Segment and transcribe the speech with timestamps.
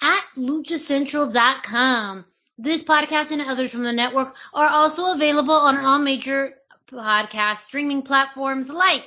[0.00, 2.24] at luchacentral.com.
[2.58, 6.54] This podcast and others from the network are also available on all major
[6.90, 9.04] podcast streaming platforms like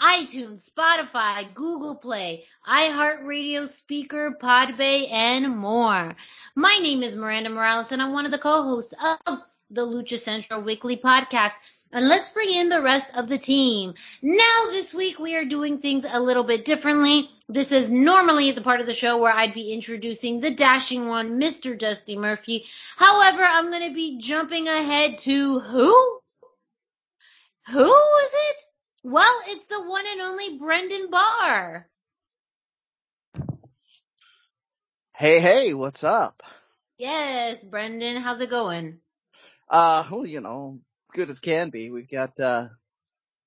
[0.00, 6.16] iTunes, Spotify, Google Play, iHeartRadio, Spreaker, Podbay, and more.
[6.54, 8.94] My name is Miranda Morales and I'm one of the co-hosts
[9.26, 9.38] of
[9.70, 11.54] the Lucha Central Weekly Podcast.
[11.92, 13.94] And let's bring in the rest of the team.
[14.22, 17.28] Now this week we are doing things a little bit differently.
[17.50, 21.40] This is normally the part of the show where I'd be introducing the dashing one,
[21.40, 21.78] Mr.
[21.78, 22.66] Dusty Murphy.
[22.96, 26.20] However, I'm going to be jumping ahead to who?
[27.68, 28.56] Who is it?
[29.02, 31.88] Well, it's the one and only Brendan Barr.
[35.16, 36.42] Hey, hey, what's up?
[36.98, 38.98] Yes, Brendan, how's it going?
[39.70, 40.80] Uh, well, you know,
[41.14, 41.90] good as can be.
[41.90, 42.68] We've got, uh,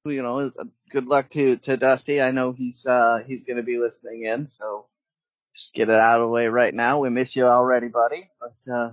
[0.05, 2.22] you know, uh, good luck to, to Dusty.
[2.22, 4.47] I know he's, uh, he's going to be listening in.
[4.47, 4.85] So
[5.56, 7.00] just get it out of the way right now.
[7.00, 8.91] We miss you already, buddy, but, uh,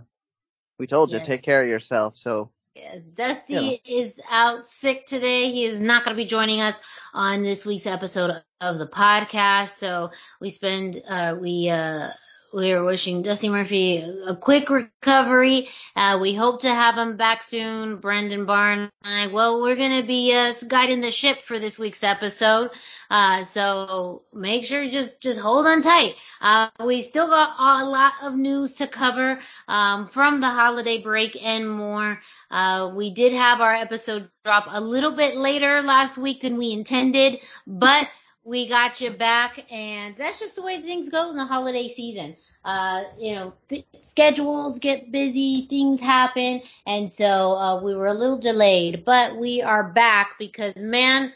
[0.79, 2.15] we told you, take care of yourself.
[2.17, 3.77] So Yes, Dusty You know.
[3.85, 5.51] is out sick today.
[5.51, 6.81] He is not going to be joining us
[7.13, 8.31] on this week's episode
[8.61, 9.71] of the podcast.
[9.71, 10.11] So
[10.41, 12.09] we spend, uh, we, uh,
[12.53, 15.69] we are wishing Dusty Murphy a quick recovery.
[15.95, 17.99] Uh, we hope to have him back soon.
[17.99, 22.03] Brendan Barn I, well, we're going to be, uh, guiding the ship for this week's
[22.03, 22.71] episode.
[23.11, 26.17] Uh, so make sure you just, just hold on tight.
[26.41, 31.43] Uh, we still got a lot of news to cover, um, from the holiday break
[31.43, 32.21] and more.
[32.51, 36.73] Uh, we did have our episode drop a little bit later last week than we
[36.73, 38.09] intended, but
[38.45, 42.37] we got you back and that's just the way things go in the holiday season.
[42.65, 48.15] Uh, you know, th- schedules get busy, things happen, and so, uh, we were a
[48.15, 51.33] little delayed, but we are back because man,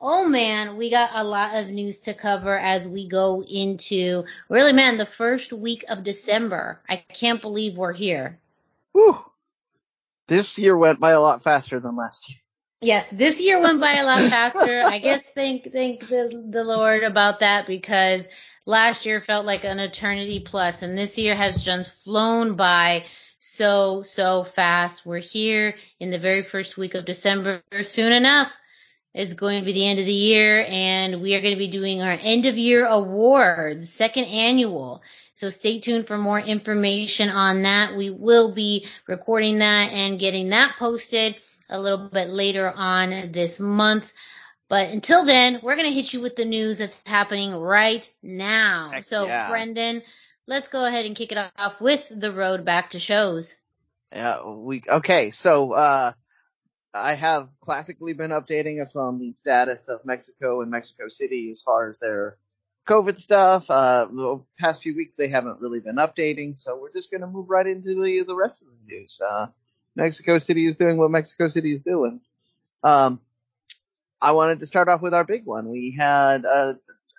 [0.00, 4.72] oh man, we got a lot of news to cover as we go into, really
[4.72, 6.80] man, the first week of December.
[6.88, 8.38] I can't believe we're here.
[8.92, 9.18] whew,
[10.28, 12.38] this year went by a lot faster than last year.
[12.86, 14.80] Yes, this year went by a lot faster.
[14.84, 18.28] I guess thank thank the the Lord about that because
[18.64, 23.04] last year felt like an eternity plus, and this year has just flown by
[23.38, 25.04] so so fast.
[25.04, 27.60] We're here in the very first week of December.
[27.82, 28.56] Soon enough,
[29.12, 31.66] it's going to be the end of the year, and we are going to be
[31.66, 35.02] doing our end of year awards, second annual.
[35.34, 37.96] So stay tuned for more information on that.
[37.96, 41.34] We will be recording that and getting that posted
[41.68, 44.12] a little bit later on this month.
[44.68, 48.90] But until then, we're going to hit you with the news that's happening right now.
[48.92, 49.48] Heck so, yeah.
[49.48, 50.02] Brendan,
[50.46, 53.54] let's go ahead and kick it off with the road back to shows.
[54.12, 56.12] Yeah, we, okay, so, uh,
[56.94, 61.60] I have classically been updating us on the status of Mexico and Mexico City as
[61.60, 62.38] far as their
[62.86, 63.66] COVID stuff.
[63.68, 67.50] Uh, the past few weeks they haven't really been updating, so we're just gonna move
[67.50, 69.20] right into the, the rest of the news.
[69.20, 69.46] Uh,
[69.96, 72.20] Mexico City is doing what Mexico City is doing.
[72.84, 73.20] Um,
[74.20, 75.70] I wanted to start off with our big one.
[75.70, 76.74] We had, uh,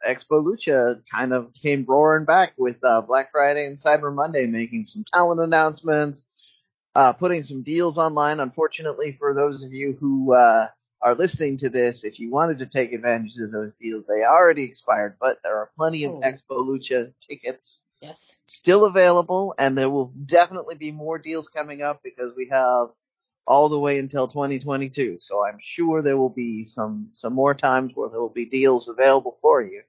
[0.08, 4.86] Expo Lucha kind of came roaring back with, uh, Black Friday and Cyber Monday making
[4.86, 6.28] some talent announcements,
[6.96, 8.40] uh, putting some deals online.
[8.40, 10.68] Unfortunately, for those of you who uh,
[11.02, 14.64] are listening to this, if you wanted to take advantage of those deals, they already
[14.64, 15.18] expired.
[15.20, 16.22] But there are plenty of Oh.
[16.22, 18.38] Expo Lucha tickets Yes.
[18.48, 22.90] still available, and there will definitely be more deals coming up because we have
[23.46, 25.18] all the way until 2022.
[25.22, 28.88] So I'm sure there will be some some more times where there will be deals
[28.88, 29.84] available for you.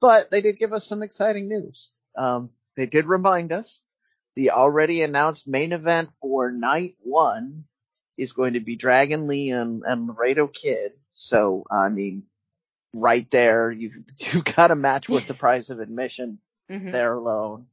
[0.00, 1.90] But they did give us some exciting news.
[2.16, 3.82] Um, they did remind us
[4.34, 7.64] the already announced main event for night one
[8.16, 10.92] is going to be Dragon Lee and, and Laredo Kid.
[11.14, 12.24] So, I mean,
[12.94, 16.38] right there, you, you've got a match with the price of admission
[16.70, 16.92] Mhm.
[16.92, 17.66] there alone.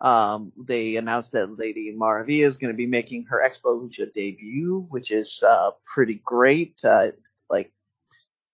[0.00, 4.86] Um, they announced that Lady Maravilla is going to be making her Expo Lucha debut,
[4.88, 6.80] which is, uh, pretty great.
[6.84, 7.08] Uh,
[7.50, 7.72] like,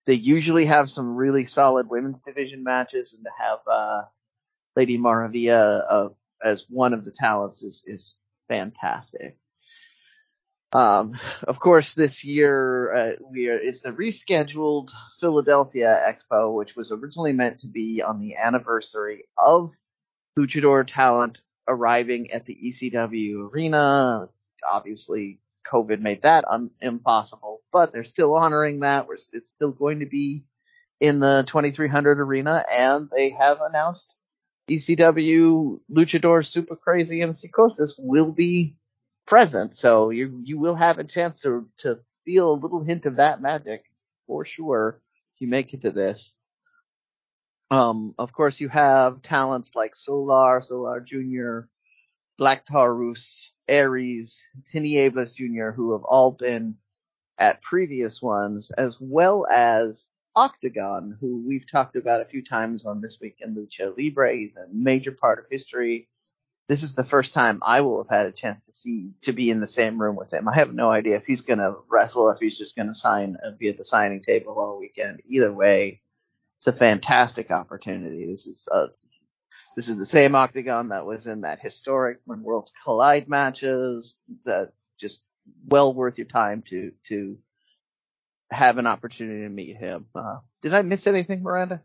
[0.05, 4.03] they usually have some really solid women's division matches and to have, uh,
[4.75, 6.09] Lady Maravilla, uh,
[6.43, 8.15] as one of the talents is, is
[8.47, 9.37] fantastic.
[10.73, 11.17] Um,
[11.47, 17.31] of course, this year uh, we are is the rescheduled Philadelphia Expo, which was originally
[17.31, 19.71] meant to be on the anniversary of
[20.37, 24.27] Luchador talent arriving at the ECW arena.
[24.69, 25.39] Obviously,
[25.71, 29.07] COVID made that un- impossible, but they're still honoring that.
[29.07, 30.43] We're, it's still going to be
[30.99, 34.17] in the 2300 arena, and they have announced
[34.69, 38.75] ECW Luchador Super Crazy and Psychosis will be
[39.27, 43.17] present, so you you will have a chance to to feel a little hint of
[43.17, 43.83] that magic
[44.25, 45.01] for sure
[45.35, 46.35] if you make it to this.
[47.69, 51.67] Um, of course, you have talents like Solar, Solar Jr.,
[52.37, 54.41] Black Taurus, Aries,
[54.73, 56.77] Tinieblas Jr., who have all been
[57.37, 63.01] at previous ones, as well as Octagon, who we've talked about a few times on
[63.01, 64.35] This Week in Lucha Libre.
[64.35, 66.07] He's a major part of history.
[66.69, 69.51] This is the first time I will have had a chance to see, to be
[69.51, 70.49] in the same room with him.
[70.49, 73.51] I have no idea if he's gonna wrestle or if he's just gonna sign, uh,
[73.59, 75.21] be at the signing table all weekend.
[75.27, 76.01] Either way,
[76.59, 78.27] it's a fantastic opportunity.
[78.27, 78.87] This is uh
[79.75, 84.73] this is the same octagon that was in that historic when worlds collide matches that
[84.99, 85.23] just
[85.67, 87.37] well worth your time to to
[88.51, 90.07] have an opportunity to meet him.
[90.15, 91.81] Uh, did I miss anything, Miranda?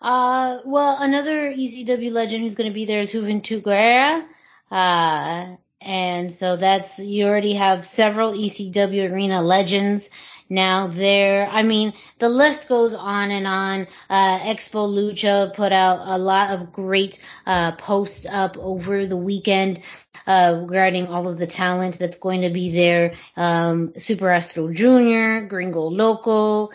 [0.00, 4.26] Uh, well, another ECW legend who's going to be there is Juventud Guerrera.
[4.70, 10.10] Uh, and so that's, you already have several ECW arena legends
[10.48, 11.48] now there.
[11.50, 13.86] I mean, the list goes on and on.
[14.08, 19.80] Uh, Expo Lucha put out a lot of great, uh, posts up over the weekend.
[20.26, 25.46] Uh, regarding all of the talent that's going to be there, um, Super Astro Jr.,
[25.46, 26.70] Gringo Loco,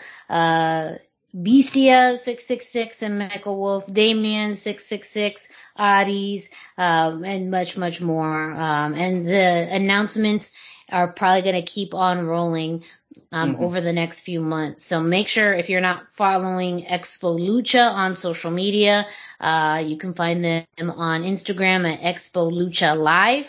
[1.34, 5.48] uh, Bestia 666 and Mecha Wolf, Damien 666,
[5.78, 8.52] Aries, um, and much, much more.
[8.52, 10.52] Um, and the announcements
[10.90, 12.84] are probably going to keep on rolling
[13.32, 13.60] um, Mhm.
[13.62, 14.84] over the next few months.
[14.84, 19.06] So make sure if you're not following Expo Lucha on social media,
[19.40, 23.46] uh, you can find them on Instagram at Expo Lucha Live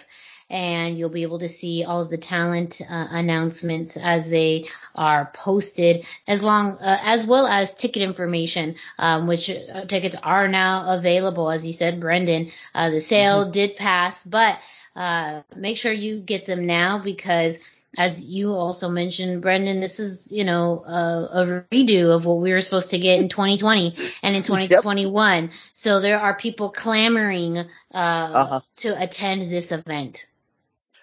[0.54, 5.32] and you'll be able to see all of the talent uh, announcements as they are
[5.34, 10.94] posted, as long uh, as well as ticket information, um, which uh, tickets are now
[10.96, 11.50] available.
[11.52, 14.60] As you said, Brendan, uh, the sale did pass, but
[14.96, 17.60] uh, make sure you get them now because.
[17.96, 22.52] As you also mentioned, Brendan, this is, you know, a, a redo of what we
[22.52, 25.52] were supposed to get in 2020 and in 2021.
[25.74, 28.62] So there are people clamoring, uh, Uh-huh.
[28.78, 30.26] to attend this event.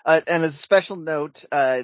[0.04, 1.82] Uh, and as a special note, uh,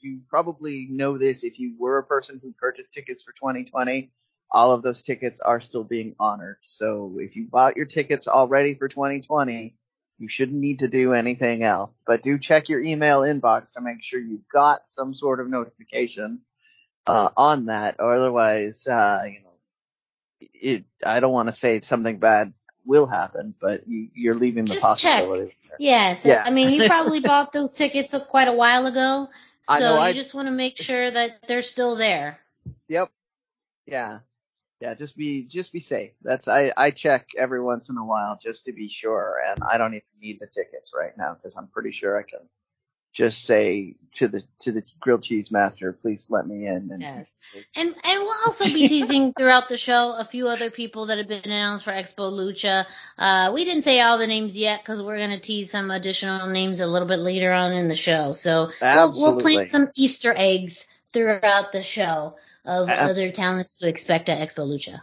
[0.00, 4.10] you probably know this if you were a person who purchased tickets for 2020.
[4.50, 6.58] All of those tickets are still being honored.
[6.62, 9.74] So if you bought your tickets already for 2020,
[10.18, 11.96] you shouldn't need to do anything else.
[12.06, 16.42] But do check your email inbox to make sure you got some sort of notification
[17.06, 20.84] uh, on that, or otherwise, uh, you know, it.
[21.04, 22.52] I don't want to say something bad
[22.84, 25.20] will happen, but you, you're leaving the Just check.
[25.20, 25.56] possibility.
[25.68, 25.76] there.
[25.78, 26.24] Yes.
[26.24, 26.42] Yeah.
[26.44, 29.28] I mean, you probably bought those tickets quite a while ago.
[29.62, 32.38] So you I- just want to make sure that they're still there.
[32.88, 33.10] Yep.
[33.86, 34.18] Yeah.
[34.80, 36.10] Yeah, just be just be safe.
[36.22, 39.78] That's I I check every once in a while just to be sure, and I
[39.78, 42.40] don't even need the tickets right now because I'm pretty sure I can
[43.12, 46.90] just say to the to the grilled cheese master, please let me in.
[46.90, 47.28] And Yes.
[47.76, 51.28] And and we'll also be teasing throughout the show a few other people that have
[51.28, 52.86] been announced for Expo Lucha.
[53.18, 56.80] Uh, we didn't say all the names yet because we're gonna tease some additional names
[56.80, 58.32] a little bit later on in the show.
[58.32, 63.88] So we'll, we'll plant some Easter eggs throughout the show of Abs- other talents to
[63.88, 65.00] expect at Expo Lucha.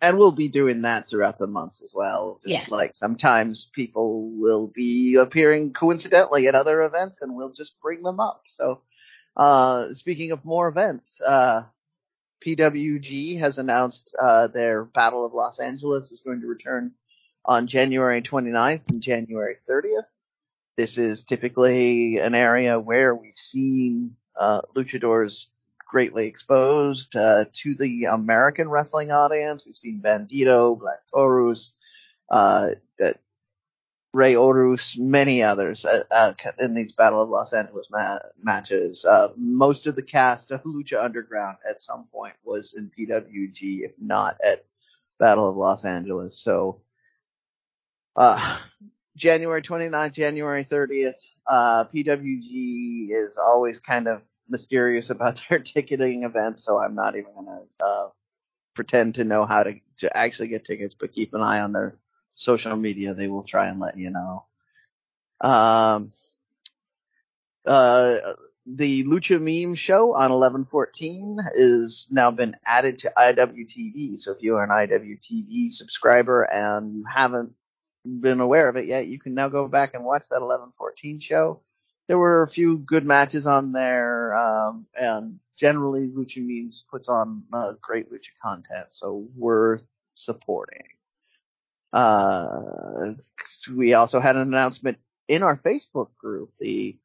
[0.00, 2.38] And we'll be doing that throughout the months as well.
[2.42, 2.70] Just Yes.
[2.70, 8.20] like sometimes people will be appearing coincidentally at other events and we'll just bring them
[8.20, 8.42] up.
[8.48, 8.80] So,
[9.36, 11.64] uh, speaking of more events, uh,
[12.44, 16.92] PWG has announced, uh, their Battle of Los Angeles is going to return
[17.44, 20.06] on January 29th and January 30th.
[20.76, 25.48] This is typically an area where we've seen, uh, luchadors
[25.90, 29.64] greatly exposed uh, to the American wrestling audience.
[29.66, 31.72] We've seen Bandito, Black Taurus,
[32.30, 33.18] uh, that
[34.12, 39.04] Rey Horus, many others uh, uh, in these Battle of Los Angeles ma- matches.
[39.04, 43.92] Uh, most of the cast of Lucha Underground at some point was in PWG, if
[44.00, 44.64] not at
[45.18, 46.40] Battle of Los Angeles.
[46.40, 46.82] So,
[48.16, 48.58] uh,
[49.16, 51.14] January 29th, January 30th,
[51.46, 57.32] uh, PWG is always kind of mysterious about their ticketing events, so I'm not even
[57.34, 58.08] gonna, uh,
[58.74, 61.98] pretend to know how to, to actually get tickets, but keep an eye on their
[62.34, 64.44] social media, they will try and let you know.
[65.40, 66.12] Um,
[67.66, 68.18] uh,
[68.66, 74.18] the Lucha Meme show on 1114 is now been added to IWTV.
[74.18, 77.54] So if you are an IWTV subscriber and you haven't
[78.04, 81.60] been aware of it yet, you can now go back and watch that 1114 show.
[82.10, 87.44] There were a few good matches on there, um, and generally Lucha Memes puts on
[87.52, 90.82] uh, great Lucha content, so worth supporting.
[91.92, 93.12] Uh,
[93.72, 94.98] we also had an announcement
[95.28, 96.50] in our Facebook group.
[96.58, 96.98] The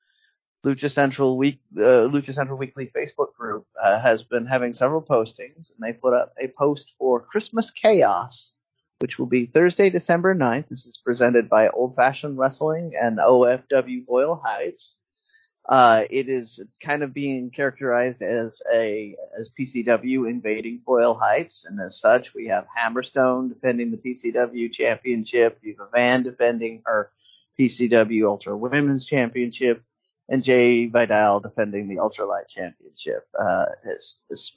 [0.65, 5.69] Lucha Central Week, uh, Lucha Central Weekly Facebook group uh, has been having several postings,
[5.69, 8.54] and they put up a post for Christmas Chaos,
[8.99, 10.69] which will be Thursday, December 9th.
[10.69, 14.97] This is presented by Old Fashioned Wrestling and OFW Boyle Heights.
[15.67, 21.79] Uh, it is kind of being characterized as a as PCW invading Boyle Heights, and
[21.81, 27.09] as such, we have Hammerstone defending the PCW championship, Viva Van defending her
[27.59, 29.81] PCW Ultra Women's Championship,
[30.29, 33.27] and Jai Vidal defending the Ultralight Championship.
[33.37, 33.65] Uh,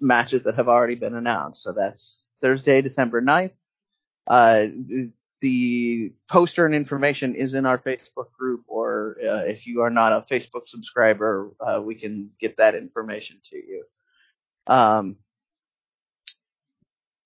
[0.03, 3.53] matches that have already been announced, so that's Thursday, December 9th.
[4.29, 4.67] Uh,
[5.41, 10.13] the poster and information is in our Facebook group, or uh, if you are not
[10.13, 13.85] a Facebook subscriber, uh, we can get that information to you.
[14.67, 15.17] Um,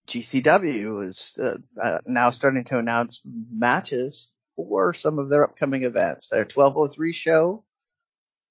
[0.08, 6.28] GCW is uh, uh, now starting to announce matches for some of their upcoming events.
[6.28, 7.64] Their 1203 show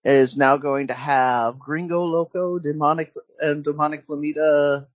[0.04, 4.88] is now going to have Gringo Loco, Demonic and Demonic Flamita,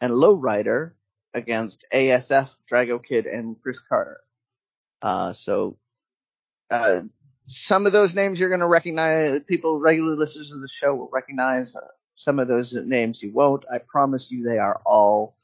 [0.00, 0.92] and Lowrider
[1.34, 4.20] against ASF, Drago Kid, and Chris Carter.
[5.02, 5.76] Uh, so,
[6.70, 7.02] uh,
[7.48, 11.10] some of those names you're going to recognize, people, regular listeners of the show will
[11.12, 11.74] recognize.
[11.74, 11.80] Uh,
[12.16, 13.64] some of those names you won't.
[13.72, 15.36] I promise you they are all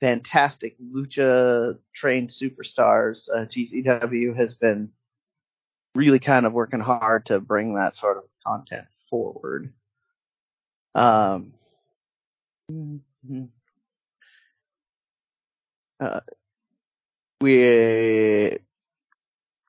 [0.00, 3.28] fantastic lucha trained superstars.
[3.32, 4.90] Uh, GCW has been
[5.94, 9.72] really kind of working hard to bring that sort of content forward.
[10.94, 11.54] Um,
[12.70, 13.44] mm-hmm.
[16.00, 16.20] Uh,
[17.40, 18.58] we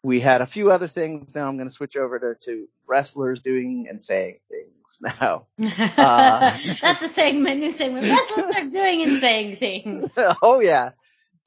[0.06, 1.34] we had a few other things.
[1.34, 5.48] Now I'm going to switch over to, to wrestlers doing and saying things now.
[5.60, 8.06] Uh, That's a segment, new segment.
[8.06, 10.14] Wrestlers doing and saying things.
[10.42, 10.92] oh yeah.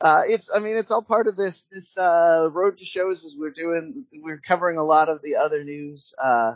[0.01, 3.35] Uh, it's, I mean, it's all part of this, this, uh, road to shows as
[3.37, 6.15] we're doing, we're covering a lot of the other news.
[6.23, 6.55] Uh,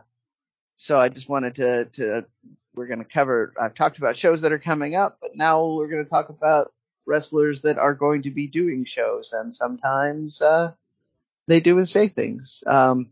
[0.77, 2.25] so I just wanted to, to,
[2.75, 5.89] we're going to cover, I've talked about shows that are coming up, but now we're
[5.89, 6.73] going to talk about
[7.07, 10.73] wrestlers that are going to be doing shows, and sometimes uh,
[11.47, 12.63] they do and say things.
[12.67, 13.11] Um,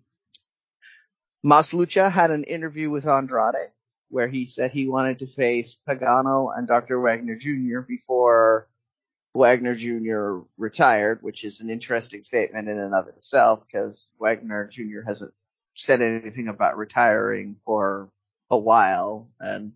[1.43, 3.71] Mas Lucha had an interview with Andrade
[4.11, 7.01] where he said he wanted to face Pagano and Dr.
[7.01, 7.81] Wagner Jr.
[7.81, 8.69] before
[9.35, 10.45] Wagner Jr.
[10.59, 15.03] retired, which is an interesting statement in and of itself because Wagner Jr.
[15.07, 15.33] hasn't
[15.77, 18.11] said anything about retiring for
[18.51, 19.73] a while and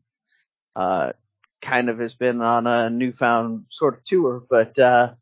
[0.74, 1.12] uh,
[1.64, 5.14] kind of has been on a newfound sort of tour, but uh,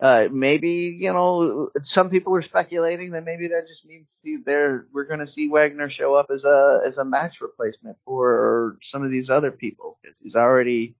[0.00, 5.04] uh, maybe you know some people are speculating that maybe that just means there we're
[5.04, 9.10] going to see Wagner show up as a as a match replacement for some of
[9.12, 10.96] these other people because he's already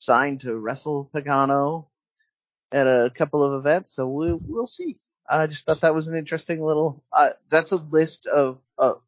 [0.00, 1.86] signed to wrestle Pagano
[2.72, 4.98] at a couple of events, so we'll we'll see.
[5.28, 7.04] I just thought that was an interesting little.
[7.12, 9.02] Uh, that's a list of of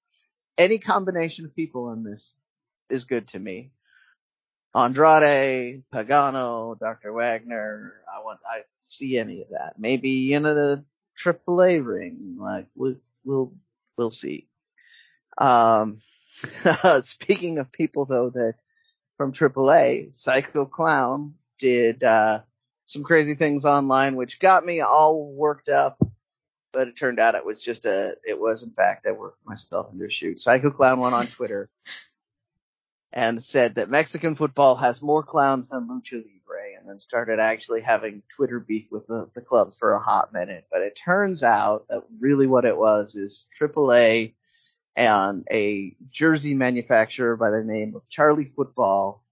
[0.59, 2.37] any combination of people in this
[2.91, 3.73] is good to me.
[4.75, 7.13] Andrade, Pagano, Dr.
[7.13, 7.95] Wagner.
[8.13, 9.75] I want, I see any of that.
[9.79, 10.85] Maybe in a
[11.19, 12.37] AAA ring.
[12.39, 13.53] Like we'll, we'll,
[13.97, 14.49] we'll see.
[15.37, 16.01] Um,
[17.03, 18.55] speaking of people though that
[19.17, 22.41] from AAA, Psycho Clown did, uh,
[22.85, 25.99] some crazy things online, which got me all worked up.
[26.73, 29.93] But it turned out it was just a, it was in fact, I worked myself
[29.93, 30.41] into a shoot.
[30.41, 31.69] Psycho Clown went on Twitter
[33.13, 37.83] and said that Mexican football has more clowns than lucha libre, and then started actually
[37.83, 40.67] having Twitter beef with the, the club for a hot minute.
[40.71, 44.35] But it turns out that really what it was is AAA
[44.97, 49.23] and a jersey manufacturer by the name of Charly Football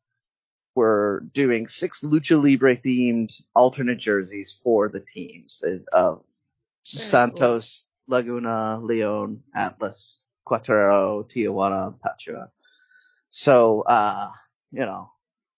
[0.74, 5.62] were doing six lucha libre themed alternate jerseys for the teams.
[5.92, 6.16] Uh,
[6.82, 12.50] Santos Laguna, Leon, Atlas, Querétaro, Tijuana, Pachuca.
[13.30, 14.30] So, uh,
[14.72, 15.10] you know,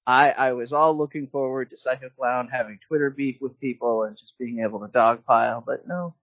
[0.07, 4.17] I, I was all looking forward to Psycho Clown having Twitter beef with people and
[4.17, 6.15] just being able to dogpile, but no,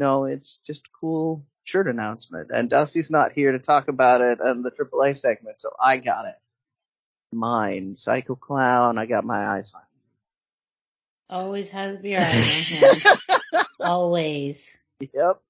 [0.00, 2.50] no, it's just cool shirt announcement.
[2.52, 6.26] And Dusty's not here to talk about it on the AAA segment, so I got
[6.26, 6.36] it.
[7.32, 9.82] Mine, Psycho Clown, I got my eyes on.
[11.30, 14.76] Always has to be right Always.
[15.00, 15.40] Yep.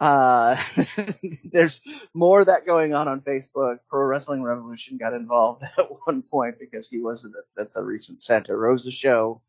[0.00, 0.56] Uh,
[1.44, 1.80] there's
[2.14, 3.78] more of that going on on Facebook.
[3.88, 8.22] Pro Wrestling Revolution got involved at one point because he wasn't at, at the recent
[8.22, 9.42] Santa Rosa show.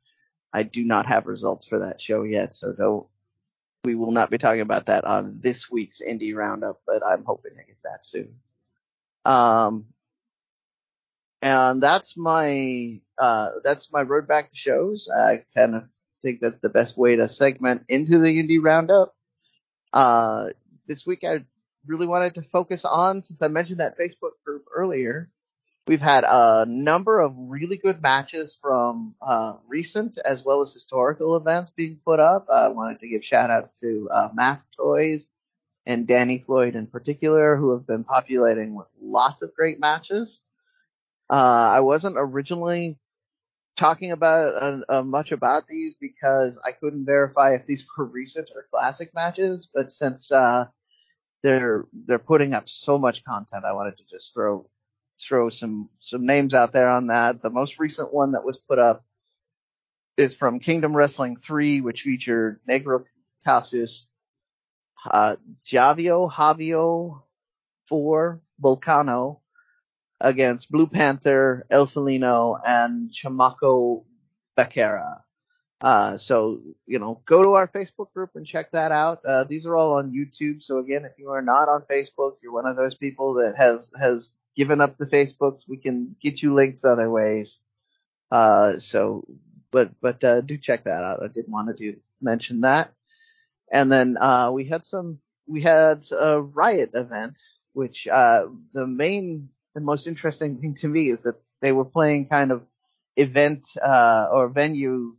[0.51, 3.05] I do not have results for that show yet, so don't.
[3.85, 7.51] We will not be talking about that on this week's indie roundup, but I'm hoping
[7.51, 8.35] to get that soon.
[9.23, 9.85] Um,
[11.41, 15.09] and that's my uh, that's my road back to shows.
[15.09, 15.83] I kind of
[16.21, 19.15] think that's the best way to segment into the indie roundup.
[19.93, 20.49] Uh,
[20.87, 21.43] this week I
[21.85, 25.29] really wanted to focus on, since I mentioned that Facebook group earlier,
[25.87, 31.35] we've had a number of really good matches from, uh, recent as well as historical
[31.35, 32.47] events being put up.
[32.53, 35.29] I wanted to give shout outs to, uh, Mask Toys
[35.85, 40.43] and Danny Floyd in particular, who have been populating with lots of great matches.
[41.29, 42.99] Uh, I wasn't originally
[43.79, 48.49] talking about uh, uh, much about these because I couldn't verify if these were recent
[48.55, 49.69] or classic matches.
[49.73, 50.65] But since uh,
[51.41, 54.69] they're they're putting up so much content, I wanted to just throw
[55.19, 57.41] throw some some names out there on that.
[57.41, 59.03] The most recent one that was put up
[60.17, 63.05] is from Kingdom Wrestling 3, which featured Negro
[63.45, 64.07] Casas,
[65.09, 67.21] uh, Javio Javio
[67.87, 69.39] 4, Volcano,
[70.21, 74.03] against Blue Panther, El Felino, and Chamaco
[74.57, 75.21] Becerra.
[75.81, 79.23] Uh, so, you know, go to our Facebook group and check that out.
[79.25, 80.61] Uh, these are all on YouTube.
[80.61, 83.93] So again, if you are not on Facebook, you're one of those people that has,
[83.97, 85.61] has given up the Facebooks.
[85.69, 87.59] We can get you links other ways.
[88.29, 89.25] Uh, so,
[89.71, 91.23] but, but, uh, do check that out.
[91.23, 92.91] I did want to do, mention that.
[93.71, 97.39] And then, uh, we had some, we had a riot event,
[97.71, 102.27] which, uh, the main the most interesting thing to me is that they were playing
[102.27, 102.63] kind of
[103.15, 105.15] event uh, or venue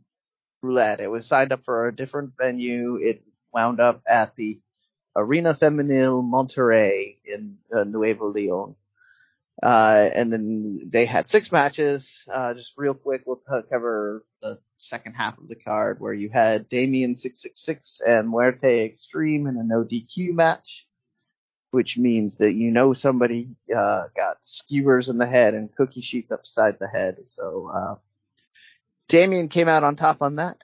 [0.61, 1.01] roulette.
[1.01, 2.97] It was signed up for a different venue.
[3.01, 4.59] It wound up at the
[5.15, 8.75] Arena Femenil Monterrey in uh, Nuevo Leon.
[9.61, 12.23] Uh, and then they had six matches.
[12.31, 16.29] Uh, just real quick, we'll t- cover the second half of the card where you
[16.33, 20.87] had Damien 666 and Muerte Extrema in a no DQ match
[21.71, 26.31] which means that you know somebody uh, got skewers in the head and cookie sheets
[26.31, 27.17] upside the head.
[27.27, 27.95] So uh,
[29.07, 30.57] Damien came out on top on that.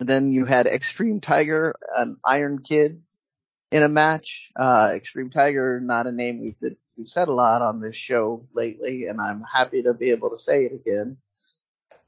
[0.00, 3.02] And then you had Extreme Tiger and Iron Kid
[3.70, 4.50] in a match.
[4.56, 9.06] Uh, Extreme Tiger, not a name we've, we've said a lot on this show lately,
[9.06, 11.18] and I'm happy to be able to say it again.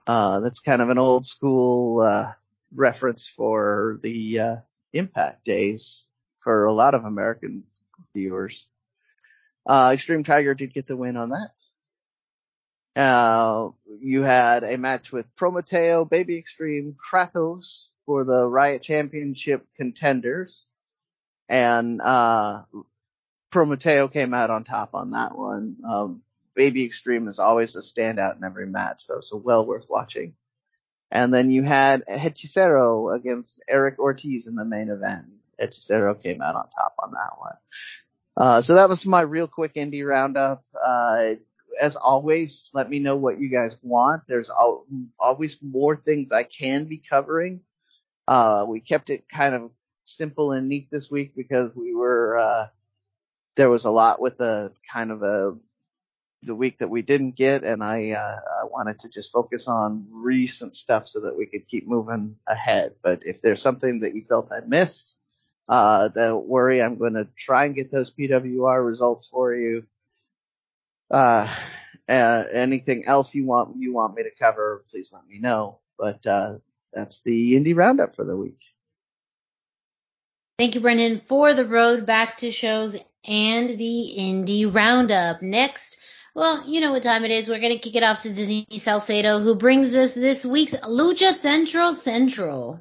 [0.08, 2.32] Uh, that's kind of an old school uh,
[2.74, 4.56] reference for the uh,
[4.92, 6.04] Impact days
[6.44, 7.64] for a lot of American
[8.14, 8.68] viewers.
[9.66, 13.00] Uh, Extreme Tiger did get the win on that.
[13.00, 20.66] Uh, you had a match with Prometeo, Baby Extreme, Kratos for the Riot Championship contenders.
[21.48, 22.62] And, uh,
[23.50, 25.76] Prometeo came out on top on that one.
[25.88, 26.22] Um,
[26.54, 30.34] Baby Extreme is always a standout in every match though, so well worth watching.
[31.10, 35.26] And then you had Hechicero against Eric Ortiz in the main event.
[35.60, 37.56] Hechicero came out on top on that one.
[38.36, 40.64] Uh, so that was my real quick indie roundup.
[40.84, 41.34] Uh,
[41.80, 44.22] as always, let me know what you guys want.
[44.28, 44.86] There's al-
[45.18, 47.60] always more things I can be covering.
[48.26, 49.70] Uh, we kept it kind of
[50.04, 52.66] simple and neat this week because we were, uh,
[53.56, 55.54] there was a lot with the kind of a,
[56.42, 60.06] the week that we didn't get and I, uh, I wanted to just focus on
[60.10, 62.94] recent stuff so that we could keep moving ahead.
[63.02, 65.16] But if there's something that you felt I missed,
[65.68, 69.84] uh, don't worry, I'm going to try and get those PWR results for you.
[71.10, 71.48] Uh,
[72.08, 75.78] uh, anything else you want you want me to cover, please let me know.
[75.98, 76.58] But uh,
[76.92, 78.60] that's the indie roundup for the week.
[80.58, 82.96] Thank you, Brendan, for the road back to shows
[83.26, 85.42] and the indie roundup.
[85.42, 85.98] Next,
[86.34, 87.48] well, you know what time it is.
[87.48, 91.32] We're going to kick it off to Denise Salcedo, who brings us this week's Lucha
[91.32, 92.80] Central Central.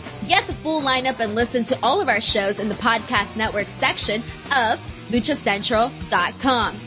[0.27, 3.69] Get the full lineup and listen to all of our shows in the podcast network
[3.69, 4.21] section
[4.55, 4.79] of
[5.09, 6.79] luchacentral.com.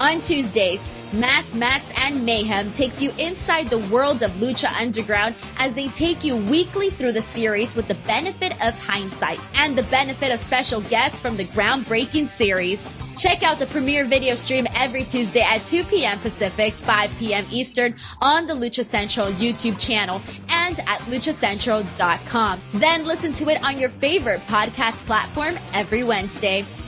[0.00, 5.74] On Tuesdays, Masks Mats and Mayhem takes you inside the world of Lucha Underground as
[5.74, 10.32] they take you weekly through the series with the benefit of hindsight and the benefit
[10.32, 12.96] of special guests from the groundbreaking series.
[13.22, 16.18] Check out the premiere video stream every Tuesday at 2 p.m.
[16.18, 17.46] Pacific, 5 p.m.
[17.52, 22.60] Eastern on the Lucha Central YouTube channel and at luchacentral.com.
[22.74, 26.66] Then listen to it on your favorite podcast platform every Wednesday.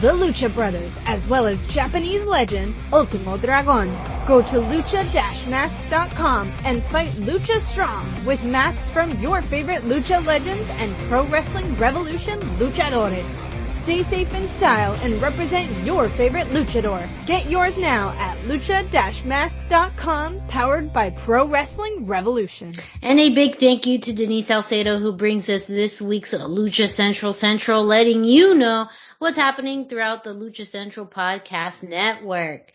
[0.00, 3.88] the Lucha Brothers, as well as Japanese legend Ultimo Dragon.
[4.26, 10.94] Go to lucha-masks.com and fight Lucha Strong with masks from your favorite Lucha legends and
[11.08, 13.44] Pro Wrestling Revolution luchadores.
[13.84, 17.06] Stay safe in style and represent your favorite luchador.
[17.26, 22.72] Get yours now at lucha-masks.com, powered by Pro Wrestling Revolution.
[23.02, 27.34] And a big thank you to Denise Salcedo who brings us this week's Lucha Central
[27.34, 28.88] Central, letting you know
[29.24, 32.70] what's happening throughout the Lucha Central Podcast Network.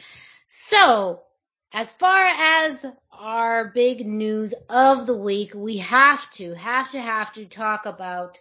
[0.48, 1.22] So,
[1.72, 7.32] as far as our big news of the week, we have to, have to, have
[7.34, 8.40] to talk about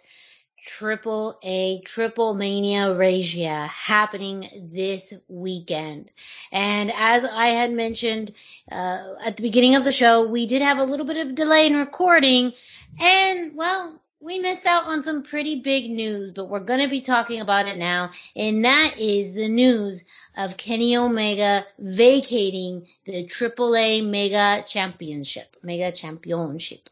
[0.65, 6.11] Triple A, Triple Mania Regia happening this weekend.
[6.51, 8.31] And as I had mentioned
[8.71, 11.67] uh, at the beginning of the show, we did have a little bit of delay
[11.67, 12.53] in recording,
[12.99, 17.01] and well, we missed out on some pretty big news, but we're going to be
[17.01, 20.03] talking about it now, and that is the news
[20.35, 26.89] of Kenny Omega vacating the AAA Mega Championship, Mega Championship.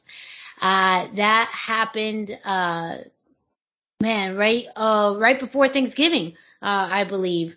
[0.61, 2.97] Uh, that happened, uh,
[4.01, 7.55] man, right, uh, right before Thanksgiving, uh, I believe.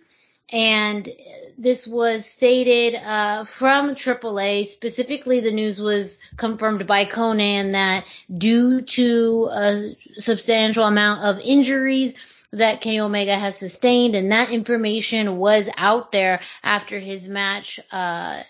[0.53, 1.09] And
[1.57, 4.67] this was stated uh, from AAA.
[4.67, 8.05] Specifically, the news was confirmed by Konnan that
[8.37, 12.15] due to a substantial amount of injuries
[12.53, 18.43] that Kenny Omega has sustained, and that information was out there after his match uh,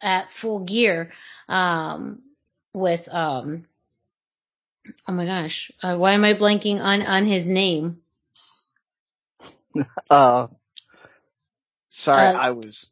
[0.00, 1.12] at Full Gear
[1.48, 2.22] um,
[2.72, 3.66] with um,
[5.06, 8.00] oh my gosh, uh, why am I blanking on on his name?
[10.10, 10.48] Uh,
[11.90, 12.88] sorry, Uh, I was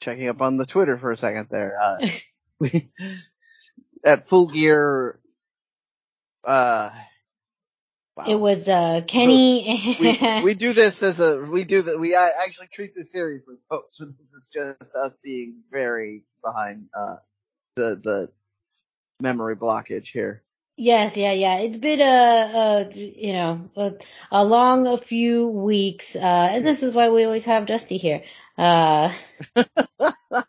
[0.00, 1.76] checking up on the Twitter for a second there.
[1.80, 2.06] Uh,
[2.58, 2.90] we,
[4.04, 5.18] at Full Gear,
[6.44, 6.90] uh,
[8.16, 8.24] wow.
[8.26, 9.96] It was uh, Kenny.
[9.98, 13.96] we, we do this as a we do that we actually treat this seriously folks
[13.98, 17.16] but this is just us being very behind uh
[17.76, 18.30] the the
[19.20, 20.43] memory blockage here
[20.76, 21.58] Yes, yeah, yeah.
[21.58, 23.92] It's been a, a you know, a,
[24.32, 28.24] a long a few weeks, uh, and this is why we always have Dusty here.
[28.58, 29.12] Uh,
[29.54, 30.42] uh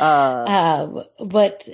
[0.00, 1.68] uh, but,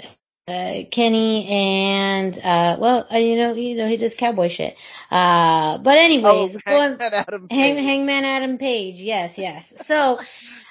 [0.49, 4.75] uh, Kenny and, uh, well, uh, you know, you know, he does cowboy shit.
[5.11, 7.85] Uh, but anyways, oh, going, Hangman Adam Hang, Page.
[7.85, 9.87] Hangman Adam Page, yes, yes.
[9.87, 10.19] So,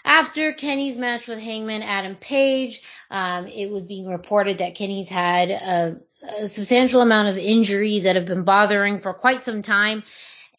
[0.06, 5.50] after Kenny's match with Hangman Adam Page, um, it was being reported that Kenny's had
[5.50, 10.04] a, a substantial amount of injuries that have been bothering for quite some time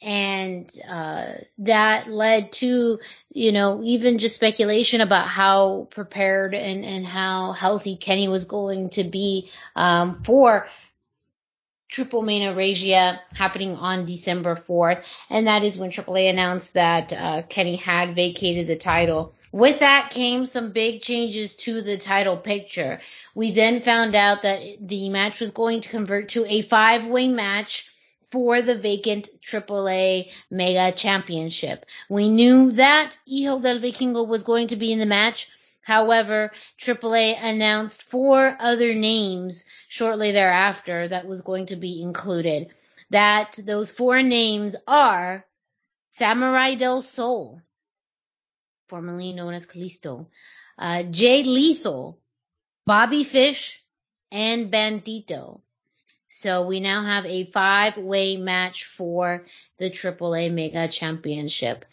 [0.02, 2.98] and uh, that led to
[3.30, 8.90] you know even just speculation about how prepared and and how healthy Kenny was going
[8.90, 10.68] to be um, for
[11.88, 17.76] Triple Mania happening on December 4th, and that is when AAA announced that uh, Kenny
[17.76, 19.32] had vacated the title.
[19.54, 23.00] With that came some big changes to the title picture.
[23.36, 27.88] We then found out that the match was going to convert to a five-way match
[28.30, 31.86] for the vacant AAA Mega Championship.
[32.08, 35.48] We knew that Hijo del Vikingo was going to be in the match.
[35.82, 42.72] However, AAA announced four other names shortly thereafter that was going to be included.
[43.10, 45.46] That those four names are
[46.10, 47.60] Samurai del Sol,
[48.94, 50.24] formerly known as Kalisto,
[50.78, 52.16] uh, Jay Lethal,
[52.86, 53.82] Bobby Fish,
[54.30, 55.60] and Bandito.
[56.28, 59.46] So we now have a five way match for
[59.78, 61.84] the AAA Mega Championship.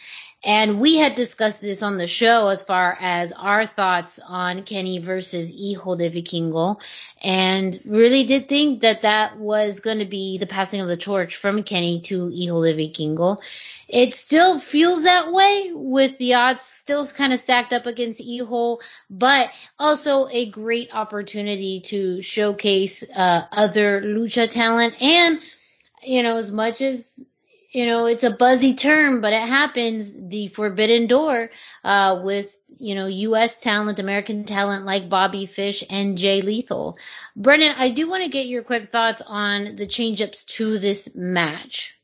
[0.44, 5.00] And we had discussed this on the show as far as our thoughts on Kenny
[5.00, 6.78] versus Hijo de Vikingo
[7.24, 11.36] and really did think that that was going to be the passing of the torch
[11.36, 13.40] from Kenny to Hijo de Vikingo.
[13.91, 18.77] It still feels that way with the odds still kind of stacked up against Hijo,
[19.10, 25.41] but also a great opportunity to showcase uh, other lucha talent and
[26.04, 27.30] you know as much as
[27.71, 31.49] you know it's a buzzy term but it happens the forbidden door
[31.84, 36.97] uh, with you know US talent American talent like Bobby Fish and Jay Lethal.
[37.36, 41.97] Brendan, I do want to get your quick thoughts on the change-ups to this match.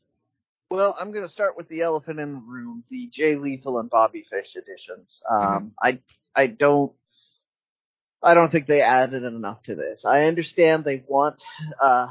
[0.70, 3.88] Well, I'm going to start with the elephant in the room, the Jay Lethal and
[3.88, 5.22] Bobby Fish editions.
[5.28, 5.66] Um, mm-hmm.
[5.82, 6.00] I,
[6.34, 6.92] I don't,
[8.22, 10.04] I don't think they added enough to this.
[10.04, 11.40] I understand they want,
[11.82, 12.08] uh,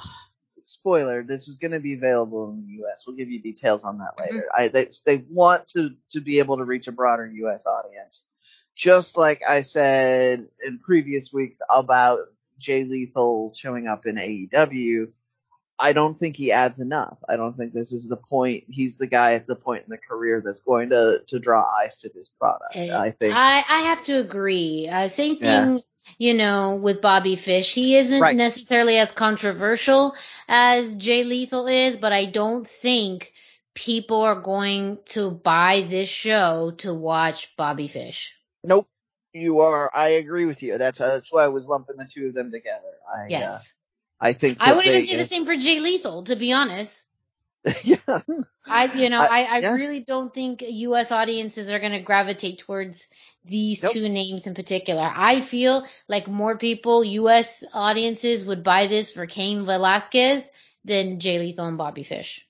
[0.63, 3.04] spoiler, this is going to be available in the U.S.
[3.06, 4.48] We'll give you details on that later.
[4.58, 4.62] Mm-hmm.
[4.62, 7.65] I, they, they want to, to be able to reach a broader U.S.
[7.67, 8.24] audience.
[8.76, 12.20] Just like I said in previous weeks about
[12.58, 15.10] Jay Lethal showing up in AEW,
[15.79, 17.17] I don't think he adds enough.
[17.29, 18.63] I don't think this is the point.
[18.69, 21.97] He's the guy at the point in the career that's going to to draw eyes
[21.97, 22.75] to this product.
[22.75, 23.35] I think.
[23.35, 24.87] I I have to agree.
[24.91, 25.75] Uh, same thing.
[25.75, 25.79] Yeah.
[26.17, 28.35] You know, with Bobby Fish, he isn't right.
[28.35, 30.15] necessarily as controversial
[30.47, 33.33] as Jay Lethal is, but I don't think
[33.73, 38.33] people are going to buy this show to watch Bobby Fish.
[38.63, 38.87] Nope.
[39.33, 39.91] You are.
[39.93, 40.77] I agree with you.
[40.77, 42.95] That's uh, that's why I was lumping the two of them together.
[43.13, 43.55] I, uh, yes.
[43.55, 43.59] Uh,
[44.19, 47.03] I think I would even say the same for Jay Lethal, to be honest.
[47.84, 47.97] yeah.
[48.65, 49.73] I, you know, I, I, yeah.
[49.73, 51.12] really don't think U.S.
[51.12, 53.08] audiences are going to gravitate towards
[53.45, 53.93] these nope.
[53.93, 55.10] two names in particular.
[55.13, 57.63] I feel like more people, U.S.
[57.73, 60.49] audiences would buy this for Cain Velasquez
[60.86, 62.46] than Jay Lethal and Bobby Fish.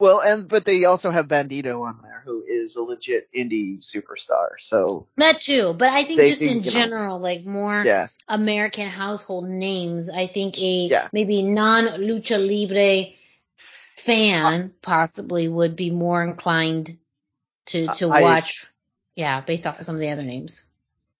[0.00, 4.50] Well, and but they also have Bandito on there, who is a legit indie superstar.
[4.58, 8.06] So that too, but I think just in general, know, like more yeah.
[8.28, 10.08] American household names.
[10.08, 11.08] I think a yeah.
[11.12, 13.12] maybe non lucha libre
[13.96, 16.96] fan uh, possibly would be more inclined
[17.66, 18.66] to to I, watch.
[19.16, 20.64] Yeah, based off of some of the other names.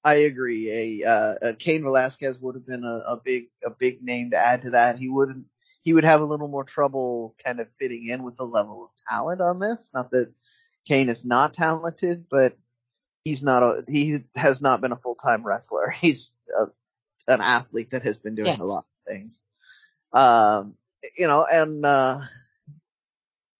[0.04, 1.02] I agree.
[1.02, 4.36] A, uh, a Cain Velasquez would have been a, a big a big name to
[4.36, 4.98] add to that.
[4.98, 5.46] He wouldn't
[5.88, 8.90] he would have a little more trouble kind of fitting in with the level of
[9.08, 9.90] talent on this.
[9.94, 10.30] Not that
[10.86, 12.58] Cain is not talented, but
[13.24, 15.88] he's not a, he has not been a full-time wrestler.
[16.02, 16.66] He's a,
[17.32, 18.60] an athlete that has been doing yes.
[18.60, 19.42] a lot of things.
[20.12, 20.74] Um,
[21.16, 22.20] you know, and, uh,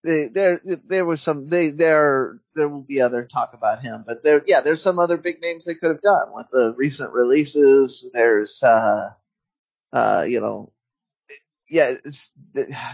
[0.05, 4.43] there, there was some, they, there, there will be other talk about him, but there,
[4.47, 8.05] yeah, there's some other big names they could have done with the recent releases.
[8.13, 9.13] There's, uh,
[9.95, 10.73] uh, you know,
[11.69, 11.95] yeah,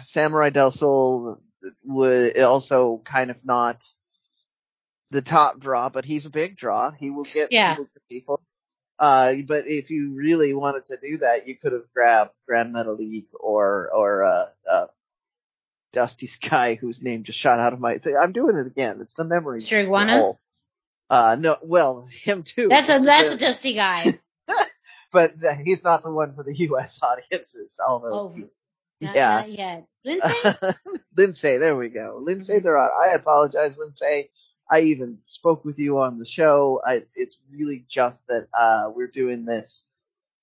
[0.02, 1.40] Samurai del Sol
[1.84, 3.84] would also kind of not
[5.10, 6.90] the top draw, but he's a big draw.
[6.90, 7.76] He will get yeah.
[8.10, 8.40] people.
[8.98, 13.26] Uh, but if you really wanted to do that, you could have grabbed Grand Metalik
[13.38, 14.86] or or uh, uh,
[15.92, 17.98] Dusty Sky, whose name just shot out of my.
[18.20, 18.98] I'm doing it again.
[19.00, 19.60] It's the memory.
[19.60, 20.34] Striguana.
[21.10, 22.68] Uh, no, well, him too.
[22.68, 24.18] That's a that's a Dusty guy.
[25.12, 25.34] but
[25.64, 27.00] he's not the one for the U.S.
[27.02, 27.80] audiences.
[27.86, 28.36] Although oh,
[29.00, 29.44] not, yeah.
[29.46, 29.86] Yet.
[30.06, 30.74] Lince?
[31.16, 32.22] Lince, there we go.
[32.26, 32.90] Lince, they're on.
[33.08, 34.24] I apologize, Lince.
[34.70, 36.80] I even spoke with you on the show.
[36.84, 39.84] I, it's really just that, uh, we're doing this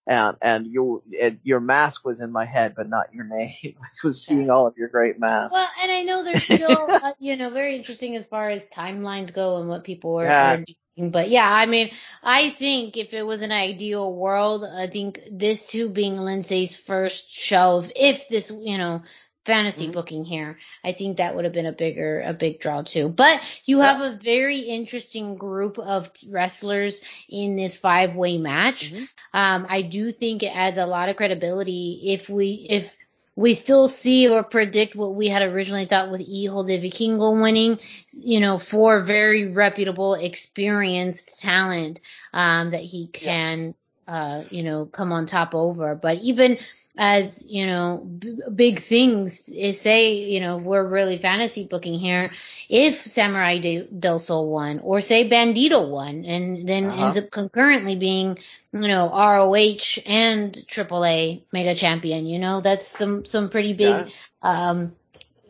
[0.08, 3.56] and, and your, and your mask was in my head, but not your name.
[3.64, 5.54] I was seeing all of your great masks.
[5.54, 9.34] Well, and I know there's still, uh, you know, very interesting as far as timelines
[9.34, 10.56] go and what people are, yeah.
[10.58, 10.66] are
[10.98, 15.68] But yeah, I mean, I think if it was an ideal world, I think this
[15.68, 19.04] too being Lince's first show, if this, you know,
[19.46, 19.94] fantasy mm-hmm.
[19.94, 23.08] booking here, I think that would have been a bigger, a big draw too.
[23.08, 28.92] But you have a very interesting group of wrestlers in this five way match.
[28.92, 29.04] Mm-hmm.
[29.34, 32.92] Um, I do think it adds a lot of credibility if we, if,
[33.36, 37.80] we still see or predict what we had originally thought with Hijo de Vikingo winning,
[38.12, 42.02] you know, for very reputable, experienced talent,
[42.34, 43.74] um, that he can, yes.
[44.12, 45.96] Uh, you know, come on top over.
[45.96, 46.58] But even,
[46.98, 52.32] as you know b- big things say you know we're really fantasy booking here
[52.68, 57.06] if samurai De- del sol won or say Bandido won and then uh-huh.
[57.06, 58.38] ends up concurrently being
[58.74, 64.10] you know roh and aaa mega champion you know that's some some pretty big yeah.
[64.42, 64.94] um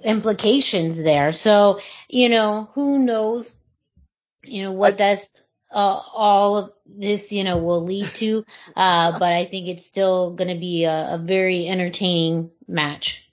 [0.04, 3.52] implications there so you know who knows
[4.44, 5.31] you know what I, that's
[5.72, 8.46] uh, all of this, you know, will lead to.
[8.76, 13.30] Uh, but I think it's still going to be a, a, very entertaining match.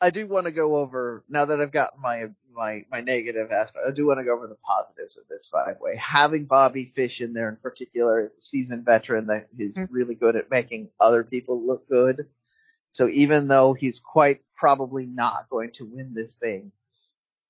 [0.00, 3.84] I do want to go over now that I've gotten my my my negative aspect.
[3.86, 5.96] I do want to go over the positives of this five way.
[5.96, 9.92] Having Bobby Fish in there in particular as a seasoned veteran that is mm-hmm.
[9.92, 12.26] really good at making other people look good.
[12.92, 16.72] So even though he's quite probably not going to win this thing,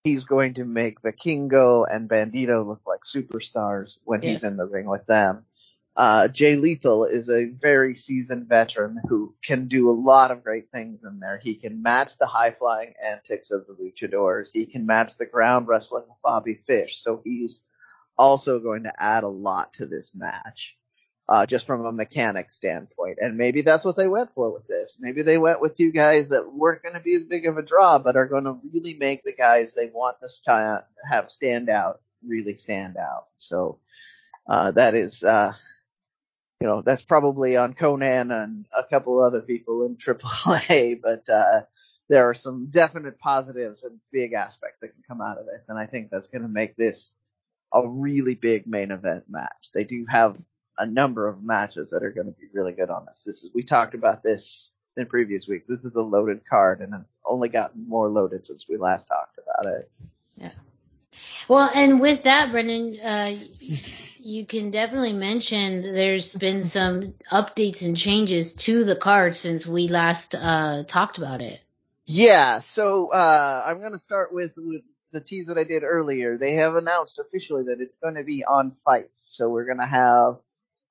[0.04, 4.42] he's going to make Vikingo and Bandido look like superstars when yes.
[4.42, 5.44] he's in the ring with them.
[5.96, 10.70] Uh, Jay Lethal is a very seasoned veteran who can do a lot of great
[10.72, 11.38] things in there.
[11.42, 14.50] He can match the high flying antics of the luchadors.
[14.52, 17.02] He can match the ground wrestling of Bobby Fish.
[17.02, 17.60] So he's
[18.16, 20.76] also going to add a lot to this match
[21.30, 23.18] uh, just from a mechanic standpoint.
[23.20, 24.98] And maybe that's what they went for with this.
[25.00, 27.62] Maybe they went with two guys that weren't going to be as big of a
[27.62, 32.00] draw, but are going to really make the guys they want to have stand out
[32.26, 33.26] really stand out.
[33.36, 33.78] So
[34.48, 35.52] uh, that is, uh,
[36.60, 41.62] you know, that's probably on Konnan and a couple other people in AAA, but uh,
[42.08, 45.78] there are some definite positives and big aspects that can come out of this, and
[45.78, 47.12] I think that's going to make this
[47.72, 49.70] a really big main event match.
[49.72, 50.36] They do have
[50.78, 53.22] a number of matches that are going to be really good on this.
[53.24, 55.66] This is we talked about this in previous weeks.
[55.66, 59.38] This is a loaded card, and it's only gotten more loaded since we last talked
[59.38, 59.90] about it.
[60.36, 60.52] Yeah.
[61.48, 63.36] Well, and with that, Brendan, uh,
[64.18, 69.88] you can definitely mention there's been some updates and changes to the card since we
[69.88, 71.60] last uh, talked about it.
[72.06, 76.38] Yeah, so uh, I'm going to start with, with the tease that I did earlier.
[76.38, 79.10] They have announced officially that it's going to be on FITE.
[79.14, 80.38] So we're going to have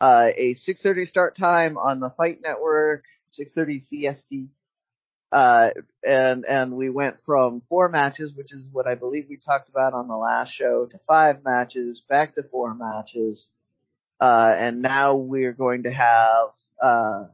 [0.02, 4.50] uh, a 6:30 start time on the FITE Network, 6:30 CST.
[5.32, 5.70] Uh,
[6.04, 9.94] and and we went from four matches, which is what I believe we talked about
[9.94, 13.52] on the last show, to five matches, back to four matches,
[14.20, 16.48] uh, and now we're going to have
[16.82, 17.26] uh,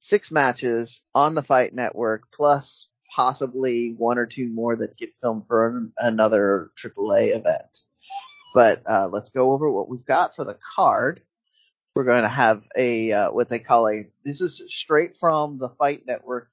[0.00, 5.46] six matches on the FITE Network, plus possibly one or two more that get filmed
[5.46, 7.82] for another AAA event.
[8.54, 11.22] But uh, let's go over what we've got for the card
[11.94, 15.68] we're going to have a uh, what they call a this is straight from the
[15.68, 16.50] FITE Network.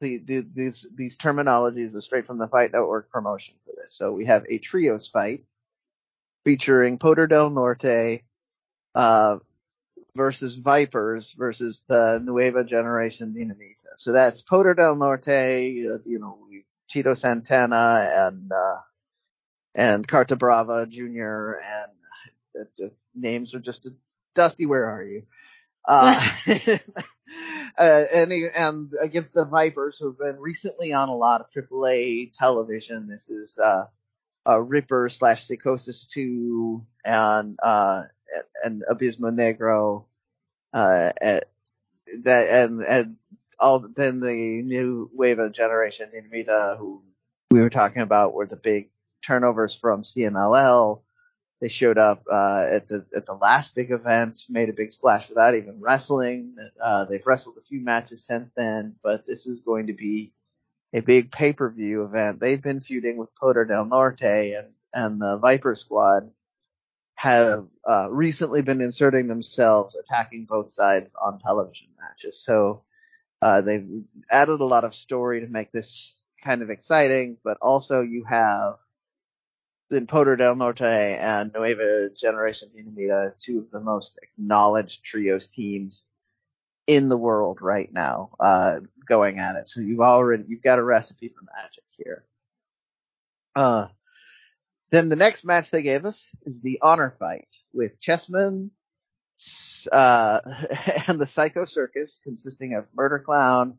[0.00, 3.94] The, the, these these terminologies are straight from the FITE Network promotion for this.
[3.94, 5.44] So we have a trios fight
[6.44, 8.22] featuring Poder del Norte
[8.94, 9.38] uh,
[10.16, 13.96] versus Vipers versus the Nueva Generation Dinamita.
[13.96, 16.38] So that's Poder del Norte, uh, you know,
[16.88, 18.80] Tito Santana and uh,
[19.74, 21.54] and Carta Brava Jr.
[21.64, 23.86] and the names are just
[24.34, 25.22] Dusty, where are you?
[25.86, 26.28] Uh,
[27.78, 33.08] uh, and, and against the Vipers, who've been recently on a lot of AAA television.
[33.08, 33.86] This is, uh,
[34.46, 38.02] uh Ripper slash Psicosis 2 and, uh,
[38.62, 40.04] and Abismo Negro,
[40.72, 41.48] uh, at,
[42.22, 43.16] that, and, and
[43.58, 47.02] all, then the new wave of generation, Dinamita, who
[47.50, 48.90] we were talking about were the big
[49.24, 51.00] turnovers from CMLL,
[51.64, 55.30] they showed up uh, at the at the last big event, made a big splash
[55.30, 56.54] without even wrestling.
[56.78, 60.34] Uh, they've wrestled a few matches since then, but this is going to be
[60.92, 62.38] a big pay per view event.
[62.38, 66.30] They've been feuding with Poder del Norte and and the Viper Squad
[67.14, 72.44] have uh, recently been inserting themselves, attacking both sides on television matches.
[72.44, 72.82] So
[73.40, 73.88] uh, they've
[74.30, 78.74] added a lot of story to make this kind of exciting, but also you have
[79.90, 86.06] in Poder del Norte and Nueva Generation Dinamita, two of the most acknowledged trios teams
[86.86, 89.68] in the world right now, uh, going at it.
[89.68, 92.24] So you've already, you've got a recipe for magic here.
[93.56, 93.88] Uh,
[94.90, 98.70] then the next match they gave us is the honor fight with Chessman
[99.90, 100.40] uh,
[101.08, 103.78] and the Psycho Circus, consisting of Murder Clown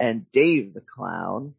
[0.00, 1.54] and Dave the Clown,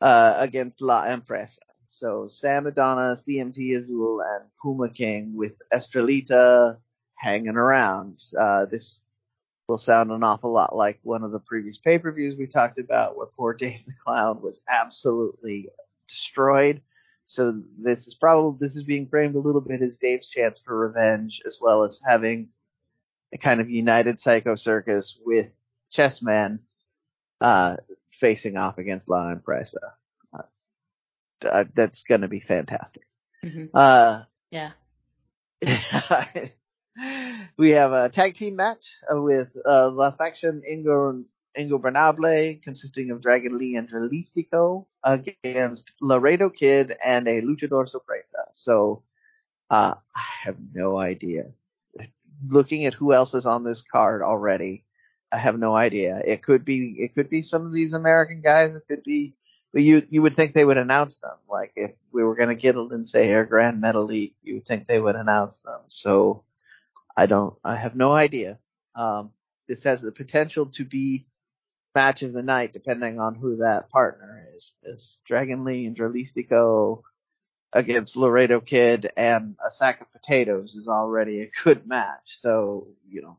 [0.00, 1.60] uh, against La Empresa.
[1.86, 6.78] So Sam Adonis, DMT Azul, and Puma King with Estrelita
[7.16, 8.20] hanging around.
[8.38, 9.00] Uh, this
[9.68, 13.26] will sound an awful lot like one of the previous pay-per-views we talked about where
[13.26, 15.68] poor Dave the Clown was absolutely
[16.08, 16.80] destroyed.
[17.26, 20.78] So this is probably, this is being framed a little bit as Dave's chance for
[20.78, 22.50] revenge as well as having
[23.32, 25.58] a kind of united Psycho Circus with
[25.90, 26.60] Chessman,
[27.40, 27.76] uh,
[28.10, 29.94] facing off against La Empresa.
[31.44, 33.04] Uh, that's gonna be fantastic.
[33.44, 33.70] Mhm.
[33.74, 34.72] Uh, Yeah.
[37.56, 41.24] we have a tag team match uh, with uh, La Faction Ingo
[41.58, 48.46] Ingo Ingobernable, consisting of Dragon Lee and Dralistico, against Laredo Kid and a Luchador Sorpresa.
[48.52, 49.02] So,
[49.70, 51.46] uh, I have no idea.
[52.46, 54.84] Looking at who else is on this card already,
[55.32, 56.20] I have no idea.
[56.26, 58.74] It could be, it could be some of these American guys.
[58.74, 59.32] It could be,
[59.82, 61.36] you, you would think they would announce them.
[61.48, 64.86] Like if we were going to get a Lince or Gran Metalik, you would think
[64.86, 65.80] they would announce them.
[65.88, 66.44] So
[67.16, 68.58] I don't, I have no idea.
[68.94, 69.32] Um,
[69.68, 71.26] this has the potential to be
[71.94, 74.74] match of the night depending on who that partner is.
[74.82, 77.02] Is Dragon Lee and Dralistico
[77.72, 82.38] against Laredo Kid and a sack of potatoes is already a good match.
[82.38, 83.38] So, you know,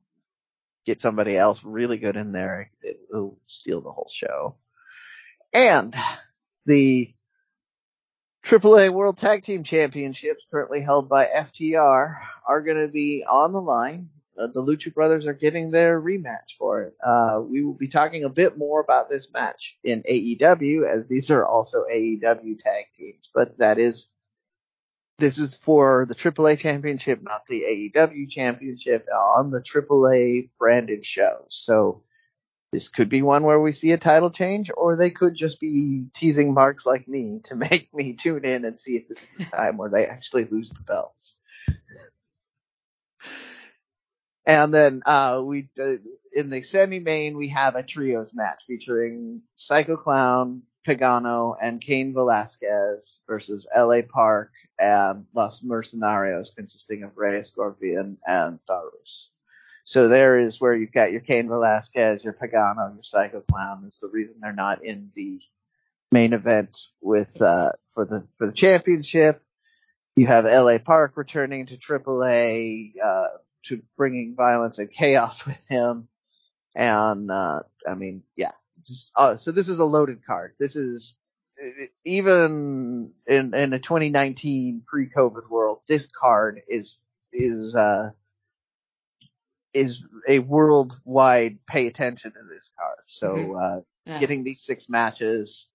[0.85, 4.55] get somebody else really good in there, it will steal the whole show.
[5.53, 5.95] And
[6.67, 7.13] the
[8.45, 13.61] AAA World Tag Team Championships, currently held by FTR, are going to be on the
[13.61, 14.09] line.
[14.37, 16.93] Uh, the Lucha Brothers are getting their rematch for it.
[17.03, 21.31] Uh, we will be talking a bit more about this match in AEW, as these
[21.31, 24.07] are also AEW tag teams, but that is
[25.17, 27.63] this is for the AAA Championship, not the
[27.95, 31.45] AEW Championship, on the AAA branded show.
[31.49, 32.03] So
[32.71, 36.05] this could be one where we see a title change, or they could just be
[36.13, 39.45] teasing marks like me to make me tune in and see if this is the
[39.55, 41.37] time where they actually lose the belts.
[44.45, 45.95] And then uh, we uh,
[46.33, 53.19] in the semi-main we have a trios match featuring Psycho Clown, Pagano, and Cain Velasquez
[53.27, 59.31] versus LA Park and Los Mercenarios, consisting of Rey Scorpion and Taurus.
[59.87, 63.83] So there is where you've got your Cain Velasquez, your Pagano, your Psycho Clown.
[63.83, 65.39] That's the reason they're not in the
[66.11, 69.41] main event with uh, for the for the championship.
[70.17, 73.27] You have LA Park returning to AAA, uh,
[73.67, 76.09] to bringing violence and chaos with him.
[76.75, 78.51] And, uh, I mean, yeah.
[78.85, 80.55] Just, uh, so this is a loaded card.
[80.59, 81.15] This is,
[82.03, 86.99] even in, in a 2019 pre-COVID world, this card is,
[87.31, 88.09] is, uh,
[89.73, 92.97] is a worldwide pay attention to this card.
[93.07, 93.79] So, Mhm.
[93.79, 94.19] uh, Yeah.
[94.19, 95.69] getting these six matches,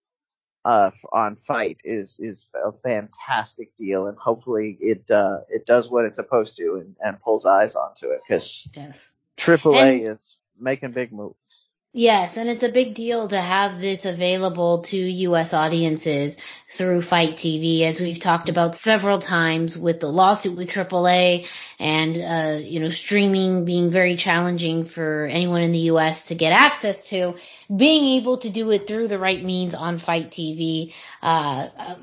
[0.65, 6.05] uh, on fight is, is a fantastic deal and hopefully it, uh, it does what
[6.05, 9.11] it's supposed to and, and pulls eyes onto it because Yes.
[9.37, 11.69] AAA And- is making big moves.
[11.95, 15.53] Yes, and it's a big deal to have this available to U.S.
[15.53, 16.39] audiences
[16.71, 21.47] through FITE TV, as we've talked about several times with the lawsuit with AAA
[21.79, 26.29] and, uh, you know, streaming being very challenging for anyone in the U.S.
[26.29, 27.35] to get access to.
[27.75, 31.97] Being able to do it through the right means on FITE TV, uh, uh,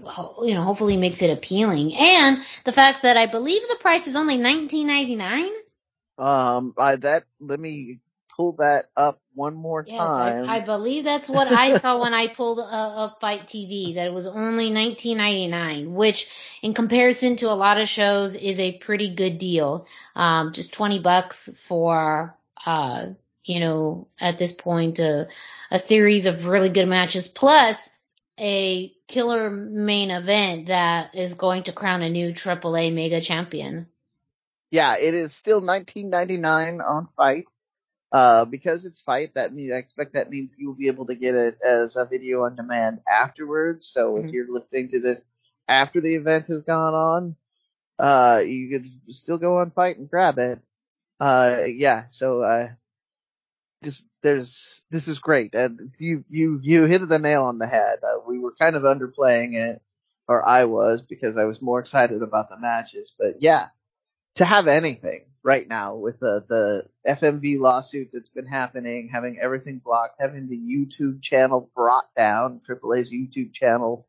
[0.43, 1.95] you know, hopefully makes it appealing.
[1.95, 5.51] And the fact that I believe the price is only nineteen ninety nine.
[6.19, 8.01] Um, I, that, let me
[8.39, 10.49] pull that up one more Yes, time.
[10.49, 13.95] I, I believe that's what I saw when I pulled uh, up FITE TV.
[13.95, 16.29] That it was only 19.99, which,
[16.61, 19.87] in comparison to a lot of shows, is a pretty good deal.
[20.15, 23.07] Um, just 20 bucks for, uh,
[23.43, 25.25] you know, at this point, uh,
[25.69, 27.89] a series of really good matches plus
[28.39, 33.87] a killer main event that is going to crown a new AAA mega champion.
[34.71, 37.49] yeah, it is still 19.99 on FITE.
[38.11, 41.35] Uh, because it's FITE, that means I expect that means you'll be able to get
[41.35, 43.85] it as a video on demand afterwards.
[43.85, 44.25] So Mhm.
[44.25, 45.23] if you're listening to this
[45.67, 47.35] after the event has gone on,
[47.99, 50.59] uh, you could still go on FITE and grab it.
[51.19, 52.69] Uh, yeah, so, uh,
[53.83, 55.53] just, there's, this is great.
[55.53, 57.99] And you, you, you hit the nail on the head.
[58.03, 59.81] Uh, we were kind of underplaying it,
[60.27, 63.67] or I was, because I was more excited about the matches, but yeah,
[64.35, 69.81] to have anything right now with the, the FMV lawsuit that's been happening, having everything
[69.83, 74.07] blocked, having the YouTube channel brought down, AAA's YouTube channel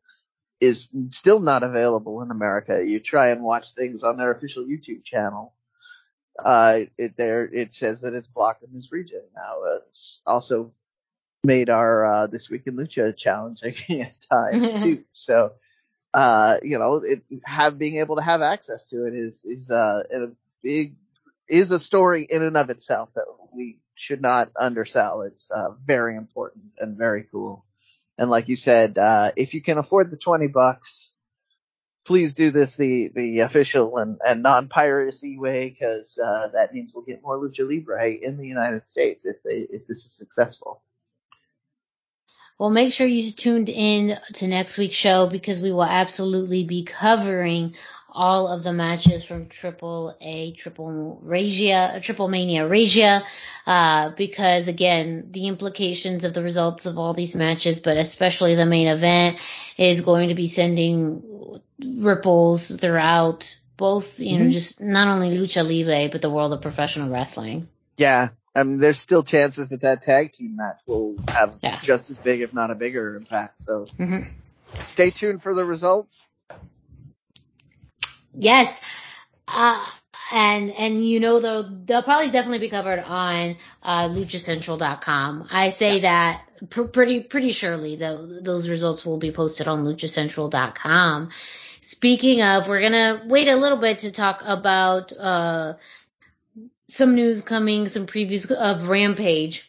[0.59, 2.83] is still not available in America.
[2.85, 5.55] You try and watch things on their official YouTube channel.
[6.37, 9.57] Uh, it there, it says that it's blocked in this region now.
[9.89, 10.71] It's also
[11.43, 15.03] made our, uh, This Week in Lucha challenging at times too.
[15.13, 15.53] So,
[16.13, 20.03] uh, you know, it, have, being able to have access to it is, is, uh,
[20.13, 20.27] a
[20.61, 20.95] big,
[21.47, 25.21] is a story in and of itself that we should not undersell.
[25.23, 27.65] It's, uh, very important and very cool.
[28.17, 31.13] And like you said, uh, if you can afford the 20 bucks,
[32.05, 37.05] please do this the, the official and, and non-piracy way because, uh, that means we'll
[37.05, 40.81] get more lucha libre in the United States if they, if this is successful.
[42.61, 46.83] Well, make sure you tuned in to next week's show because we will absolutely be
[46.83, 47.73] covering
[48.11, 53.23] all of the matches from Triple A, Triple Regia, Triple Mania Regia,
[53.65, 58.65] uh, because again, the implications of the results of all these matches, but especially the
[58.65, 59.37] main event,
[59.77, 64.51] is going to be sending ripples throughout both, you know, mm-hmm.
[64.51, 67.67] just not only lucha libre, but the world of professional wrestling.
[67.97, 68.29] Yeah.
[68.53, 71.79] I mean, there's still chances that that tag team match will have yeah.
[71.79, 73.63] just as big, if not a bigger impact.
[73.63, 74.29] So mm-hmm.
[74.85, 76.27] stay tuned for the results.
[78.33, 78.81] Yes.
[79.47, 79.85] Uh,
[80.31, 85.47] and and you know they'll they'll probably definitely be covered on uh, luchacentral.com.
[85.51, 86.01] I say yeah.
[86.01, 91.29] that pr- pretty pretty surely though those results will be posted on luchacentral.com.
[91.81, 95.73] Speaking of, we're gonna wait a little bit to talk about uh,
[96.87, 99.67] some news coming, some previews of Rampage.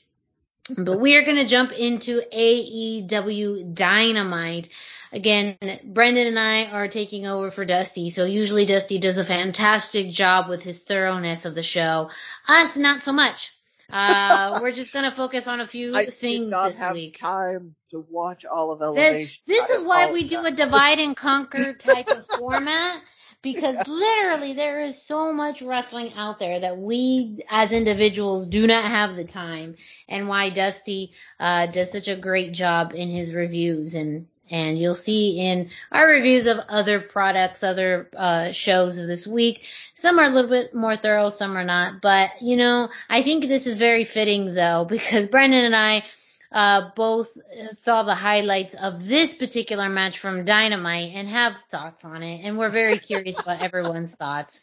[0.76, 4.68] But we are gonna jump into AEW Dynamite
[5.12, 8.10] again, Brendan and I are taking over for Dusty.
[8.10, 12.10] So usually Dusty does a fantastic job with his thoroughness of the show.
[12.48, 13.52] Us, not so much.
[13.92, 17.18] Uh, we're just gonna focus on a few I things did not this have week.
[17.18, 19.42] time to watch all of Elevation.
[19.46, 23.00] This, this is why we do a divide and conquer type of format.
[23.42, 23.92] Because yeah.
[23.92, 29.16] literally there is so much wrestling out there that we as individuals do not have
[29.16, 29.74] the time
[30.08, 31.10] and why Dusty,
[31.40, 36.06] uh, does such a great job in his reviews and and you'll see in our
[36.06, 40.74] reviews of other products, other uh, shows of this week, some are a little bit
[40.74, 42.02] more thorough, some are not.
[42.02, 46.04] But you know, I think this is very fitting though because Brendan and I
[46.52, 47.36] uh, both
[47.70, 52.58] saw the highlights of this particular match from Dynamite and have thoughts on it, and
[52.58, 54.60] we're very curious about everyone's thoughts.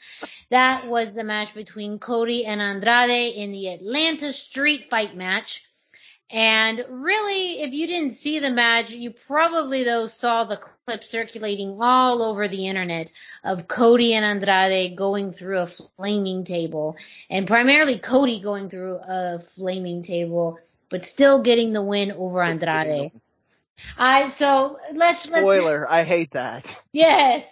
[0.51, 5.65] That was the match between Cody and Andrade in the Atlanta Street Fight match.
[6.31, 11.79] And really, if you didn't see the match, you probably though saw the clip circulating
[11.81, 13.11] all over the internet
[13.43, 16.97] of Cody and Andrade going through a flaming table
[17.31, 20.59] and primarily Cody going through a flaming table,
[20.89, 23.11] but still getting the win over Andrade.
[23.97, 26.79] I, so let's, spoiler, let's, I hate that.
[26.91, 27.51] Yes.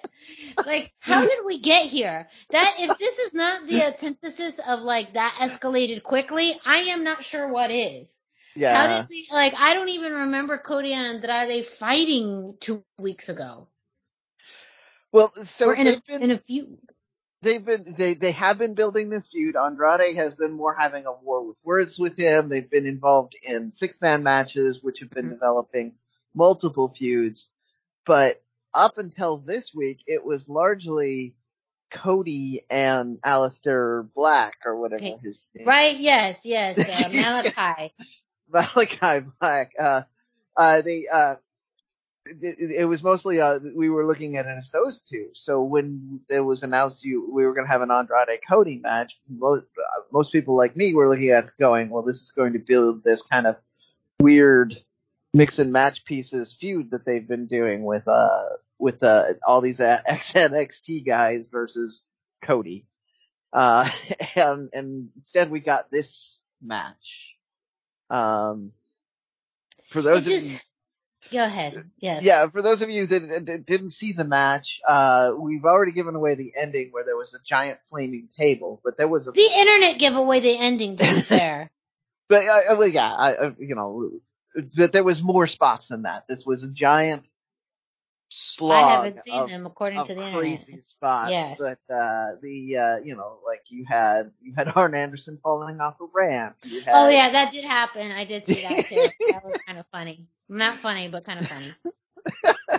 [0.65, 2.27] Like, how did we get here?
[2.49, 7.23] That, if this is not the antithesis of like that escalated quickly, I am not
[7.23, 8.16] sure what is.
[8.57, 8.75] Yeah.
[8.75, 9.53] How did we like?
[9.57, 13.67] I don't even remember Cody and Andrade fighting two weeks ago.
[15.11, 16.77] Well, so in a, been, in a few.
[17.43, 19.55] They've been they they have been building this feud.
[19.55, 22.49] Andrade has been more having a war with words with him.
[22.49, 25.35] They've been involved in six man matches, which have been mm-hmm.
[25.35, 25.93] developing
[26.33, 27.49] multiple feuds.
[28.05, 28.41] But
[28.73, 31.35] up until this week, it was largely
[31.91, 35.17] Cody and Aleister Black or whatever okay.
[35.21, 35.67] his name.
[35.67, 35.97] Right?
[35.97, 36.77] Yes, yes.
[36.79, 37.93] Uh, Malachi.
[38.53, 39.71] Malachi Black.
[39.79, 40.01] Uh,
[40.55, 41.35] uh, they, uh,
[42.25, 45.29] it, it, was mostly, uh, we were looking at it as those two.
[45.33, 49.17] So when it was announced you, we were going to have an Andrade Cody match,
[49.29, 52.59] most, uh, most people like me were looking at going, well, this is going to
[52.59, 53.55] build this kind of
[54.19, 54.75] weird
[55.33, 58.45] mix and match pieces feud that they've been doing with, uh,
[58.79, 62.03] with, uh, all these uh, XNXT guys versus
[62.41, 62.85] Cody.
[63.53, 63.89] Uh,
[64.35, 67.36] and, and instead we got this match
[68.09, 68.71] um,
[69.89, 70.59] for those just, of you,
[71.31, 71.89] go ahead.
[71.99, 72.23] Yes.
[72.23, 76.15] Yeah, for those of you that, that didn't see the match, uh, we've already given
[76.15, 79.49] away the ending where there was a giant flaming table, but there was a the
[79.57, 80.97] internet gave away the ending.
[80.97, 81.71] To be fair,
[82.27, 84.11] but uh, well, yeah, I, you know,
[84.75, 86.27] but there was more spots than that.
[86.27, 87.25] This was a giant
[88.29, 88.83] slog.
[88.83, 90.81] I haven't seen them according to the crazy internet.
[90.81, 91.31] spots.
[91.31, 91.57] Yes.
[91.59, 95.95] But uh the uh you know, like you had you had Arn Anderson falling off
[96.01, 96.57] a ramp.
[96.63, 98.11] Had, oh yeah, that did happen.
[98.11, 98.95] I did see that too.
[99.31, 100.27] that was kind of funny.
[100.49, 101.73] Not funny, but kind of funny.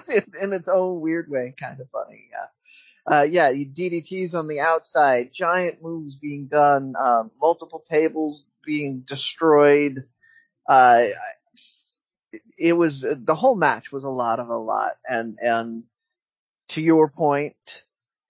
[0.43, 2.47] in its own weird way, kind of funny, yeah.
[3.07, 10.05] Uh, yeah, DDTs on the outside, giant moves being done, um, multiple tables being destroyed.
[10.69, 11.07] Uh,
[12.59, 15.85] it was the whole match was a lot of a lot, and and
[16.69, 17.57] to your point,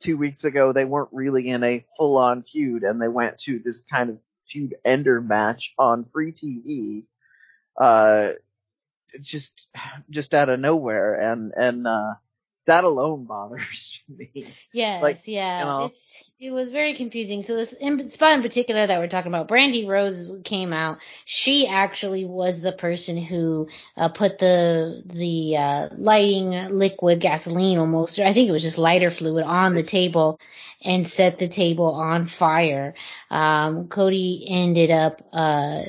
[0.00, 3.58] two weeks ago they weren't really in a full on feud, and they went to
[3.58, 7.04] this kind of feud ender match on free TV,
[7.78, 8.32] uh,
[9.20, 9.68] just
[10.10, 12.14] just out of nowhere, and and uh,
[12.68, 14.46] that alone bothers me.
[14.72, 15.58] Yes, Like, yeah.
[15.58, 15.86] you know.
[15.86, 17.42] It's it was very confusing.
[17.42, 20.98] So this in, spot in particular that we're talking about, Brandi Rhodes came out.
[21.24, 28.18] She actually was the person who uh, put the the uh, lighting liquid gasoline almost,
[28.18, 30.38] or I think it was just lighter fluid on the table
[30.84, 32.94] and set the table on fire.
[33.30, 35.82] Um, Cody ended up, uh,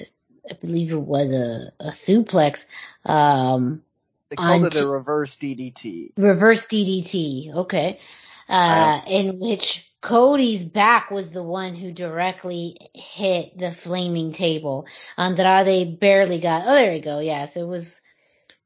[0.50, 2.66] I believe it was a, a suplex.
[3.06, 3.84] Um,
[4.30, 6.12] They called it a reverse DDT.
[6.18, 7.56] reverse DDT.
[7.56, 8.00] Okay.
[8.48, 14.88] Uh, in which Cody's back was the one who directly hit the flaming table.
[15.18, 17.20] Andrade barely got, oh, there we go.
[17.20, 18.02] Yes, it was,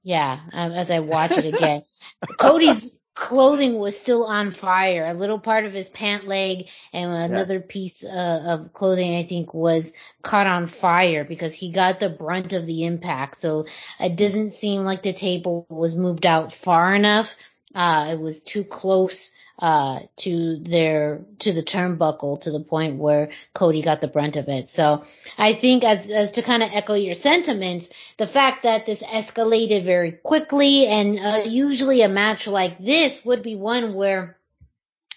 [0.03, 1.83] yeah, um, as I watch it again.
[2.39, 5.05] Cody's clothing was still on fire.
[5.05, 9.53] A little part of his pant leg and another piece uh, of clothing, I think,
[9.53, 13.39] was caught on fire because he got the brunt of the impact.
[13.39, 13.65] So
[13.99, 17.35] it doesn't seem like the table was moved out far enough.
[17.75, 23.29] Uh, it was too close uh, to their to the turnbuckle to the point where
[23.53, 24.69] Cody got the brunt of it.
[24.69, 25.03] So
[25.37, 29.85] I think as as to kind of echo your sentiments, the fact that this escalated
[29.85, 34.37] very quickly and uh, usually a match like this would be one where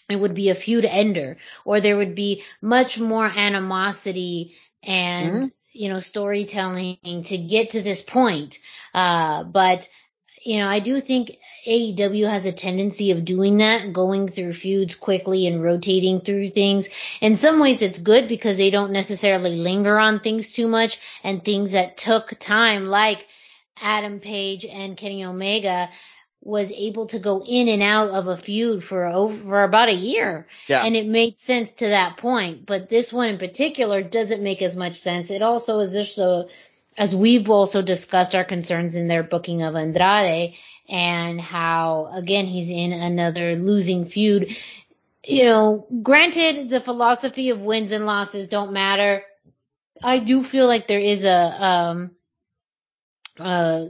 [0.09, 5.53] it would be a feud ender or there would be much more animosity and Mhm.
[5.73, 8.59] you know storytelling to get to this point.
[8.95, 9.89] Uh, but
[10.43, 14.95] you know, I do think AEW has a tendency of doing that, going through feuds
[14.95, 16.89] quickly and rotating through things.
[17.21, 21.45] In some ways it's good because they don't necessarily linger on things too much and
[21.45, 23.27] things that took time like
[23.81, 25.91] Adam Page and Kenny Omega
[26.41, 30.47] was able to go in and out of a feud for over about a year.
[30.69, 30.85] Yeah.
[30.85, 32.65] And it made sense to that point.
[32.65, 35.33] But this one in particular doesn't make as much sense.
[35.33, 36.47] It also is just a,
[36.97, 40.55] as we've also discussed our concerns in their booking of Andrade
[40.89, 44.57] and how again he's in another losing feud.
[45.25, 49.23] You know, granted the philosophy of wins and losses don't matter.
[50.03, 52.11] I do feel like there is a um
[53.39, 53.87] uh,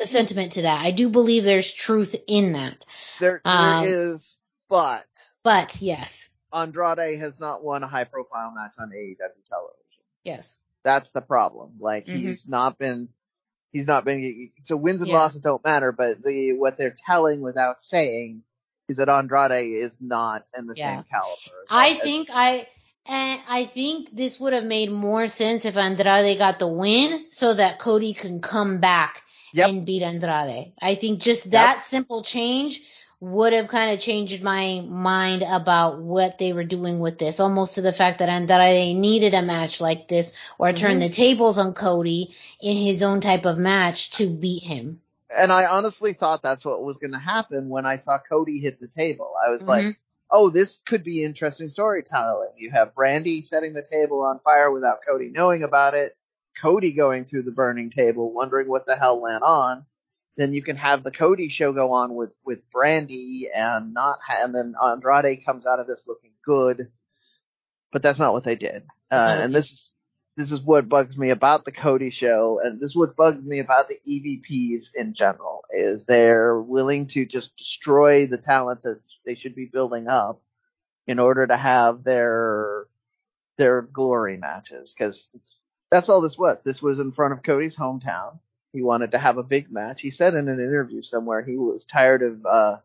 [0.00, 0.80] a sentiment to that.
[0.84, 2.84] I do believe there's truth in that.
[3.20, 4.34] There, Um, there is,
[4.68, 5.06] but
[5.42, 9.16] But yes, Andrade has not won a high profile match on AEW
[9.48, 10.04] television.
[10.24, 10.58] yes.
[10.84, 11.74] That's the problem.
[11.78, 12.16] Like Mhm.
[12.16, 13.08] he's not been,
[13.72, 15.18] he's not been, so wins and Yeah.
[15.18, 18.42] losses don't matter, but the, what they're telling without saying
[18.88, 20.96] is that Andrade is not in the Yeah.
[20.96, 21.66] same caliber.
[21.68, 22.68] I as- think I
[23.06, 27.54] and I think this would have made more sense if Andrade got the win so
[27.54, 29.22] that Cody can come back
[29.54, 29.68] Yep.
[29.68, 30.74] and beat Andrade.
[30.80, 32.82] I think just that simple change
[33.20, 37.74] would have kind of changed my mind about what they were doing with this, almost
[37.74, 41.00] to the fact that that I needed a match like this or turn Mhm.
[41.00, 45.00] the tables on Cody in his own type of match to beat him.
[45.32, 48.80] and I honestly thought that's what was going to happen when I saw Cody hit
[48.80, 49.32] the table.
[49.46, 49.96] I was like, Mhm.
[50.28, 52.48] oh, this could be interesting storytelling.
[52.56, 56.16] You have Brandi setting the table on fire without Cody knowing about it.
[56.60, 59.86] Cody going through the burning table, wondering what the hell went on.
[60.36, 64.44] Then you can have the Cody show go on with, with Brandi and not, ha-
[64.44, 66.90] and then Andrade comes out of this looking good.
[67.92, 68.84] But that's not what they did.
[69.10, 69.92] Uh, and this is,
[70.36, 73.58] this is what bugs me about the Cody show, and this is what bugs me
[73.58, 79.34] about the EVPs in general, is they're willing to just destroy the talent that they
[79.34, 80.40] should be building up
[81.06, 82.86] in order to have their,
[83.58, 85.28] their glory matches, cause
[85.90, 86.62] that's all this was.
[86.62, 88.38] This was in front of Cody's hometown.
[88.72, 90.00] He wanted to have a big match.
[90.00, 92.76] He said in an interview somewhere he was tired of, uh,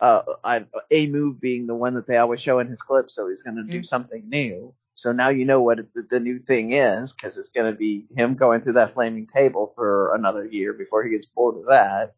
[0.00, 3.28] uh, I, a move being the one that they always show in his clips, so
[3.28, 3.86] he's gonna do Mm.
[3.86, 4.74] something new.
[4.94, 8.34] So now you know what the, the new thing is, cause it's gonna be him
[8.34, 12.14] going through that flaming table for another year before he gets bored of that.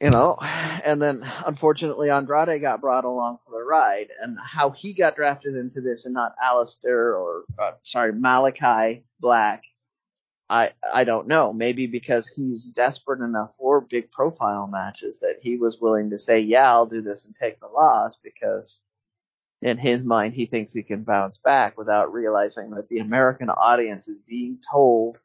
[0.00, 4.92] You know, and then unfortunately Andrade got brought along for the ride, and how he
[4.92, 9.62] got drafted into this and not Aleister or, uh, sorry, Malachi Black,
[10.50, 11.52] I, I don't know.
[11.52, 16.40] Maybe because he's desperate enough for big profile matches that he was willing to say,
[16.40, 18.80] yeah, I'll do this and take the loss because
[19.62, 24.08] in his mind he thinks he can bounce back without realizing that the American audience
[24.08, 25.18] is being told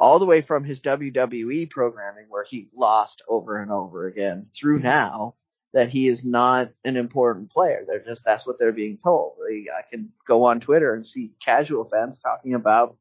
[0.00, 4.80] all the way from his WWE programming where he lost over and over again through
[4.80, 5.36] now
[5.74, 7.84] that he is not an important player.
[7.86, 9.34] They're just, that's what they're being told.
[9.48, 12.96] I can go on Twitter and see casual fans talking about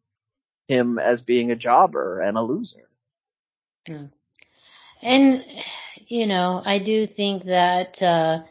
[0.67, 2.87] him as being a jobber and a loser.
[3.87, 4.05] Yeah.
[5.01, 5.43] And
[6.07, 8.43] you know, I do think that uh,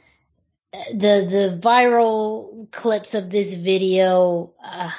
[0.72, 4.90] the the viral clips of this video, uh,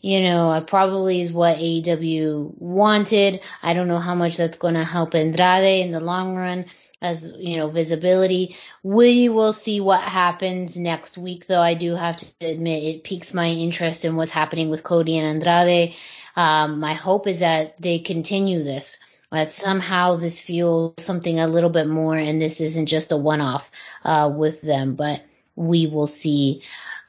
[0.00, 3.40] you know, probably is what AEW wanted.
[3.62, 6.66] I don't know how much that's going to help Andrade in the long run
[7.00, 8.56] as, you know, visibility.
[8.82, 11.60] We will see what happens next week though.
[11.60, 15.26] I do have to admit it piques my interest in what's happening with Cody and
[15.26, 15.94] Andrade.
[16.36, 18.98] Um, my hope is that they continue this
[19.32, 23.70] that somehow this fuels something a little bit more and this isn't just a one-off
[24.04, 25.22] uh, with them, but
[25.54, 26.62] we will see.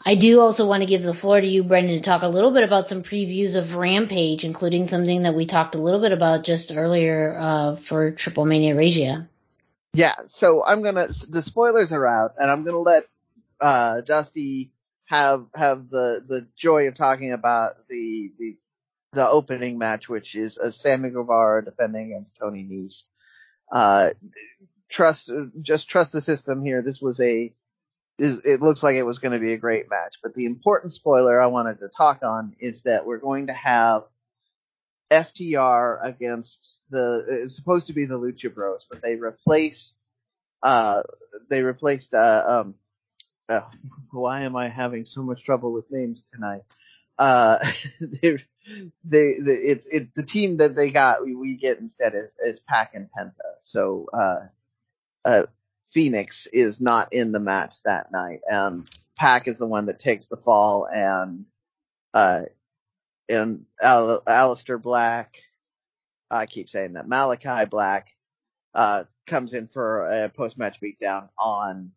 [0.05, 2.51] I do also want to give the floor to you, Brendan, to talk a little
[2.51, 6.43] bit about some previews of Rampage, including something that we talked a little bit about
[6.43, 9.27] just earlier uh, for Triple Mania Regia.
[9.93, 13.03] Yeah, so I'm gonna the spoilers are out, and I'm gonna let
[13.59, 14.71] uh, Dusty
[15.05, 18.57] have have the the joy of talking about the the
[19.17, 23.05] the opening match, which is a Sammy Guevara defending against Tony Nese.
[23.71, 24.11] Uh,
[24.89, 26.83] trust, just trust the system here.
[26.83, 27.51] This was a,
[28.19, 31.41] it looks like it was going to be a great match, but the important spoiler
[31.41, 34.03] I wanted to talk on is that we're going to have
[35.09, 39.95] FTR against the, it's supposed to be the Lucha Bros, but they replace,
[40.61, 41.01] uh,
[41.49, 42.75] they replaced, uh, um,
[43.49, 43.61] uh,
[44.11, 46.61] why am I having so much trouble with names tonight?
[47.17, 47.57] Uh,
[48.01, 48.37] they,
[49.03, 52.59] they, the, it's, it, the team that they got, we, we get instead is, is
[52.59, 53.31] Pac and Penta.
[53.61, 54.47] So, uh,
[55.25, 55.43] uh,
[55.95, 58.41] Fénix is not in the match that night.
[58.47, 61.45] and Pac is the one that takes the fall and,
[62.13, 62.43] uh,
[63.29, 65.37] and Al- Aleister Black,
[66.29, 68.07] I keep saying that, Malachi Black,
[68.73, 71.91] uh, comes in for a post-match beatdown on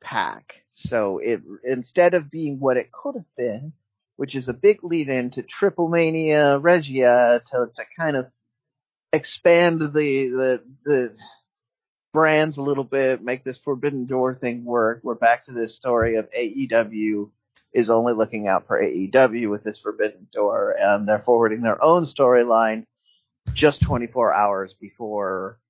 [0.00, 0.64] Pac.
[0.72, 3.72] So it, instead of being what it could have been,
[4.18, 8.26] which is a big lead in to Triple Mania Regia to, to kind of
[9.12, 11.16] expand the, the, the
[12.12, 15.02] brands a little bit, make this Forbidden Door thing work.
[15.04, 17.30] We're back to this story of AEW
[17.72, 22.02] is only looking out for AEW with this Forbidden Door and they're forwarding their own
[22.02, 22.86] storyline
[23.52, 25.60] just 24 hours before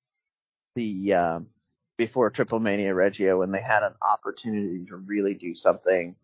[0.73, 1.47] the, um,
[1.99, 6.15] before Triple Mania Regia when they had an opportunity to really do something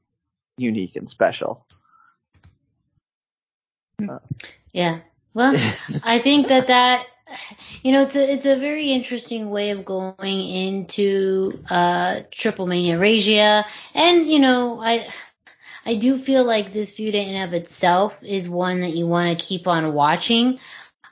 [0.58, 1.68] unique and special.
[4.74, 5.00] Yeah.
[5.34, 5.54] Well,
[6.04, 7.06] I think that that
[7.84, 13.00] you know it's a it's a very interesting way of going into uh Triple Mania
[13.00, 15.08] Regia, and you know I.
[15.88, 19.38] I do feel like this feud in and of itself is one that you want
[19.38, 20.58] to keep on watching.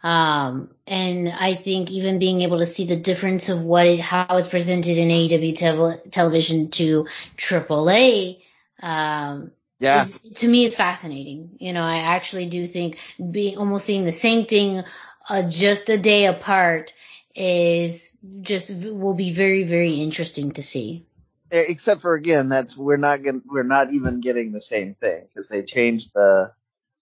[0.01, 4.25] Um, and I think even being able to see the difference of what it, how
[4.31, 7.07] it's presented in AEW television to
[7.37, 8.41] AAA,
[8.81, 10.03] um, yeah.
[10.03, 11.57] Is, to me it's fascinating.
[11.59, 12.99] You know, I actually do think
[13.31, 14.83] being almost seeing the same thing
[15.29, 16.93] uh, just a day apart
[17.35, 21.07] is just will be very very interesting to see.
[21.51, 25.49] Except for again, that's we're not getting, we're not even getting the same thing because
[25.49, 26.51] they changed the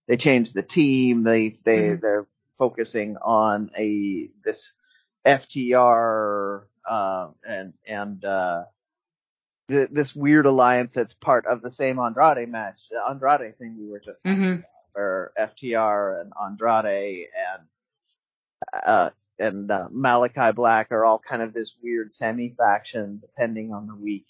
[0.08, 1.24] they changed the team.
[1.24, 2.02] They they mm-hmm.
[2.02, 4.74] they're focusing on a this
[5.26, 8.64] FTR uh, and and uh,
[9.72, 14.00] this weird alliance that's part of the same Andrade match, the Andrade thing we were
[14.00, 14.44] just mm-hmm.
[14.44, 14.64] about,
[14.94, 17.64] where FTR and Andrade and
[18.86, 19.10] uh,
[19.40, 23.96] and uh, Malachi Black are all kind of this weird semi faction depending on the
[23.96, 24.28] week,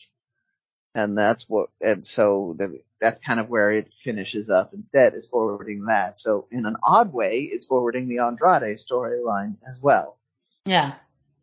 [0.96, 4.74] and that's what and so the, that's kind of where it finishes up.
[4.74, 6.20] Instead, is forwarding that.
[6.20, 10.18] So in an odd way, it's forwarding the Andrade storyline as well.
[10.66, 10.94] Yeah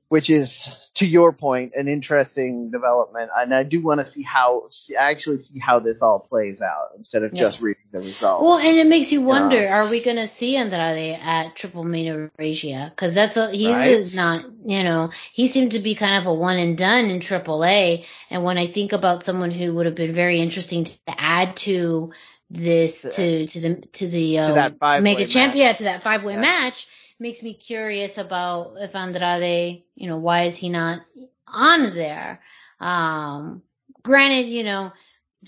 [0.08, 4.68] which is to your point an interesting development and i do want to see how
[4.98, 7.52] actually see how this all plays out instead of yes.
[7.52, 10.56] just reading the result well and it makes you wonder are we going to see
[10.56, 14.14] andrade at triple mania regia because that's a he's right?
[14.14, 17.64] not you know he seemed to be kind of a one and done in triple
[17.64, 21.56] a and when i think about someone who would have been very interesting to add
[21.56, 22.12] to
[22.50, 26.24] this to to the to the uh, to that five mega champion to that five
[26.24, 26.40] way yeah.
[26.40, 26.86] match
[27.18, 31.00] makes me curious about if Andrade, you know, why is he not
[31.46, 32.40] on there?
[32.80, 33.62] Um,
[34.02, 34.92] granted, you know,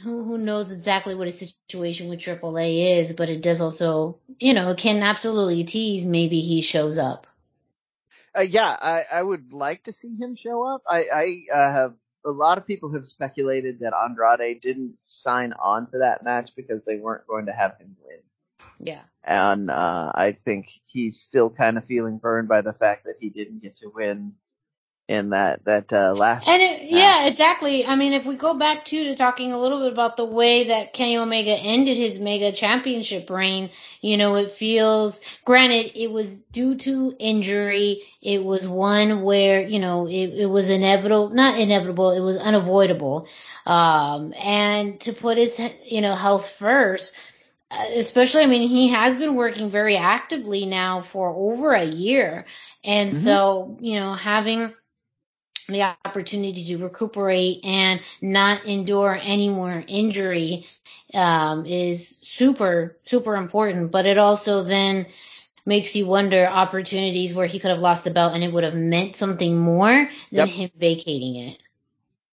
[0.03, 4.55] who who knows exactly what his situation with AAA is, but it does also, you
[4.55, 7.27] know, can absolutely tease maybe he shows up.
[8.37, 10.83] Uh, yeah, I, I would like to see him show up.
[10.89, 11.95] I, I uh, have
[12.25, 16.85] a lot of people have speculated that Andrade didn't sign on for that match because
[16.85, 18.19] they weren't going to have him win.
[18.83, 19.03] Yeah.
[19.23, 23.29] And uh, I think he's still kind of feeling burned by the fact that he
[23.29, 24.35] didn't get to win
[25.11, 26.49] in that that uh, last.
[26.49, 27.85] And it, yeah, exactly.
[27.85, 30.69] I mean, if we go back to to talking a little bit about the way
[30.69, 33.71] that Kenny Omega ended his mega championship reign,
[34.01, 35.21] you know, it feels.
[35.45, 38.05] Granted, it was due to injury.
[38.23, 42.13] It was one where you know it, it was inevitable, not inevitable.
[42.13, 43.27] It was unavoidable.
[43.67, 47.17] Um, and to put his you know health first
[47.71, 52.47] especially, I mean, he has been working very actively now for over a year.
[52.85, 53.19] And mm-hmm.
[53.19, 54.75] so, you know, having
[55.69, 60.67] the opportunity to recuperate and not endure any more injury
[61.15, 63.93] um, is super, super important.
[63.93, 65.07] But it also then
[65.65, 68.75] makes you wonder opportunities where he could have lost the belt and it would have
[68.75, 70.49] meant something more than yep.
[70.49, 71.63] him vacating it.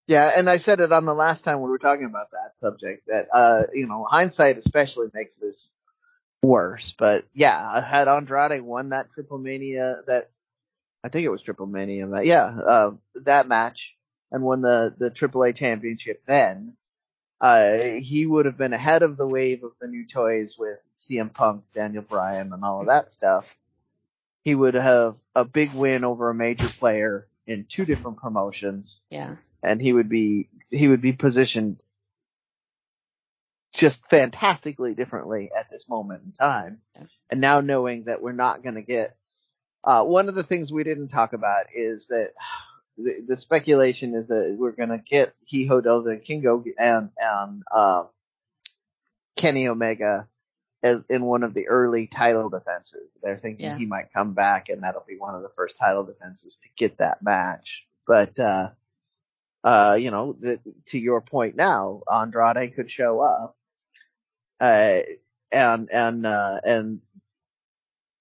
[0.08, 3.08] Yeah, and I said it on the last time we were talking about that subject
[3.08, 5.76] that uh, you know, hindsight especially makes this
[6.41, 6.95] worse.
[6.97, 10.30] But yeah, had Andrade won that Triple Mania that
[11.03, 12.08] I think it was Triple Mania.
[12.24, 12.91] Yeah, uh,
[13.26, 13.95] that match
[14.32, 16.74] and won the the AAA championship then.
[17.39, 21.32] Uh, he would have been ahead of the wave of the new toys with CM
[21.32, 23.45] Punk, Daniel Bryan, and all of that stuff.
[24.43, 29.01] He would have a big win over a major player in two different promotions.
[29.12, 29.36] Yeah.
[29.64, 31.82] And he would be, he would be positioned
[33.74, 36.82] just fantastically differently at this moment in time.
[37.30, 39.16] And now knowing that we're not going to get
[39.88, 42.32] uh, one of the things we didn't talk about is that
[42.97, 48.03] the, the speculation is that we're going to get Hijo del Vikingo and, and, uh,
[49.36, 50.28] Kenny Omega
[50.84, 53.10] as in one of the early title defenses.
[53.22, 53.78] They're thinking yeah.
[53.78, 56.97] he might come back and that'll be one of the first title defenses to get
[56.97, 57.86] that match.
[58.05, 58.70] But, uh,
[59.68, 63.57] uh, you know, the, to your point now, Andrade could show up,
[64.61, 64.99] uh,
[65.51, 67.01] and, and, uh, and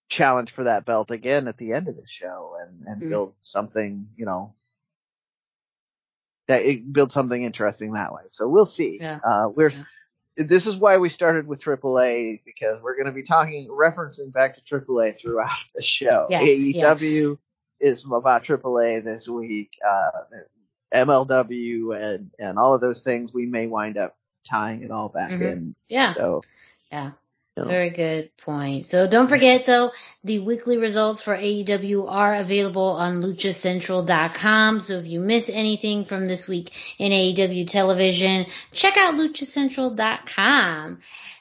[0.09, 3.11] challenge for that belt again at the end of the show and, and mm-hmm.
[3.11, 4.55] build something, you know,
[6.49, 8.23] that it build something interesting that way.
[8.31, 8.99] So we'll see.
[9.01, 9.21] Yeah.
[9.25, 9.85] Uh, we're, yeah.
[10.37, 14.57] this is why we started with AAA because we're going to be talking, referencing back
[14.57, 16.27] to AAA throughout the show.
[16.29, 17.39] Yes, AEW
[17.81, 17.89] yeah.
[17.89, 19.79] is about AAA this week.
[19.89, 20.11] Uh,
[20.95, 24.17] MLW and, and all of those things, we may wind up
[24.49, 25.43] tying it all back mm-hmm.
[25.43, 25.75] in.
[25.89, 26.15] Yeah.
[26.15, 26.43] So,
[26.91, 27.13] yeah.
[27.65, 28.85] Very good point.
[28.85, 29.91] So don't forget though,
[30.23, 34.81] the weekly results for AEW are available on luchacentral.com.
[34.81, 40.99] So if you miss anything from this week in AEW television, check out luchacentral.com.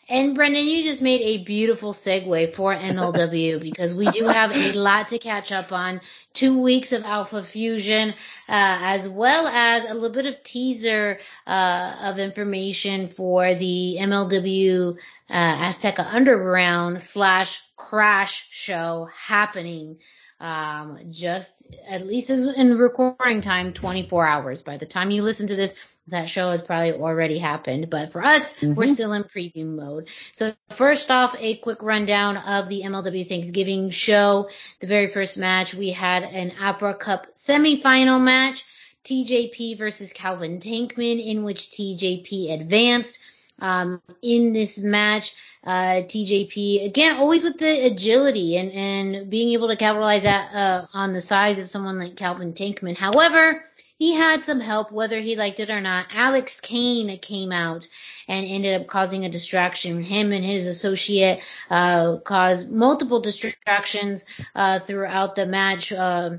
[0.07, 4.73] And Brendan, you just made a beautiful segue for MLW because we do have a
[4.73, 5.99] lot to catch up on.
[6.33, 8.13] Two weeks of Alpha Fusion, uh,
[8.47, 14.97] as well as a little bit of teaser uh, of information for the MLW
[15.29, 19.97] uh, Azteca Underground slash Crash show happening
[20.39, 24.61] um, just at least in recording time, 24 hours.
[24.61, 25.75] By the time you listen to this,
[26.07, 28.75] that show has probably already happened, but for us, mm-hmm.
[28.75, 30.09] we're still in preview mode.
[30.33, 34.49] So first off, a quick rundown of the MLW Thanksgiving show.
[34.81, 38.63] The very first match, we had an Opera Cup semifinal match,
[39.03, 43.17] TJP versus Calvin Tankman, in which TJP advanced.
[43.59, 45.33] Um, in this match,
[45.63, 51.13] uh, TJP again, always with the agility and, and being able to capitalize uh, on
[51.13, 52.97] the size of someone like Calvin Tankman.
[52.97, 53.63] However,
[53.97, 56.07] he had some help, whether he liked it or not.
[56.11, 57.87] Alex Kane came out
[58.27, 60.03] and ended up causing a distraction.
[60.03, 61.39] Him and his associate
[61.69, 65.93] uh, caused multiple distractions uh, throughout the match.
[65.93, 66.37] Uh,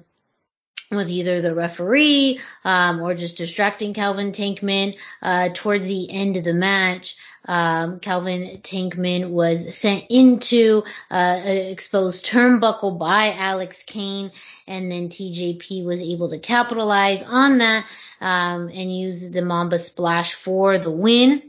[0.90, 6.44] with either the referee um, or just distracting Calvin Tankman uh, towards the end of
[6.44, 7.16] the match.
[7.44, 14.32] Um, Calvin Tankman was sent into uh, an exposed turnbuckle by Alex Kane,
[14.66, 17.86] and then TJP was able to capitalize on that
[18.20, 21.42] um, and use the Mamba Splash for the win.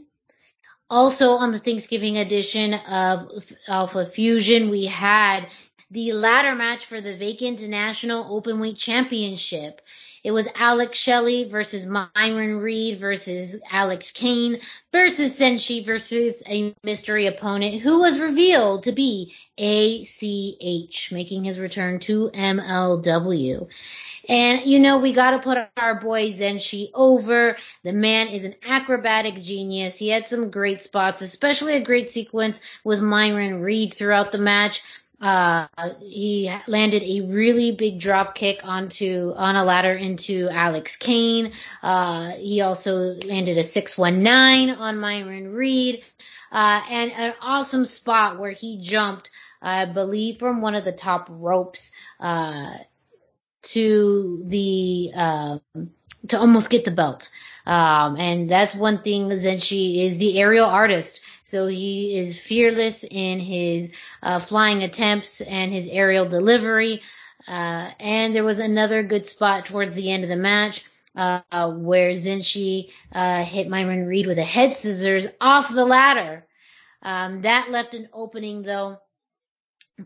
[0.90, 5.46] Also on the Thanksgiving edition of Alpha Fusion, we had
[5.90, 9.80] the ladder match for the vacant national openweight championship.
[10.24, 14.60] It was Alex Shelley versus Myron Reed versus Alex Kane
[14.92, 22.00] versus Zenshi versus a mystery opponent who was revealed to be ACH, making his return
[22.00, 23.68] to MLW.
[24.28, 27.56] And you know, we gotta put our boy Zenshi over.
[27.84, 29.96] The man is an acrobatic genius.
[29.96, 34.82] He had some great spots, especially a great sequence with Myron Reed throughout the match.
[35.20, 35.66] Uh,
[36.00, 41.52] he landed a really big drop kick onto on a ladder into Alex Kane.
[41.82, 46.04] Uh, he also landed a 619 on Myron Reed.
[46.50, 51.28] Uh, and an awesome spot where he jumped, I believe, from one of the top
[51.30, 52.72] ropes, uh,
[53.60, 55.58] to the uh,
[56.28, 57.30] to almost get the belt.
[57.66, 61.20] Um, and that's one thing Zenshi is the aerial artist.
[61.48, 63.90] So he is fearless in his
[64.22, 67.00] uh, flying attempts and his aerial delivery.
[67.46, 70.84] Uh, and there was another good spot towards the end of the match
[71.16, 76.44] uh, where Zenshi uh, hit Myron Reed with a head scissors off the ladder.
[77.00, 78.98] Um, that left an opening though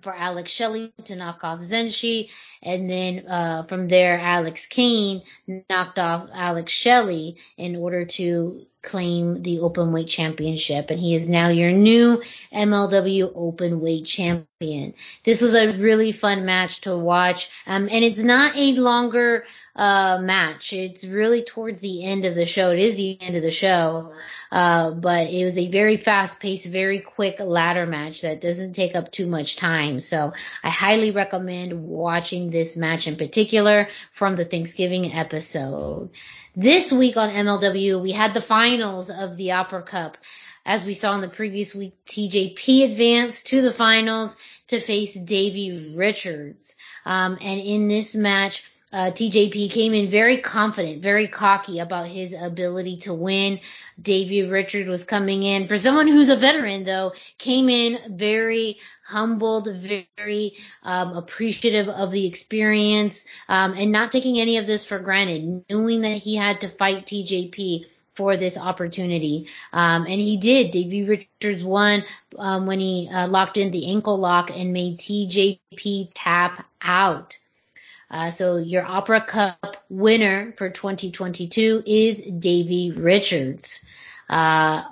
[0.00, 2.30] for Alex Shelley to knock off Zenshi,
[2.62, 5.22] and then uh, from there Alex Kane
[5.68, 11.28] knocked off Alex Shelley in order to claim the open weight championship, and he is
[11.28, 12.22] now your new
[12.52, 14.94] MLW open weight champion.
[15.24, 19.44] This was a really fun match to watch, um, and it's not a longer
[19.74, 20.72] uh, match.
[20.72, 22.70] It's really towards the end of the show.
[22.72, 24.12] It is the end of the show.
[24.50, 28.94] Uh, but it was a very fast paced, very quick ladder match that doesn't take
[28.94, 30.00] up too much time.
[30.00, 36.10] So I highly recommend watching this match in particular from the Thanksgiving episode.
[36.54, 40.18] This week on MLW, we had the finals of the Opera Cup.
[40.66, 44.36] As we saw in the previous week, TJP advanced to the finals
[44.68, 46.76] to face Davey Richards.
[47.04, 52.34] Um, and in this match, uh, TJP came in very confident, very cocky about his
[52.34, 53.60] ability to win.
[54.00, 59.68] Davey Richard was coming in for someone who's a veteran though, came in very humbled,
[60.16, 65.64] very um, appreciative of the experience, um, and not taking any of this for granted,
[65.70, 69.48] knowing that he had to fight TJP for this opportunity.
[69.72, 70.70] Um, and he did.
[70.70, 72.04] Davey Richards won
[72.38, 77.38] um, when he uh, locked in the ankle lock and made TJP tap out.
[78.12, 83.84] Uh, so your Opera Cup winner for 2022 is Davey Richards.
[84.28, 84.82] Uh,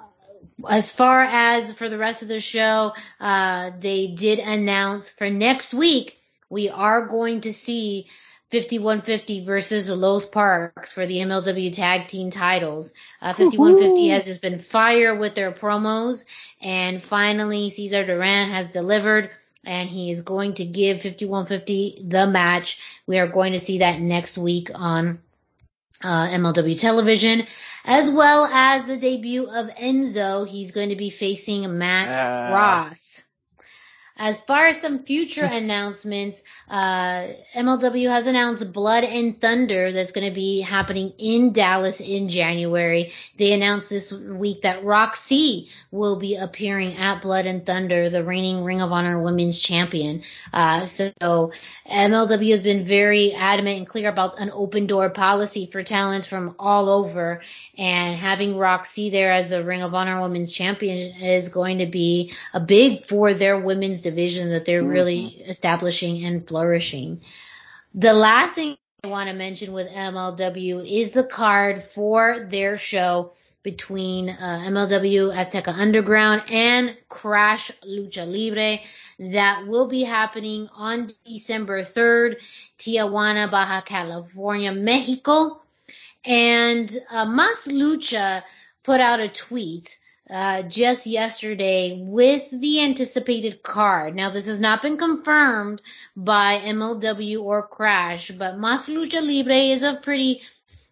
[0.68, 5.74] as far as for the rest of the show, uh, they did announce for next
[5.74, 6.16] week
[6.48, 8.08] we are going to see
[8.50, 12.94] 5150 versus Los Parks for the MLW Tag Team titles.
[13.22, 16.24] Uh, 5150 has just been fire with their promos,
[16.60, 19.30] and finally Cesar Duran has delivered
[19.64, 22.80] and he is going to give 5150 the match.
[23.06, 25.20] We are going to see that next week on
[26.02, 27.46] uh, MLW television,
[27.84, 30.48] as well as the debut of Enzo.
[30.48, 32.54] He's going to be facing Matt uh.
[32.54, 33.09] Ross.
[34.22, 40.28] As far as some future announcements, uh, MLW has announced Blood and Thunder that's going
[40.28, 43.12] to be happening in Dallas in January.
[43.38, 48.62] They announced this week that Roxy will be appearing at Blood and Thunder, the reigning
[48.62, 50.22] Ring of Honor Women's Champion.
[50.52, 51.52] Uh, so
[51.90, 56.54] MLW has been very adamant and clear about an open door policy for talents from
[56.58, 57.40] all over,
[57.78, 62.34] and having Roxy there as the Ring of Honor Women's Champion is going to be
[62.52, 64.92] a big for their women's division that they're mm-hmm.
[64.92, 67.20] really establishing and flourishing.
[67.94, 73.32] The last thing I want to mention with MLW is the card for their show
[73.62, 78.78] between uh, MLW Azteca Underground and Crash Lucha Libre
[79.32, 82.36] that will be happening on December 3rd,
[82.78, 85.62] Tijuana, Baja California, Mexico.
[86.24, 88.42] And uh, Mas Lucha
[88.82, 89.98] put out a tweet
[90.30, 94.14] uh, just yesterday with the anticipated card.
[94.14, 95.82] Now, this has not been confirmed
[96.16, 100.42] by MLW or Crash, but Mas Lucha Libre is a pretty,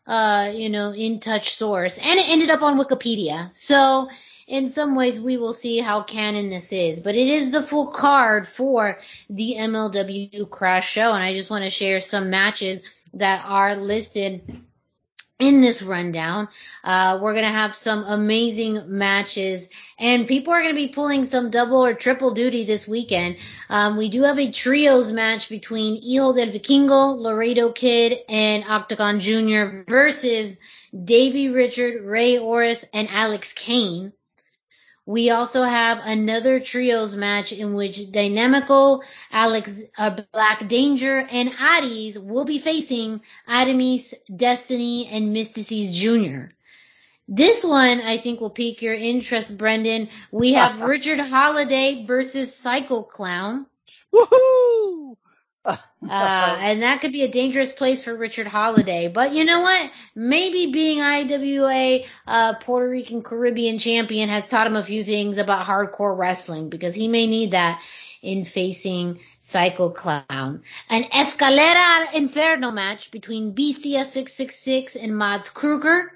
[0.07, 3.55] uh, you know, in touch source, and it ended up on Wikipedia.
[3.57, 4.09] So,
[4.49, 7.89] in some ways, we will see how canon this is, but it is the full
[7.89, 12.82] card for the MLW Crash show, and I just want to share some matches
[13.14, 14.62] that are listed
[15.39, 16.49] in this rundown.
[16.82, 19.68] Uh, we're going to have some amazing matches
[19.99, 23.36] and people are going to be pulling some double or triple duty this weekend.
[23.68, 29.20] Um, we do have a trios match between Hijo del Vikingo, Laredo Kid, and Octagon
[29.20, 29.82] Jr.
[29.89, 30.59] versus
[30.93, 34.12] Davey Richard, Rey Horus, and Alex Kane.
[35.09, 39.00] We also have another trios match in which Dynamico,
[39.32, 46.52] Alex, uh, Black Danger, and Aries will be facing Aramis, Destiny, and Myzteziz Jr.
[47.26, 50.11] This one I think will pique your interest, Brendan.
[50.30, 53.64] We have Richard Holliday versus Psycho Clown.
[54.12, 55.16] Woohoo!
[56.08, 59.08] uh, and that could be a dangerous place for Richard Holliday.
[59.08, 59.90] But you know what?
[60.14, 65.66] Maybe being IWA uh, Puerto Rican Caribbean champion has taught him a few things about
[65.66, 67.82] hardcore wrestling because he may need that
[68.22, 70.62] in facing Psycho Clown.
[70.88, 76.08] An Escalera Inferno match between Bestia 666 and Mads Krügger.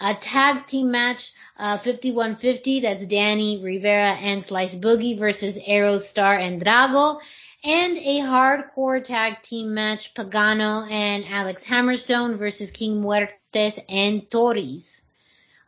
[0.00, 6.60] A tag team match, uh, 5150, that's Danny Rivera and Slice Boogie versus Aerostar and
[6.60, 7.20] Drago
[7.64, 15.02] and a hardcore tag team match, Pagano and Alex Hammerstone versus King Muertes and Taurus.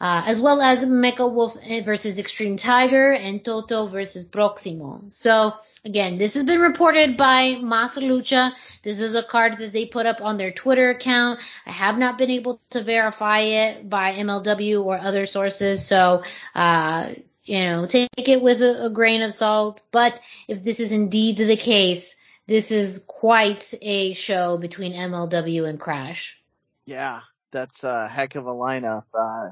[0.01, 5.05] Uh, as well as Mecha Wolf versus Extreme Tiger and Toto versus Proximo.
[5.09, 8.53] So again, this has been reported by Mas Lucha.
[8.83, 11.41] This is a card that they put up on their Twitter account.
[11.65, 16.23] I have not been able to verify it by MLW or other sources, so
[16.55, 17.11] uh,
[17.45, 19.83] you know, take it with a, a grain of salt.
[19.91, 22.15] But if this is indeed the case,
[22.47, 26.41] this is quite a show between MLW and Crash.
[26.87, 27.21] Yeah,
[27.51, 29.05] that's a heck of a lineup.
[29.19, 29.51] Uh,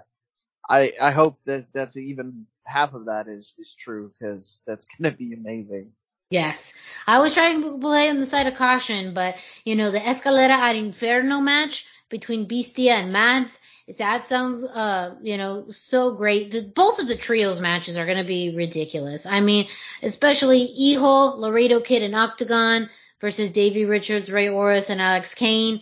[0.69, 5.15] I I hope that that's even half of that is is true because that's gonna
[5.15, 5.93] be amazing.
[6.31, 6.75] Yes,
[7.07, 10.51] I was trying to play on the side of caution, but you know the Escalera
[10.51, 13.61] al Inferno match between Bestia and Mads.
[13.99, 16.51] That sounds, uh, you know, so great.
[16.53, 19.27] The, both of the trios matches are going to be ridiculous.
[19.27, 19.69] I mean,
[20.03, 22.89] especially Hijo, Laredo Kid, and Octagon
[23.21, 25.81] versus Davey Richards, Rey Horus, and Alex Kane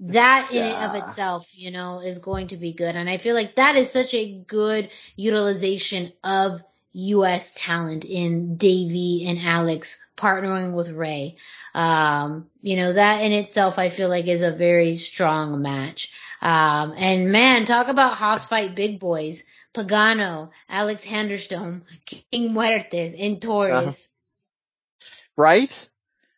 [0.00, 0.88] that in yeah.
[0.88, 2.96] of itself, you know, is going to be good.
[2.96, 7.52] And I feel like that is such a good utilization of U.S.
[7.54, 11.36] talent in Davey and Alex partnering with Ray.
[11.74, 16.12] Um, you know, that in itself, I feel like is a very strong match.
[16.40, 19.44] Um, and man, talk about house fight big boys.
[19.74, 23.72] Pagano, Alex Hammerstone, King Muertes, and Taurus.
[23.72, 25.04] Uh-huh.
[25.36, 25.88] Right?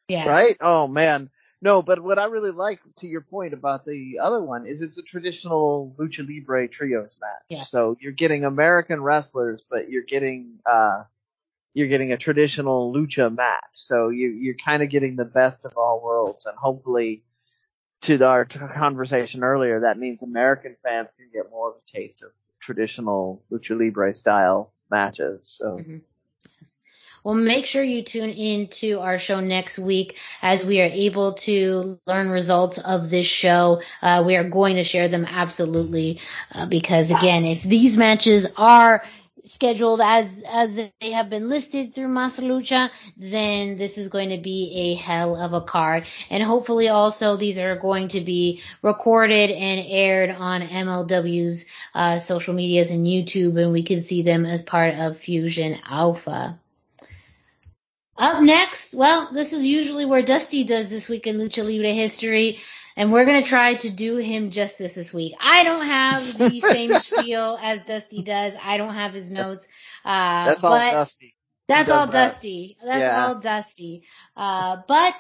[0.08, 0.28] Yeah.
[0.28, 0.56] Right?
[0.60, 1.30] Oh man.
[1.62, 4.98] No, but what I really like to your point about the other one is it's
[4.98, 7.42] a traditional lucha libre trios match.
[7.48, 7.70] Yes.
[7.70, 11.04] So you're getting American wrestlers, but you're getting uh
[11.72, 13.62] you're getting a traditional lucha match.
[13.74, 17.22] So you you're kind of getting the best of all worlds, and hopefully,
[18.02, 22.30] to our conversation earlier, that means American fans can get more of a taste of
[22.60, 25.48] traditional lucha libre style matches.
[25.48, 25.78] So.
[25.78, 25.98] Mm-hmm.
[27.24, 31.34] Well, make sure you tune in to our show next week as we are able
[31.34, 33.82] to learn results of this show.
[34.00, 36.20] Uh, we are going to share them absolutely
[36.52, 39.04] uh, because again, if these matches are
[39.52, 44.38] scheduled as as they have been listed through Mas Lucha, then this is going to
[44.38, 46.06] be a hell of a card.
[46.30, 52.54] And hopefully also these are going to be recorded and aired on MLW's uh, social
[52.54, 56.58] medias and YouTube and we can see them as part of Fusion Alpha.
[58.16, 62.60] Up next, well, this is usually where Dusty does this week in Lucha Libre history,
[62.96, 65.34] and we're gonna try to do him justice this week.
[65.40, 68.54] I don't have the same spiel as Dusty does.
[68.62, 69.66] I don't have his notes.
[70.04, 71.34] Uh, that's all Dusty.
[71.68, 72.28] That's all that.
[72.28, 72.76] Dusty.
[72.84, 73.26] That's yeah.
[73.26, 74.02] all Dusty.
[74.36, 75.14] Uh, but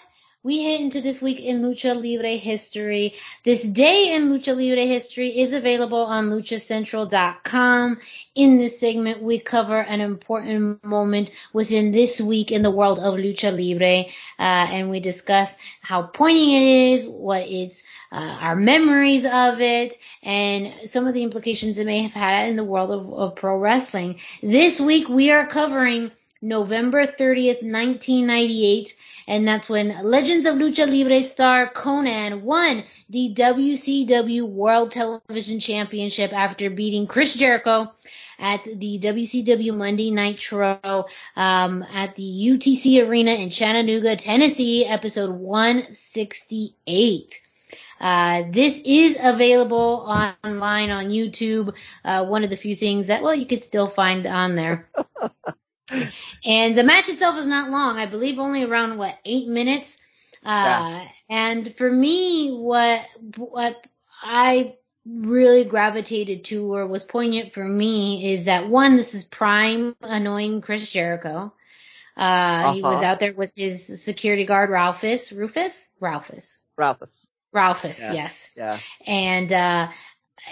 [0.44, 3.14] we hit into this week in Lucha Libre history.
[3.44, 7.98] This day in Lucha Libre history is available on luchacentral.com.
[8.34, 13.14] In this segment, we cover an important moment within this week in the world of
[13.14, 19.24] Lucha Libre, uh, and we discuss how poignant it is, what it's, uh, our memories
[19.24, 23.12] of it, and some of the implications it may have had in the world of,
[23.12, 24.18] of pro wrestling.
[24.42, 26.10] This week, we are covering
[26.42, 28.94] November 30th, 1998
[29.26, 36.32] and that's when Legends of Lucha Libre star Konnan won the WCW World Television Championship
[36.32, 37.92] after beating Chris Jericho
[38.38, 47.40] at the WCW Monday Nitro um, at the UTC Arena in Chattanooga, Tennessee, episode 168.
[48.00, 50.04] Uh, this is available
[50.42, 51.72] online on YouTube.
[52.04, 54.90] Uh, one of the few things that, well, you could still find on there.
[56.44, 57.98] and the match itself is not long.
[57.98, 59.98] I believe only around what eight minutes.
[60.44, 61.08] Uh, yeah.
[61.30, 63.00] and for me, what
[63.36, 63.86] what
[64.22, 64.74] I
[65.04, 70.60] really gravitated to or was poignant for me is that one, this is prime annoying
[70.60, 71.52] Chris Jericho.
[72.16, 72.72] Uh, uh-huh.
[72.74, 73.06] he was uh-huh.
[73.06, 78.12] out there with his security guard Ralphus, Rufus, Ralphus, Ralphus, Ralphus, yeah.
[78.12, 79.88] yes, yeah, and uh,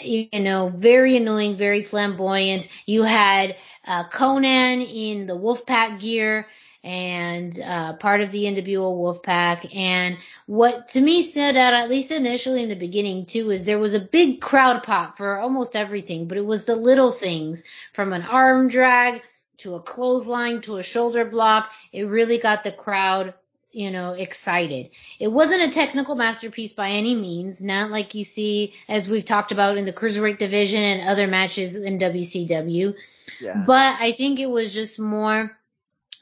[0.02, 2.68] you know, very annoying, very flamboyant.
[2.86, 3.56] You had
[3.86, 6.46] uh, Konnan in the Wolfpack gear
[6.82, 9.76] and uh, part of the NWO Wolfpack.
[9.76, 13.78] And what to me stood out, at least initially in the beginning too, is there
[13.78, 18.12] was a big crowd pop for almost everything, but it was the little things from
[18.12, 19.22] an arm drag
[19.58, 21.70] to a clothesline to a shoulder block.
[21.92, 23.34] It really got the crowd
[23.72, 24.90] you know, excited.
[25.18, 29.52] It wasn't a technical masterpiece by any means, not like you see as we've talked
[29.52, 32.94] about in the cruiserweight division and other matches in WCW.
[33.40, 33.64] Yeah.
[33.66, 35.56] But I think it was just more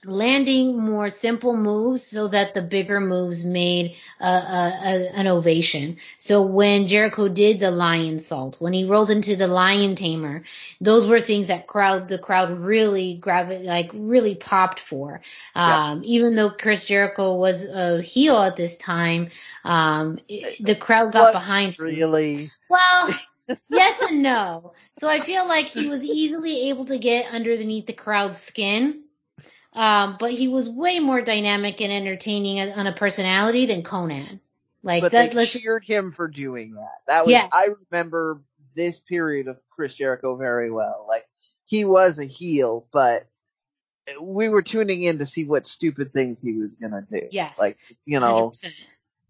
[0.05, 5.97] landing more simple moves so that the bigger moves made a, a, a, an ovation.
[6.17, 10.45] So when Jericho did the Lionsault, when he rolled into the lion tamer,
[10.81, 15.21] those were things that crowd the crowd really gravi- like really popped for.
[15.55, 16.09] Um, yeah.
[16.09, 19.31] even though Chris Jericho was a heel at this time,
[19.65, 21.85] um, it, the crowd got behind him.
[21.85, 22.51] Really?
[22.69, 23.09] Well,
[23.69, 24.75] yes and no.
[24.99, 29.03] So I feel like he was easily able to get underneath the crowd's skin.
[29.79, 34.41] Um, but he was way more dynamic and entertaining on a personality than Konnan.
[34.83, 36.99] Like but that, they cheered him for doing that.
[37.07, 37.49] That was yes.
[37.53, 38.43] I remember
[38.75, 41.07] this period of Chris Jericho very well.
[41.09, 41.23] Like
[41.65, 43.29] he was a heel, but
[44.21, 47.29] we were tuning in to see what stupid things he was gonna do.
[47.31, 47.57] Yes.
[47.57, 48.53] Like you know,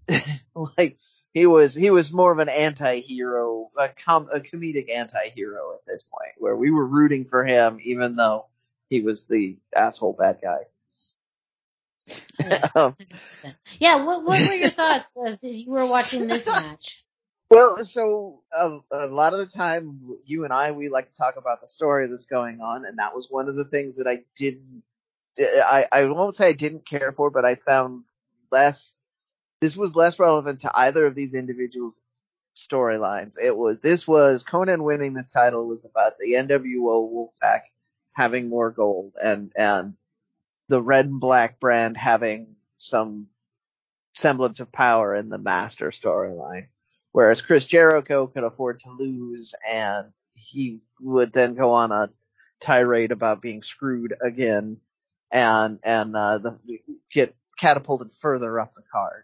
[0.79, 0.97] like
[1.35, 6.05] he was he was more of an anti-hero, a, com- a comedic anti-hero at this
[6.05, 8.47] point, where we were rooting for him even though
[8.89, 10.61] he was the asshole bad guy.
[12.75, 12.97] um,
[13.79, 17.05] yeah, what what were your thoughts as you were watching this match?
[17.51, 21.37] Well, so uh, a lot of the time, you and I we like to talk
[21.37, 24.21] about the story that's going on, and that was one of the things that I
[24.37, 24.83] didn't.
[25.39, 28.05] I I won't say I didn't care for, but I found
[28.51, 28.95] less.
[29.61, 32.01] This was less relevant to either of these individuals'
[32.57, 33.37] storylines.
[33.43, 37.61] It was this was Konnan winning this title was about the NWO Wolfpack
[38.19, 39.95] having more gold and, and
[40.69, 43.29] the red and black brand having some
[44.17, 46.67] semblance of power in the master storyline.
[47.13, 52.11] Whereas Chris Jericho could afford to lose and he would then go on a
[52.61, 54.79] tirade about being screwed again
[55.31, 56.59] and, and, uh, the,
[57.13, 59.23] get catapulted further up the card.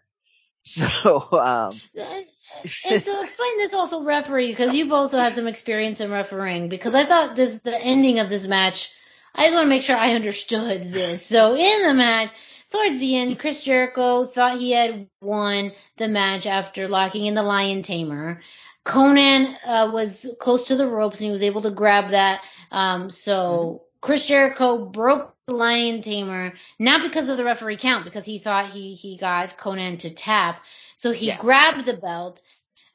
[0.65, 0.87] So,
[1.31, 6.69] um, and so explain this also referee because you've also had some experience in refereeing
[6.69, 8.91] because I thought this the ending of this match.
[9.35, 11.23] I just want to make sure I understood this.
[11.23, 12.31] So in the match,
[12.71, 17.43] towards the end, Chris Jericho thought he had won the match after locking in the
[17.43, 18.41] Lion Tamer.
[18.83, 22.41] Konnan uh, was close to the ropes and he was able to grab that.
[22.71, 28.39] Um, so Chris Jericho broke Lion Tamer not because of the referee count, because he
[28.39, 30.61] thought he he got Konnan to tap.
[30.97, 31.39] So he yes.
[31.39, 32.41] grabbed the belt,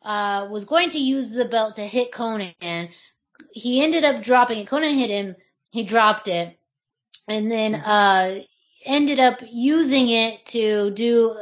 [0.02, 2.90] uh, was going to use the belt to hit Konnan.
[3.52, 4.68] He ended up dropping it.
[4.68, 5.36] Conan hit him.
[5.70, 6.58] He dropped it.
[7.28, 8.40] And then, mm-hmm.
[8.40, 8.42] uh,
[8.84, 11.36] ended up using it to do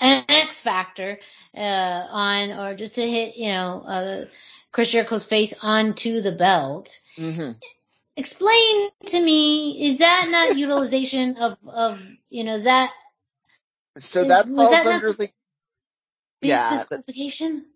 [0.00, 1.18] an X Factor,
[1.56, 4.24] uh, on, or just to hit, you know, uh,
[4.72, 6.98] Chris Jericho's face onto the belt.
[7.16, 7.52] Mm-hmm.
[8.16, 12.90] Explain to me, is that not utilization of, of, you know, is that,
[13.96, 15.30] so that falls that under the
[16.40, 17.66] yeah, disqualification?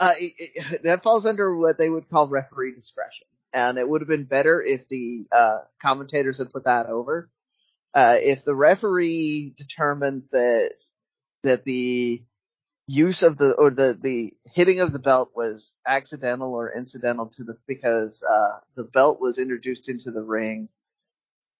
[0.00, 4.00] Uh, it, it, that falls under what they would call referee discretion, and it would
[4.00, 7.30] have been better if the uh, commentators had put that over.
[7.94, 10.72] Uh, if the referee determines that
[11.42, 12.22] that the
[12.86, 17.44] use of the or the the hitting of the belt was accidental or incidental to
[17.44, 20.68] the because uh, the belt was introduced into the ring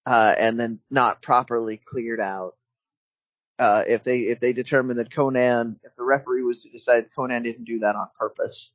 [0.05, 2.55] uh, and then not properly cleared out,
[3.59, 7.43] uh, if they if they determine that Konnan, if the referee was to decide Konnan
[7.43, 8.71] didn't do that on purpose,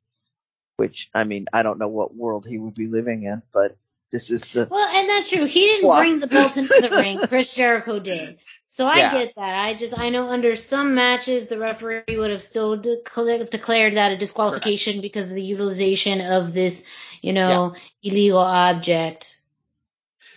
[0.77, 3.75] which I mean I don't know what world he would be living in, but
[4.11, 5.45] this is the well, and that's true.
[5.45, 5.99] He didn't plus.
[5.99, 7.19] bring the belt into the ring.
[7.27, 8.37] Chris Jericho did.
[8.75, 9.11] So I yeah.
[9.13, 9.55] get that.
[9.55, 12.97] I just I know under some matches the referee would have still de-
[13.49, 16.85] declared that a disqualification because of the utilization of this,
[17.21, 18.11] you know, yeah.
[18.11, 19.39] illegal object.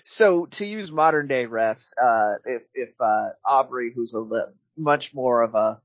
[0.05, 5.13] So to use modern day refs, uh, if if uh, Aubrey, who's a li- much
[5.13, 5.83] more of a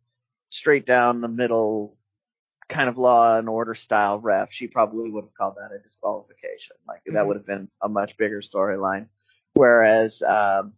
[0.51, 1.97] straight down the middle
[2.69, 6.75] kind of law and order style ref, she probably would have called that a disqualification.
[6.87, 7.15] Like mm-hmm.
[7.15, 9.07] that would have been a much bigger storyline.
[9.55, 10.73] Whereas um,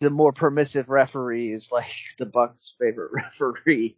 [0.00, 3.96] the more permissive referees, like the Bucks' favorite referee,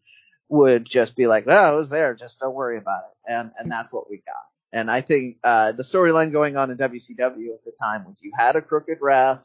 [0.49, 2.15] would just be like, "Oh, it was there.
[2.15, 4.35] Just don't worry about it," and and that's what we got.
[4.73, 8.33] And I think uh, the storyline going on in WCW at the time was you
[8.37, 9.41] had a crooked ref,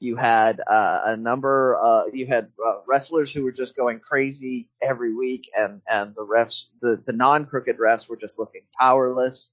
[0.00, 4.68] you had uh, a number, uh, you had uh, wrestlers who were just going crazy
[4.82, 9.50] every week, and and the refs, the the non crooked refs were just looking powerless.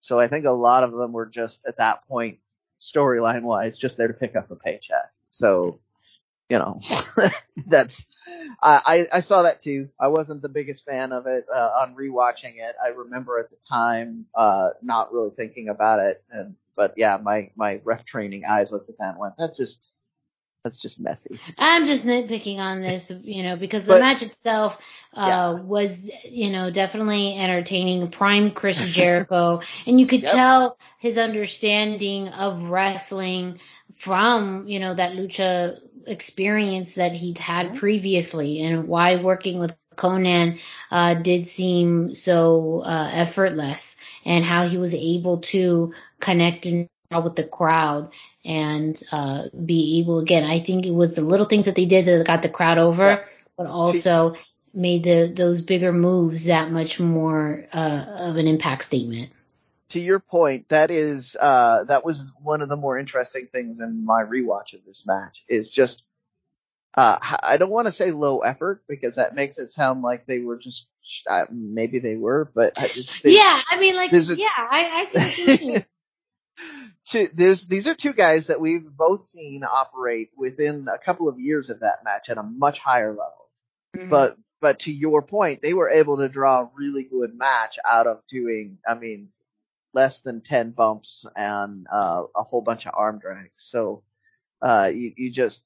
[0.00, 2.38] So I think a lot of them were just at that point,
[2.80, 5.12] storyline wise, just there to pick up a paycheck.
[5.30, 5.80] So
[6.50, 6.80] you know,
[7.68, 8.06] that's,
[8.62, 9.88] I, I saw that too.
[10.00, 12.76] I wasn't the biggest fan of it, uh, on rewatching it.
[12.84, 16.22] I remember at the time, uh, not really thinking about it.
[16.30, 19.92] And, but yeah, my, my ref training eyes looked at that and went, that's just,
[20.64, 21.40] That's just messy.
[21.58, 24.78] I'm just nitpicking on this, you know, because the But- match itself
[25.14, 28.08] uh, was, you know, definitely entertaining.
[28.10, 33.58] Prime Chris Jericho, and you could tell his understanding of wrestling
[33.96, 37.76] from, you know, that lucha experience that he'd had Mhm.
[37.78, 40.58] previously, and why working with Konnan
[40.90, 46.88] uh, did seem so uh, effortless, and how he was able to connect and
[47.24, 48.10] with the crowd
[48.44, 50.44] and uh, be able again.
[50.44, 53.02] I think it was the little things that they did that got the crowd over,
[53.04, 53.24] Yeah.
[53.56, 54.34] but also
[54.72, 59.30] made the those bigger moves that much more uh, of an impact statement.
[59.90, 64.04] to your point, that is uh that was one of the more interesting things in
[64.04, 66.04] my rewatch of this match is just
[66.94, 70.38] uh I don't want to say low effort because that makes it sound like they
[70.40, 70.86] were just
[71.28, 72.88] uh, maybe they were, but I,
[73.24, 75.84] they, yeah, I mean, like, a- yeah, I, I see what you mean.
[77.10, 81.40] two, there's these are two guys that we've both seen operate within a couple of
[81.40, 83.50] years of that match at a much higher level.
[83.96, 84.10] Mhm.
[84.10, 88.06] But but to your point, they were able to draw a really good match out
[88.06, 89.30] of doing, I mean,
[89.94, 93.50] less than ten bumps and uh, a whole bunch of arm drags.
[93.56, 94.04] So
[94.62, 95.64] uh, you you just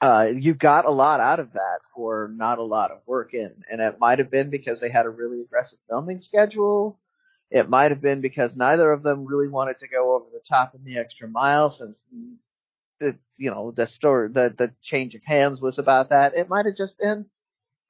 [0.00, 3.64] uh, you got a lot out of that for not a lot of work in,
[3.70, 6.99] and it might have been because they had a really aggressive filming schedule.
[7.50, 10.74] It might have been because neither of them really wanted to go over the top
[10.74, 12.04] in the extra mile since
[13.00, 16.34] the, you know, the story, the, the change of hands was about that.
[16.34, 17.26] It might have just been,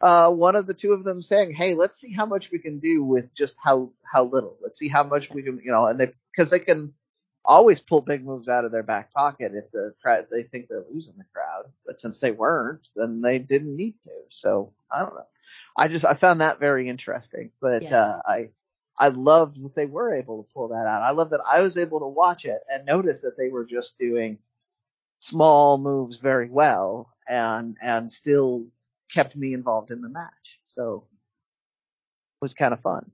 [0.00, 2.78] uh, one of the two of them saying, Hey, let's see how much we can
[2.78, 4.56] do with just how, how little.
[4.62, 6.94] Let's see how much we can, you know, and they, cause they can
[7.44, 10.84] always pull big moves out of their back pocket if the crowd, they think they're
[10.90, 11.64] losing the crowd.
[11.84, 14.10] But since they weren't, then they didn't need to.
[14.30, 15.26] So I don't know.
[15.76, 17.92] I just, I found that very interesting, but, Yes.
[17.92, 18.48] uh, I,
[19.00, 21.02] I loved that they were able to pull that out.
[21.02, 23.96] I love that I was able to watch it and notice that they were just
[23.96, 24.38] doing
[25.20, 28.66] small moves very well and and still
[29.10, 30.58] kept me involved in the match.
[30.68, 31.06] So
[32.36, 33.10] it was kind of fun.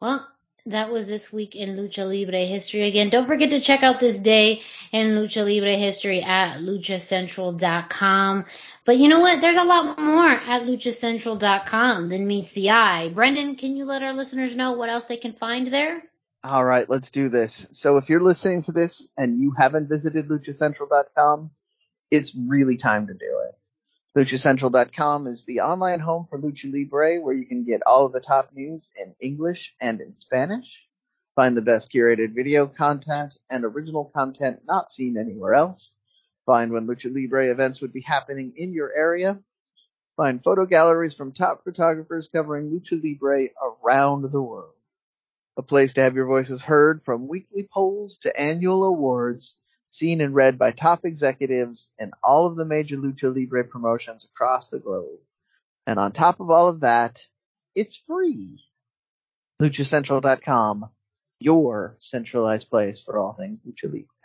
[0.00, 0.26] Well,
[0.66, 2.82] that was this week in Lucha Libre history.
[2.82, 4.62] Again, don't forget to check out this day
[4.92, 8.44] in Lucha Libre history at luchacentral.com.
[8.88, 9.42] But you know what?
[9.42, 13.10] There's a lot more at luchacentral.com than meets the eye.
[13.10, 16.02] Brendan, can you let our listeners know what else they can find there?
[16.42, 17.66] All right, let's do this.
[17.70, 21.50] So if you're listening to this and you haven't visited luchacentral.com,
[22.10, 23.58] it's really time to do it.
[24.18, 28.22] LuchaCentral.com is the online home for Lucha Libre where you can get all of the
[28.22, 30.64] top news in English and in Spanish.
[31.36, 35.92] Find the best curated video content and original content not seen anywhere else.
[36.48, 39.38] Find when Lucha Libre events would be happening in your area.
[40.16, 44.72] Find photo galleries from top photographers covering Lucha Libre around the world.
[45.58, 49.56] A place to have your voices heard from weekly polls to annual awards
[49.88, 54.70] seen and read by top executives in all of the major Lucha Libre promotions across
[54.70, 55.20] the globe.
[55.86, 57.26] And on top of all of that,
[57.74, 58.64] it's free.
[59.60, 60.88] LuchaCentral.com,
[61.40, 64.17] your centralized place for all things Lucha Libre.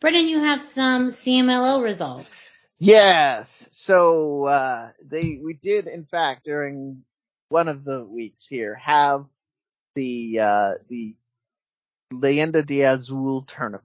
[0.00, 2.52] Brendan, you have some CMLL results.
[2.78, 3.68] Yes.
[3.72, 7.02] So uh they we did in fact during
[7.48, 9.26] one of the weeks here have
[9.96, 11.16] the uh the
[12.12, 13.84] Leyenda de Azul tournament,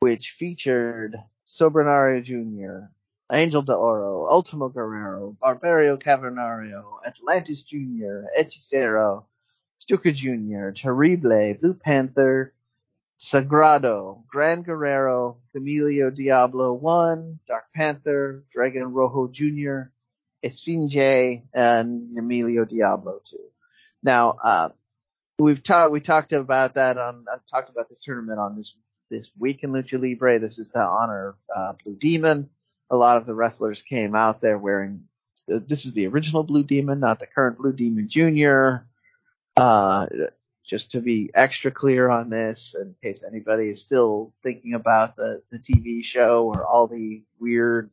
[0.00, 2.86] which featured Soberano Jr.,
[3.32, 9.24] Angel de Oro, Ultimo Guerrero, Barbaro Cavernario, Atlantis Jr., Hechicero,
[9.78, 12.52] Stuka Jr., Terrible, Blue Panther,
[13.22, 19.92] Sagrado, Gran Guerrero, Emilio Diablo 1, Dark Panther, Dragon Rojo Jr.,
[20.44, 23.36] Esfinge, and Emilio Diablo 2.
[24.02, 24.70] Now, uh,
[25.38, 28.74] we've talked, we talked about that on, I've talked about this tournament on this,
[29.08, 30.40] this week in Lucha Libre.
[30.40, 32.50] This is to honor, uh, Blue Demon.
[32.90, 35.04] A lot of the wrestlers came out there wearing,
[35.46, 38.84] this is the original Blue Demon, not the current Blue Demon Jr.
[39.56, 40.08] Uh,
[40.64, 45.42] just to be extra clear on this, in case anybody is still thinking about the,
[45.50, 47.90] the TV show or all the weird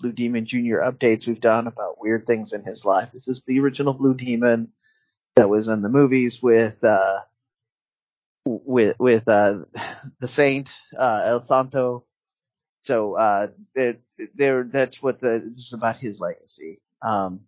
[0.00, 0.78] Blue Demon Jr.
[0.78, 3.10] updates we've done about weird things in his life.
[3.12, 4.72] This is the original Blue Demon
[5.36, 7.20] that was in the movies with, uh,
[8.44, 9.60] with, with, uh,
[10.20, 12.04] the Saint, uh, El Santo.
[12.82, 13.98] So, uh, they're,
[14.34, 16.80] they're, that's what the, this is about his legacy.
[17.00, 17.42] Um,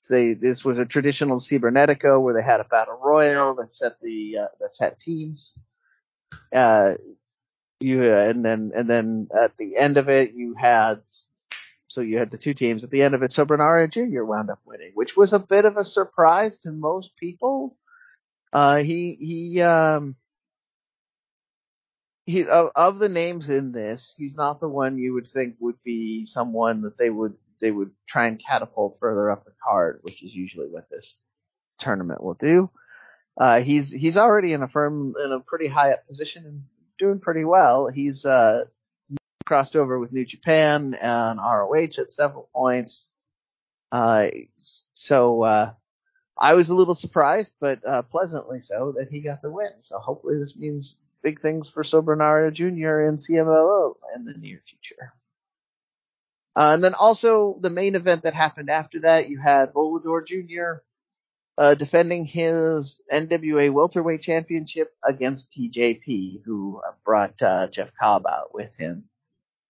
[0.00, 4.00] so they, this was a traditional Cybernetico where they had a battle royal that set
[4.00, 5.58] the, uh, that set teams.
[6.52, 6.94] Uh,
[7.80, 11.02] you, and then, and then at the end of it, you had,
[11.86, 12.82] so you had the two teams.
[12.82, 14.24] At the end of it, Soberano Jr.
[14.24, 17.76] wound up winning, which was a bit of a surprise to most people.
[18.52, 20.16] Uh, he, he, um,
[22.24, 25.82] he of, of the names in this, he's not the one you would think would
[25.84, 30.22] be someone that they would they would try and catapult further up the card, which
[30.22, 31.18] is usually what this
[31.78, 32.70] tournament will do.
[33.38, 36.62] Uh, he's he's already in a firm in a pretty high up position and
[36.98, 37.88] doing pretty well.
[37.88, 38.64] He's uh,
[39.46, 43.08] crossed over with New Japan and ROH at several points.
[43.92, 44.28] Uh,
[44.58, 45.72] so uh,
[46.38, 49.70] I was a little surprised, but uh, pleasantly so, that he got the win.
[49.80, 53.02] So hopefully this means big things for Soberano Jr.
[53.02, 55.12] in CMLL in the near future.
[56.60, 60.82] Uh, and then also the main event that happened after that, you had Volador Jr.
[61.56, 68.74] Uh, defending his NWA welterweight championship against TJP, who brought uh, Jeff Cobb out with
[68.76, 69.04] him.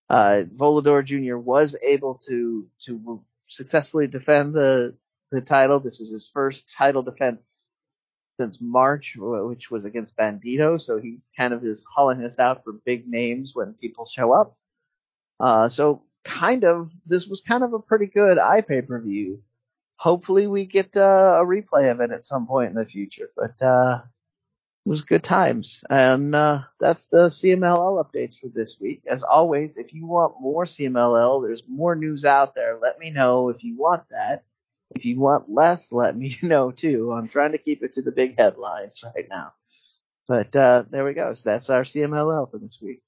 [0.09, 1.37] Uh, Volador Jr.
[1.37, 4.97] was able to to successfully defend the
[5.31, 5.79] the title.
[5.79, 7.73] This is his first title defense
[8.41, 10.81] since March, which was against Bandido.
[10.81, 14.57] So he kind of is hauling this out for big names when people show up.
[15.39, 19.42] Uh, so kind of, this was kind of a pretty good eye pay per view.
[19.97, 23.60] Hopefully we get uh, a replay of it at some point in the future, but
[23.62, 24.01] uh,
[24.84, 25.84] it was good times.
[25.90, 29.02] And uh, that's the CMLL updates for this week.
[29.06, 32.78] As always, if you want more CMLL, there's more news out there.
[32.80, 34.44] Let me know if you want that.
[34.97, 37.12] If you want less, let me know too.
[37.12, 39.52] I'm trying to keep it to the big headlines right now.
[40.26, 41.34] But uh, there we go.
[41.34, 43.02] So that's our CMLL for this week.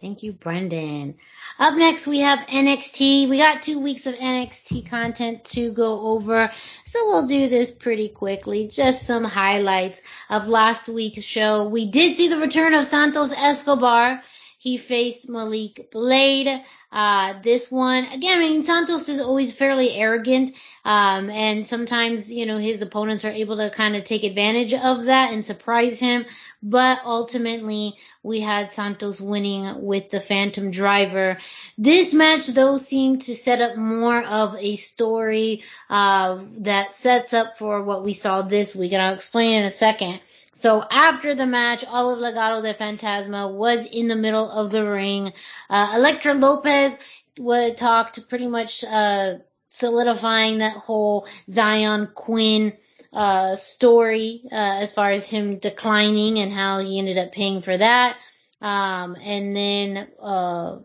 [0.00, 1.16] Thank you, Brendan.
[1.58, 3.28] Up next, we have NXT.
[3.28, 6.52] We got two weeks of NXT content to go over,
[6.84, 8.68] so we'll do this pretty quickly.
[8.68, 10.00] Just some highlights
[10.30, 11.68] of last week's show.
[11.68, 14.22] We did see the return of Santos Escobar.
[14.58, 16.62] He faced Malik Blade.
[16.92, 20.52] Uh, this one, again, I mean, Santos is always fairly arrogant.
[20.84, 25.06] Um, and sometimes, you know, his opponents are able to kind of take advantage of
[25.06, 26.24] that and surprise him.
[26.60, 31.38] But ultimately, we had Santos winning with the Phantom Driver.
[31.76, 37.58] This match, though, seemed to set up more of a story, uh, that sets up
[37.58, 38.92] for what we saw this week.
[38.92, 40.20] And I'll explain in a second.
[40.52, 44.84] So after the match, all of Legado del Fantasma was in the middle of the
[44.84, 45.32] ring.
[45.70, 46.98] Uh, Elektra Lopez
[47.38, 49.36] would talked pretty much, uh,
[49.70, 52.72] solidifying that whole Zion Quinn,
[53.12, 57.76] uh, story, uh, as far as him declining and how he ended up paying for
[57.76, 58.16] that.
[58.60, 60.78] Um, and then, uh,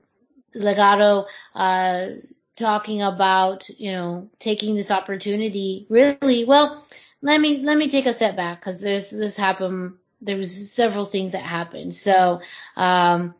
[0.55, 1.25] Legado,
[1.55, 2.07] uh,
[2.55, 6.85] talking about, you know, taking this opportunity really, well,
[7.21, 9.93] let me let me take a step back because there's this happened.
[10.21, 11.95] There was several things that happened.
[11.95, 12.41] So,
[12.75, 13.33] um,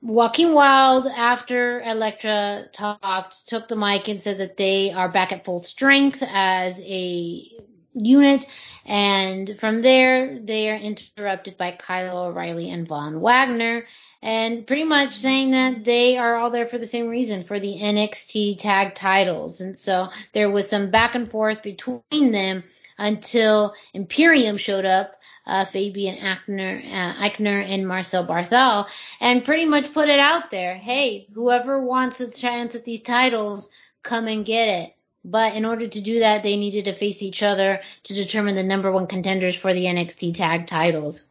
[0.00, 5.44] Joaquin Wilde, after Elektra talked, took the mic and said that they are back at
[5.44, 7.48] full strength as a
[7.94, 8.46] unit.
[8.86, 13.84] And from there, they are interrupted by Kyle O'Reilly and Von Wagner
[14.22, 17.78] and pretty much saying that they are all there for the same reason for the
[17.78, 19.60] NXT tag titles.
[19.60, 22.64] And so there was some back and forth between them
[22.96, 25.17] until Imperium showed up.
[25.48, 28.86] Uh, Fabian Aichner, uh, Aichner and Marcel Barthel,
[29.18, 30.74] and pretty much put it out there.
[30.74, 33.70] Hey, whoever wants a chance at these titles,
[34.02, 34.94] come and get it.
[35.24, 38.62] But in order to do that, they needed to face each other to determine the
[38.62, 41.24] number one contenders for the NXT tag titles,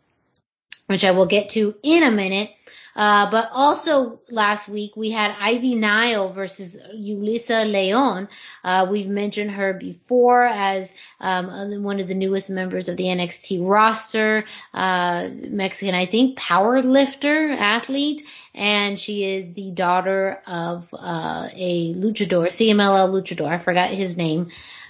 [0.88, 2.52] which I will get to in a minute.
[2.98, 8.28] Uh, but also last week we had Ivy Nile versus Yulisa Leon.
[8.64, 13.60] Uh, we've mentioned her before as um, one of the newest members of the NXT
[13.62, 21.50] roster, uh, Mexican, I think, power lifter athlete, and she is the daughter of uh,
[21.56, 23.48] a luchador, CMLL luchador.
[23.48, 24.48] I forgot his name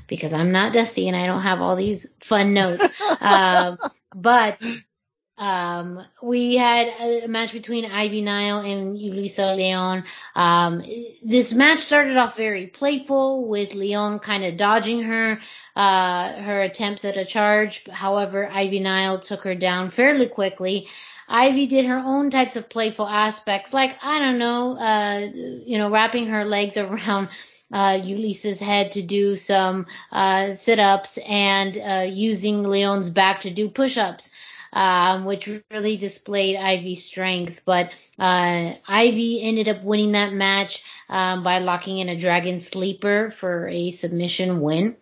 [0.07, 2.87] because I'm not Dusty and I don't have all these fun notes.
[3.19, 3.75] Uh,
[4.15, 4.63] but
[5.37, 10.03] um, we had a match between Ivy Nile and Yulisa Leon.
[10.35, 10.83] Um,
[11.23, 15.39] this match started off very playful with Leon kind of dodging her,
[15.75, 17.85] uh, her attempts at a charge.
[17.87, 20.87] However, Ivy Nile took her down fairly quickly.
[21.29, 25.29] Ivy did her own types of playful aspects, like, I don't know, uh,
[25.65, 27.29] you know, wrapping her legs around
[27.71, 33.69] uh, Yulisa's head to do some uh, sit-ups and uh, using Leon's back to do
[33.69, 34.31] push-ups
[34.77, 37.61] um, which really displayed Ivy's strength.
[37.65, 37.89] But
[38.19, 43.67] uh, Ivy ended up winning that match um, by locking in a Dragon Sleeper for
[43.67, 44.95] a submission win.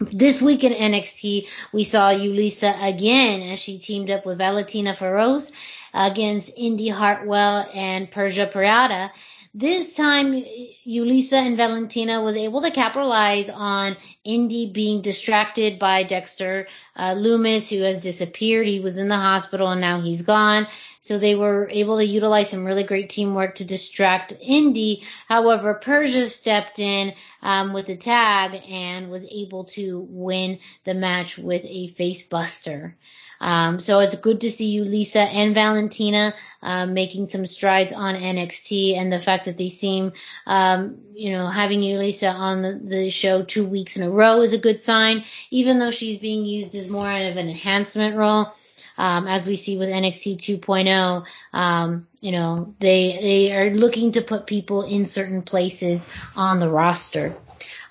[0.00, 5.52] This week in NXT, we saw Yulisa again as she teamed up with Valentina Feroz
[5.94, 9.10] against Indi Hartwell and Persia Pirotta.
[9.54, 10.44] This time,
[10.86, 17.68] Yulisa and Valentina was able to capitalize on Indi being distracted by Dexter uh, Lumis,
[17.68, 18.66] who has disappeared.
[18.66, 20.68] He was in the hospital and now he's gone.
[21.00, 25.04] So they were able to utilize some really great teamwork to distract Indi.
[25.28, 31.38] However, Persia stepped in um, with the tag and was able to win the match
[31.38, 32.96] with a face buster.
[33.40, 38.96] Um, so it's good to see Yulisa and Valentina, um, making some strides on NXT,
[38.96, 40.12] and the fact that they seem,
[40.46, 44.52] um, you know, having Yulisa, on the, the, show two weeks in a row is
[44.52, 48.52] a good sign, even though she's being used as more of an enhancement role.
[48.96, 54.22] Um, as we see with NXT 2.0, um, you know, they they are looking to
[54.22, 57.36] put people in certain places on the roster.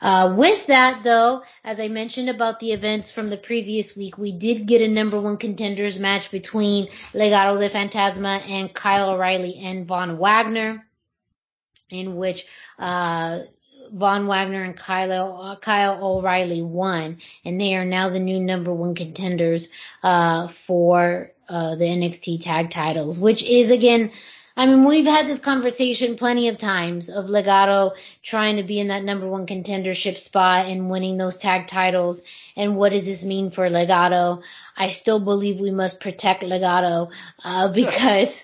[0.02, 4.32] Uh, with that, though, as I mentioned about the events from the previous week, we
[4.32, 9.88] did get a number one contenders match between Legado de Fantasma and Kyle O'Reilly and
[9.88, 10.86] Von Wagner,
[11.90, 12.46] in which
[12.78, 13.40] uh,
[13.92, 18.74] Von Wagner and Kyle, uh, Kyle O'Reilly won, and they are now the new number
[18.74, 19.70] one contenders
[20.04, 24.12] uh, for uh, the NXT tag titles, which is again
[24.58, 28.88] I mean, we've had this conversation plenty of times of Legado trying to be in
[28.88, 32.24] that number one contendership spot and winning those tag titles.
[32.56, 34.42] And what does this mean for Legado?
[34.76, 37.12] I still believe we must protect Legado,
[37.46, 38.44] uh, because,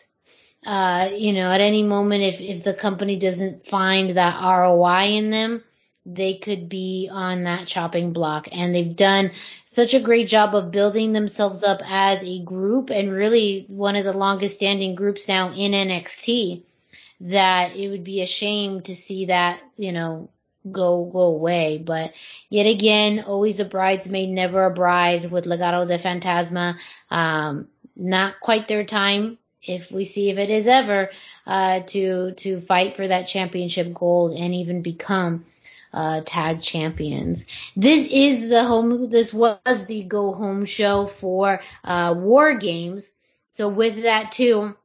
[0.68, 5.32] uh, you know, at any moment, if, if the company doesn't find that ROI in
[5.32, 5.64] them,
[6.06, 8.50] they could be on that chopping block.
[8.52, 9.32] And they've done
[9.74, 14.04] such a great job of building themselves up as a group and really one of
[14.04, 16.64] the longest standing groups now in NXT
[17.22, 20.30] that it would be a shame to see that, you know,
[20.70, 21.82] go go away.
[21.84, 22.14] But
[22.50, 26.78] yet again, always a bridesmaid, never a bride with Legado de Fantasma.
[27.10, 31.10] Um, not quite their time, if we see if it is ever,
[31.48, 35.46] uh, to to fight for that championship gold and even become
[35.94, 37.46] uh, tag champions.
[37.76, 43.14] This is the home, this was the go home show for, uh, War Games.
[43.50, 44.76] So with that too,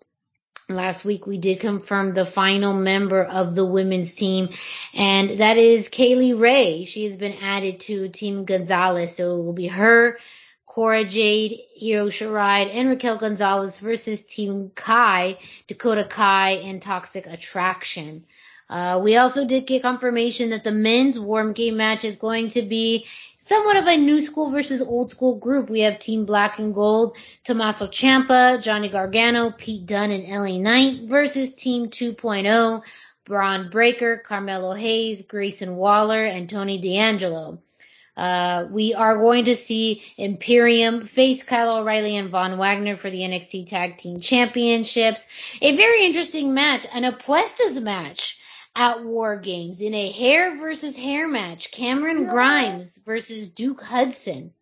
[0.69, 4.51] last week we did confirm the final member of the women's team
[4.93, 6.85] and that is Kay Lee Ray.
[6.85, 9.17] She has been added to Team Gonzalez.
[9.17, 10.19] So it will be her,
[10.67, 18.27] Cora Jade, Io Shirai, and Raquel Gonzalez versus Team Kai, Dakota Kai, and Toxic Attraction.
[18.71, 22.63] Uh, we also did get confirmation that the men's warm game match is going to
[22.63, 23.07] be
[23.39, 25.71] somewhat of a new school versus old school group.
[25.71, 31.09] We have Team Black and Gold, Tommaso Ciampa, Johnny Gargano, Pete Dunne, and LA Knight
[31.09, 32.83] versus Team 2.0,
[33.25, 37.59] Bron Breakker, Carmelo Hayes, Grayson Waller, and Tony D'Angelo.
[38.19, 43.21] Uh, we are going to see Imperium face Kyle O'Reilly and Von Wagner for the
[43.21, 45.29] NXT Tag Team Championships.
[45.63, 48.38] A very interesting match, an Apuestas match
[48.79, 51.73] at War Games in a hair versus hair match.
[51.73, 54.55] Cameron Grimes versus Duke Hudson,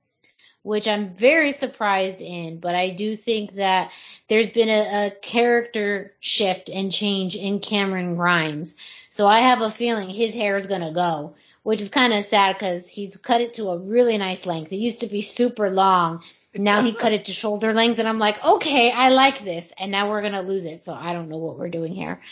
[0.63, 3.93] which I'm very surprised in, but I do think that
[4.31, 8.77] there's been a, a character shift and change in Cameron Grimes.
[9.11, 12.57] So I have a feeling his hair is gonna go, which is kind of sad
[12.57, 14.73] because he's cut it to a really nice length.
[14.73, 16.23] It used to be super long.
[16.55, 19.75] Now he cut it to shoulder length and I'm like, okay, I like this.
[19.79, 20.85] And now we're going to lose it.
[20.85, 22.23] So I don't know what we're doing here.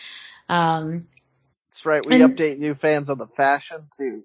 [0.49, 1.07] Um,
[1.75, 2.07] that's right.
[2.07, 4.23] We and, update new fans on the fashion too.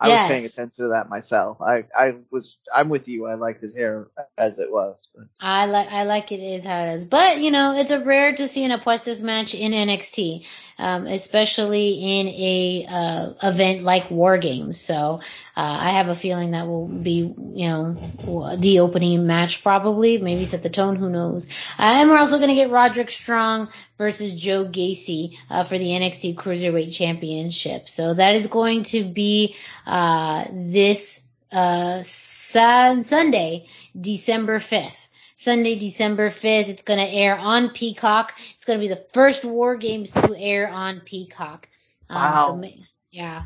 [0.00, 0.28] I yes.
[0.28, 1.60] was paying attention to that myself.
[1.60, 3.26] I, I was, I'm with you.
[3.26, 4.96] I like his hair as it was.
[5.14, 5.26] But.
[5.38, 7.04] I like, I like it is how it is.
[7.04, 10.46] But, you know, it's a rare to see an Apuestas match in NXT
[10.80, 14.80] um, especially in a uh, event like War Games.
[14.80, 15.20] So
[15.56, 20.18] uh, I have a feeling that will be, you know, the opening match probably.
[20.18, 20.96] Maybe set the tone.
[20.96, 21.46] Who knows?
[21.78, 25.88] Uh, and we're also going to get Roderick Strong versus Joe Gacy uh, for the
[25.88, 27.88] NXT Cruiserweight Championship.
[27.88, 33.66] So that is going to be uh, this uh, Sunday,
[33.98, 34.96] December 5th.
[35.40, 36.68] Sunday, December 5th.
[36.68, 38.34] It's going to air on Peacock.
[38.56, 41.66] It's going to be the first War Games to air on Peacock.
[42.10, 42.60] Um, wow.
[42.62, 42.70] So,
[43.10, 43.44] yeah.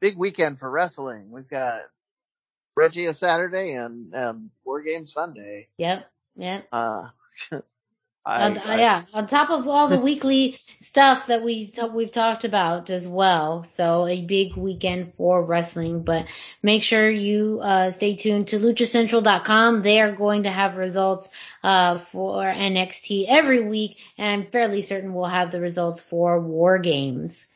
[0.00, 1.30] Big weekend for wrestling.
[1.30, 1.82] We've got
[2.74, 5.68] Regia Saturday and um, War Games Sunday.
[5.76, 6.10] Yep.
[6.36, 6.68] Yep.
[6.72, 7.08] Uh,
[8.26, 12.10] I, on, I, yeah, on top of all the weekly stuff that we've t- we've
[12.10, 13.62] talked about as well.
[13.62, 16.26] So a big weekend for wrestling, but
[16.60, 19.80] make sure you uh, stay tuned to LuchaCentral.com.
[19.80, 21.30] They are going to have results
[21.62, 26.80] uh, for NXT every week, and I'm fairly certain we'll have the results for War
[26.80, 27.46] Games.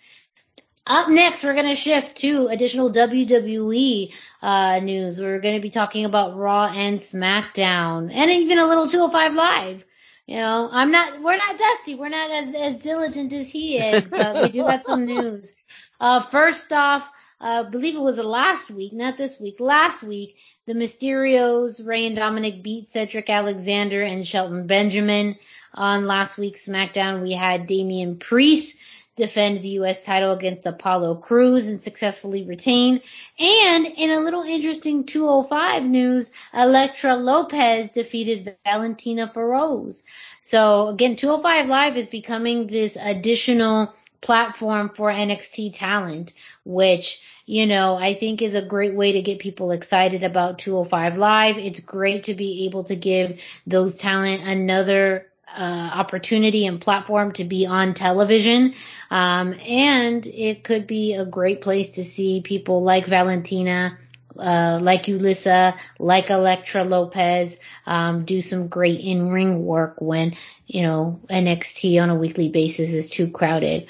[0.86, 5.18] Up next, we're going to shift to additional WWE uh, news.
[5.20, 9.84] We're going to be talking about Raw and SmackDown, and even a little 205 Live
[10.30, 11.96] You know, I'm not, we're not Dusty.
[11.96, 15.52] We're not as, as diligent as he is, but we do have some news.
[16.02, 17.06] Uh, first off,
[17.42, 20.34] uh, I believe it was last week, not this week, last week,
[20.64, 25.36] the Mysterios, Rey and Dominic beat Cedric Alexander and Shelton Benjamin.
[25.74, 28.78] On last week's SmackDown, we had Damian Priest
[29.20, 30.04] defend the U.S.
[30.04, 33.00] title against Apollo Crews and successfully retain.
[33.38, 40.02] And in a little interesting 205 news, Elektra Lopez defeated Valentina Feroz.
[40.40, 46.32] So again, 205 Live is becoming this additional platform for NXT talent,
[46.64, 51.16] which, you know, I think is a great way to get people excited about 205
[51.16, 51.58] Live.
[51.58, 57.44] It's great to be able to give those talent another uh, opportunity and platform to
[57.44, 58.74] be on television.
[59.10, 63.98] Um, and it could be a great place to see people like Valentina,
[64.38, 70.36] uh, like Yulisa, like Elektra Lopez, um, do some great in-ring work when,
[70.66, 73.86] you know, NXT on a weekly basis is too crowded.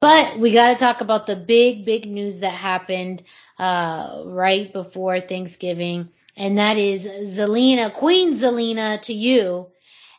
[0.00, 3.22] But we got to talk about the big, big news that happened,
[3.58, 6.10] uh, right before Thanksgiving.
[6.36, 9.68] And that is Zelina, Queen Zelina to you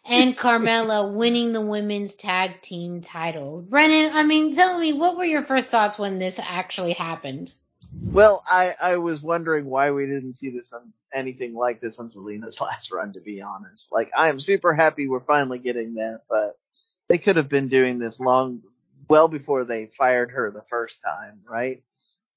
[0.05, 3.61] and Carmella winning the women's tag team titles.
[3.61, 7.53] Brendan, I mean, tell me, what were your first thoughts when this actually happened?
[8.01, 12.09] Well, I, I was wondering why we didn't see this on anything like this on
[12.11, 13.91] Zelina's last run, to be honest.
[13.91, 16.57] Like, I am super happy we're finally getting that, but
[17.07, 18.61] they could have been doing this long,
[19.09, 21.83] well before they fired her the first time, right?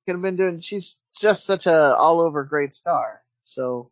[0.07, 3.23] Could have been doing, she's just such a all over great star.
[3.43, 3.91] So,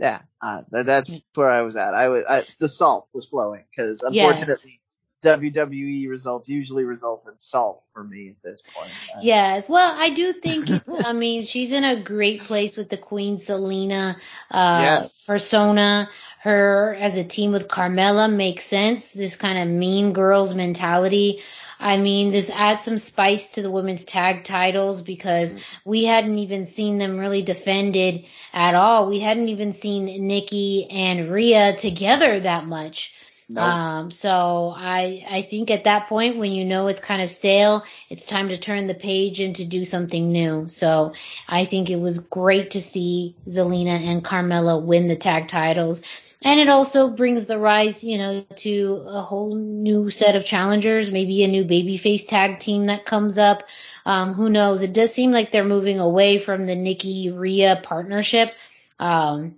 [0.00, 1.92] yeah, uh, that, that's where I was at.
[1.94, 4.80] I was I, the salt was flowing because unfortunately
[5.22, 5.36] yes.
[5.36, 8.90] WWE results usually result in salt for me at this point.
[9.20, 11.04] Yes, well, I do think it's.
[11.04, 14.16] I mean, she's in a great place with the Queen Zelina
[14.50, 15.26] uh, yes.
[15.26, 16.08] persona.
[16.42, 19.12] Her as a team with Carmella makes sense.
[19.12, 21.42] This kind of mean girls mentality.
[21.80, 26.66] I mean, this adds some spice to the women's tag titles because we hadn't even
[26.66, 29.08] seen them really defended at all.
[29.08, 33.14] We hadn't even seen Nikki and Rhea together that much.
[33.48, 33.64] Nope.
[33.64, 37.82] Um, so I, I think at that point when you know it's kind of stale,
[38.08, 40.68] it's time to turn the page and to do something new.
[40.68, 41.14] So
[41.48, 46.02] I think it was great to see Zelina and Carmella win the tag titles.
[46.42, 51.12] And it also brings the rise, you know, to a whole new set of challengers,
[51.12, 53.64] maybe a new babyface tag team that comes up.
[54.06, 54.82] Um, who knows?
[54.82, 58.54] It does seem like they're moving away from the Nikki Rhea partnership.
[58.98, 59.56] Um,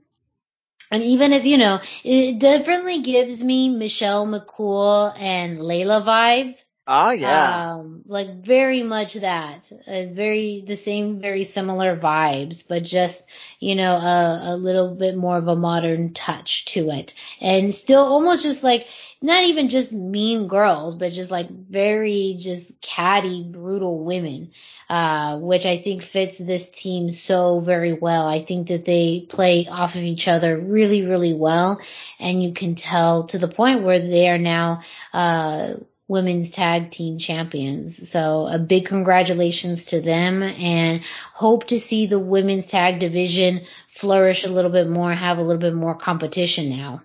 [0.91, 6.62] and even if, you know, it definitely gives me Michelle McCool and Layla vibes.
[6.85, 7.75] Oh yeah.
[7.75, 9.71] Um, like very much that.
[9.87, 13.29] Very the same, very similar vibes, but just
[13.61, 18.05] you know a, a little bit more of a modern touch to it, and still
[18.05, 18.89] almost just like
[19.21, 24.51] not even just mean girls, but just like very just catty, brutal women,
[24.91, 28.27] uh, which I think fits this team so very well.
[28.27, 31.81] I think that they play off of each other really, really well,
[32.19, 34.83] and you can tell to the point where they are now.
[35.13, 35.75] Uh,
[36.13, 38.09] women's tag team champions.
[38.09, 41.03] So a big congratulations to them and
[41.33, 45.61] hope to see the women's tag division flourish a little bit more, have a little
[45.61, 47.03] bit more competition now.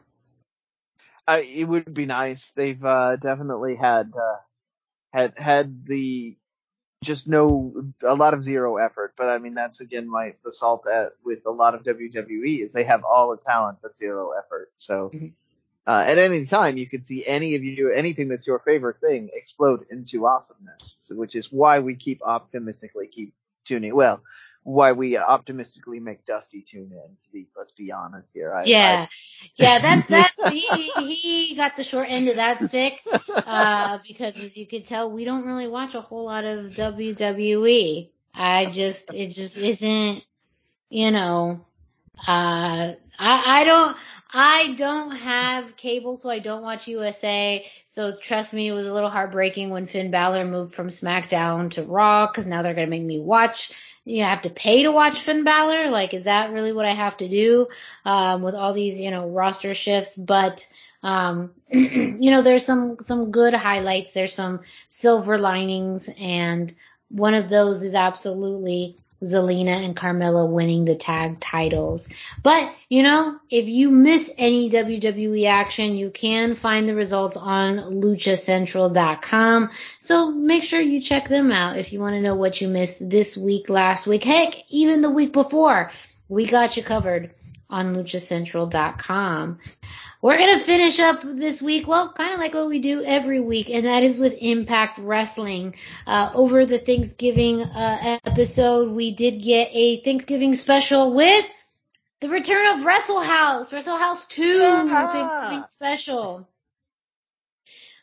[1.26, 2.52] Uh, it would be nice.
[2.52, 4.38] They've uh, definitely had uh,
[5.14, 6.38] had had the
[7.04, 9.14] just no a lot of zero effort.
[9.18, 12.74] But I mean that's again my the salt at, with a lot of WWE is
[12.74, 14.70] they have all the talent but zero effort.
[14.76, 15.12] So.
[15.14, 15.28] Mm-hmm
[15.88, 19.30] uh, at any time, you can see any of you, anything that's your favorite thing
[19.34, 23.34] explode into awesomeness, so, which is why we keep optimistically keep
[23.64, 23.96] tuning.
[23.96, 24.22] Well,
[24.64, 26.92] why we optimistically make Dusty tune in.
[26.92, 28.54] To be, let's be honest here.
[28.54, 29.16] I, yeah, I,
[29.56, 33.00] yeah, that's that's he he got the short end of that stick
[33.34, 38.10] uh, because as you can tell, we don't really watch a whole lot of WWE.
[38.34, 40.26] I just it just isn't,
[40.90, 41.66] you know,
[42.28, 43.96] uh, I I don't.
[44.34, 47.66] I don't have cable, so I don't watch USA.
[47.86, 51.84] So trust me, it was a little heartbreaking when Finn Balor moved from SmackDown to
[51.84, 53.72] Raw because now they're gonna make me watch.
[54.04, 55.90] You have to pay to watch Finn Balor.
[55.90, 57.68] Like, is that really what I have to do
[58.06, 60.18] um, with all these, you know, roster shifts?
[60.18, 60.68] But
[61.04, 64.12] um, you know, there's some some good highlights.
[64.14, 66.74] There's some silver linings, and
[67.10, 72.08] one of those is absolutely Zelina and Carmella winning the tag titles.
[72.44, 77.78] But, you know, if you miss any WWE action, you can find the results on
[77.78, 79.70] luchacentral.com.
[80.00, 83.10] So make sure you check them out if you want to know what you missed
[83.10, 85.92] this week, last week, heck, even the week before.
[86.30, 87.32] We got you covered
[87.70, 89.60] on luchacentral.com.
[90.22, 93.40] we're going to finish up this week, well, kind of like what we do every
[93.40, 95.76] week, and that is with Impact Wrestling.
[96.06, 101.48] Uh, over the Thanksgiving uh, episode, we did get a Thanksgiving special with
[102.22, 105.12] the return of Wrestle House, Wrestle House 2 Yeah.
[105.12, 106.50] Thanksgiving special.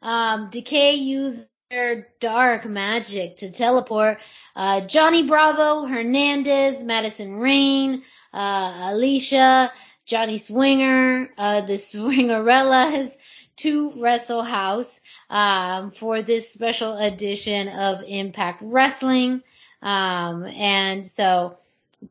[0.03, 4.19] Um, Decay used their dark magic to teleport
[4.55, 9.71] uh, Johnny Bravo, Hernandez, Madison Rayne, uh, Alisha,
[10.07, 13.17] Johnny Swinger, uh, the Swingerellas
[13.57, 15.01] to Wrestle House
[15.31, 19.43] um, for this special edition of Impact Wrestling.
[19.83, 21.59] Um, and so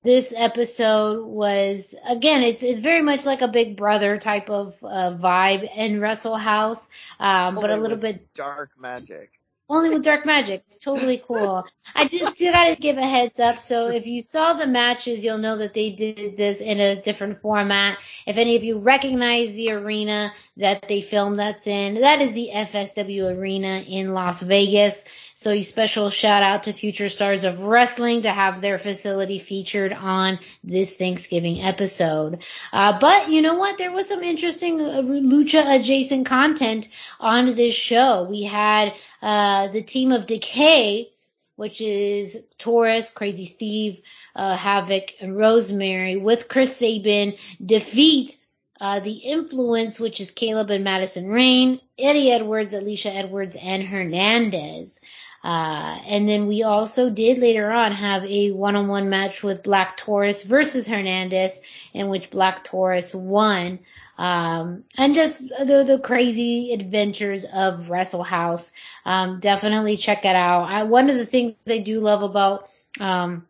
[0.01, 5.15] this episode was again it's it's very much like a big brother type of uh,
[5.15, 6.89] vibe in Wrestle House
[7.19, 9.31] um, but a little bit dark magic.
[9.69, 10.63] Only with dark magic.
[10.67, 11.65] It's totally cool.
[11.95, 13.59] I just do gotta give a heads up.
[13.59, 17.41] So if you saw the matches, you'll know that they did this in a different
[17.41, 17.97] format.
[18.27, 22.49] If any of you recognize the arena that they filmed that's in, that is the
[22.53, 25.03] FSW arena in Las Vegas.
[25.35, 29.91] So a special shout out to future stars of wrestling to have their facility featured
[29.91, 32.43] on this Thanksgiving episode.
[32.71, 33.79] Uh, but you know what?
[33.79, 36.87] There was some interesting uh, lucha adjacent content
[37.19, 38.27] on this show.
[38.29, 38.93] We had
[39.23, 41.09] uh, the team of Decay,
[41.55, 44.01] which is Taurus, Crazy Steve,
[44.35, 48.37] uh, Havok, and Rosemary, with Chris Sabin defeat
[48.79, 54.99] uh, the Influence, which is Kaleb and Madison Rayne, Eddie Edwards, Alisha Edwards, and Hernandez.
[55.43, 60.43] Uh, and then we also did later on have a one-on-one match with Black Taurus
[60.43, 61.61] versus Hernandez,
[61.93, 63.79] in which Black Taurus won.
[64.17, 68.71] Um, and just the, the crazy adventures of Wrestle House.
[69.05, 70.71] Um, definitely check it out.
[70.71, 72.69] I, one of the things I do love about,
[72.99, 73.45] um,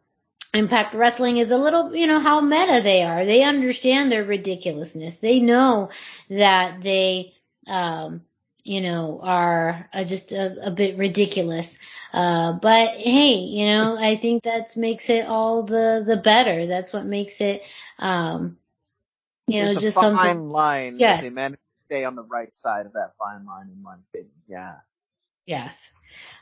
[0.53, 3.25] Impact Wrestling is a little, you know, how meta they are.
[3.25, 5.17] They understand their ridiculousness.
[5.17, 5.89] They know
[6.29, 7.33] that they,
[7.67, 8.21] um,
[8.63, 11.79] you know, are uh, just a, a bit ridiculous.
[12.13, 16.67] Uh, but hey, you know, I think that makes it all the, the better.
[16.67, 17.63] That's what makes it,
[17.97, 18.57] um,
[19.47, 20.49] you know, just a fine something.
[20.49, 20.99] line.
[20.99, 21.23] Yes.
[21.23, 24.31] They managed to stay on the right side of that fine line, in my opinion.
[24.47, 24.75] Yeah.
[25.45, 25.91] Yes.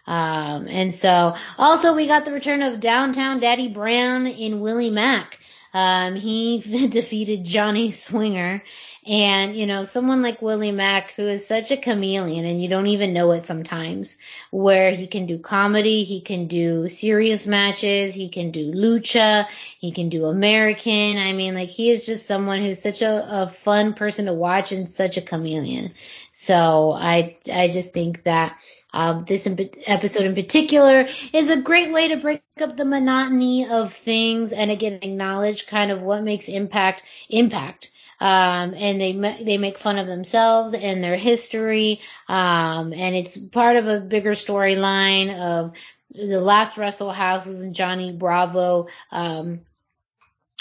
[0.08, 5.40] Um, and so also we got the return of downtown Daddy Brown in Willie Mack.
[5.74, 8.64] Um, he defeated Johnny Swinger
[9.08, 12.88] and, you know, someone like Willie Mack who is such a chameleon and you don't
[12.88, 14.16] even know it sometimes
[14.52, 19.48] where he can do comedy, he can do serious matches, he can do lucha,
[19.80, 21.18] he can do American.
[21.18, 24.72] I mean, like he is just someone who's such a, a fun person to watch
[24.72, 25.94] and such a chameleon.
[26.32, 28.56] So I, I just think that
[28.94, 29.48] um, this
[29.88, 34.70] episode in particular is a great way to break up the monotony of things and
[34.70, 37.90] again acknowledge kind of what makes impact impact.
[38.22, 43.78] Um, and they they make fun of themselves and their history, um, and it's part
[43.78, 45.74] of a bigger storyline of
[46.14, 49.62] the last Wrestle House was Johnny Bravo um,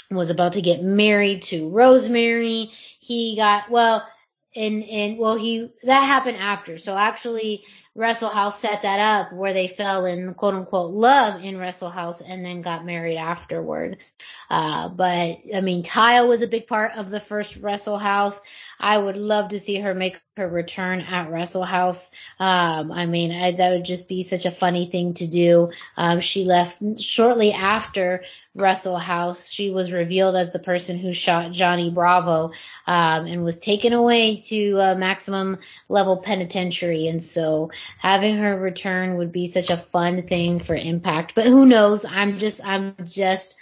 [0.09, 2.71] was about to get married to Rosemary.
[2.99, 4.07] He got well,
[4.55, 6.79] and and well he that happened after.
[6.79, 7.63] So actually,
[7.93, 12.21] Wrestle House set that up where they fell in quote unquote love in Wrestle House
[12.21, 13.97] and then got married afterward.
[14.49, 18.41] Uh, but I mean, Taya was a big part of the first Wrestle House.
[18.81, 22.09] I would love to see her make her return at Wrestle House.
[22.39, 25.69] Um, I mean, I, that would just be such a funny thing to do.
[25.95, 28.23] Um, she left shortly after
[28.55, 29.51] Wrestle House.
[29.51, 32.53] She was revealed as the person who shot Johnny Bravo,
[32.87, 37.07] um, and was taken away to uh, maximum level penitentiary.
[37.07, 41.35] And so having her return would be such a fun thing for Impact.
[41.35, 42.03] But who knows?
[42.03, 43.55] I'm just, I'm just,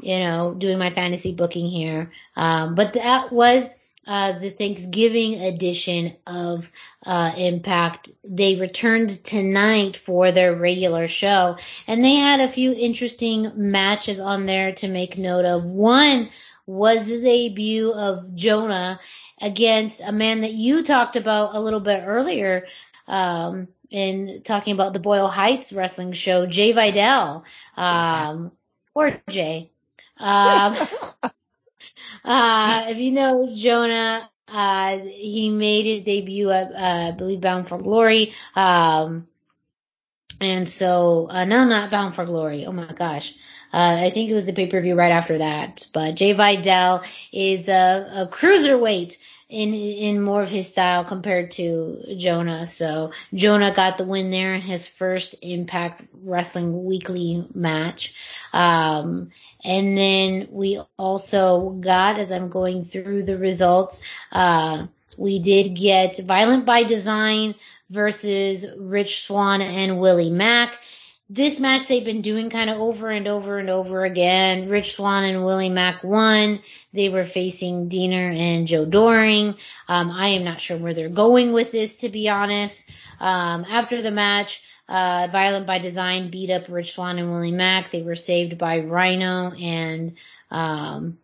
[0.00, 2.12] you know, doing my fantasy booking here.
[2.36, 3.68] Um, but that was
[4.08, 6.72] uh, the Thanksgiving edition of
[7.04, 8.10] uh, Impact.
[8.24, 14.46] They returned tonight for their regular show, and they had a few interesting matches on
[14.46, 15.62] there to make note of.
[15.62, 16.30] One
[16.64, 18.98] was the debut of Jonah
[19.42, 22.66] against a man that you talked about a little bit earlier.
[23.06, 27.44] Um, in talking about the Boyle Heights wrestling show, Jai Vidal,
[27.76, 28.52] um,
[28.92, 29.70] poor Jai.
[30.18, 30.76] Um,
[32.24, 37.68] uh, if you know Jonah, uh, he made his debut at, uh, I believe Bound
[37.68, 38.34] for Glory.
[38.54, 39.26] Um,
[40.40, 42.66] and so, uh, no, not Bound for Glory.
[42.66, 43.34] Oh my gosh.
[43.72, 45.86] Uh, I think it was the pay-per-view right after that.
[45.92, 49.18] But Jai Vidal is a, a cruiserweight
[49.48, 52.66] in in more of his style compared to Jonah.
[52.66, 58.14] So Jonah got the win there in his first Impact Wrestling Weekly match.
[58.52, 59.30] Um,
[59.64, 64.86] and then we also got, as I'm going through the results, uh,
[65.16, 67.54] we did get Violent by Design
[67.90, 70.78] versus Rich Swann and Willie Mack.
[71.30, 74.68] This match they've been doing kind of over and over and over again.
[74.68, 76.60] Rich Swann and Willie Mack won.
[76.94, 79.56] They were facing Deaner and Joe Doering.
[79.88, 82.88] Um, I am not sure where they're going with this, to be honest.
[83.20, 87.90] Um, after the match, uh, Violent by Design beat up Rich Swann and Willie Mack.
[87.90, 90.16] They were saved by Rhino and,
[90.50, 91.18] um,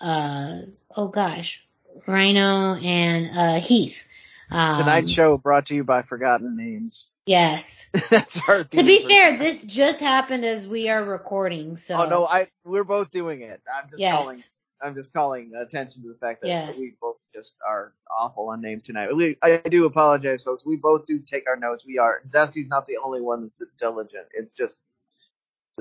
[0.00, 0.60] uh,
[0.96, 1.62] oh gosh,
[2.06, 4.06] Rhino and, uh, Heath.
[4.50, 7.10] Um, Tonight's show brought to you by Forgotten Names.
[7.26, 7.88] Yes.
[8.10, 12.02] That's our To be fair, this just happened as we are recording, so.
[12.02, 13.60] Oh no, I we're both doing it.
[13.72, 14.16] I'm just Yes.
[14.16, 14.38] calling.
[14.82, 16.76] I'm just calling attention to the fact that Yes.
[16.76, 19.14] we both just are awful on names tonight.
[19.14, 20.64] We, I do apologize, folks.
[20.64, 21.84] We both do take our notes.
[21.86, 22.22] We are.
[22.30, 24.26] Dusty's not the only one that's this diligent.
[24.34, 24.80] It's just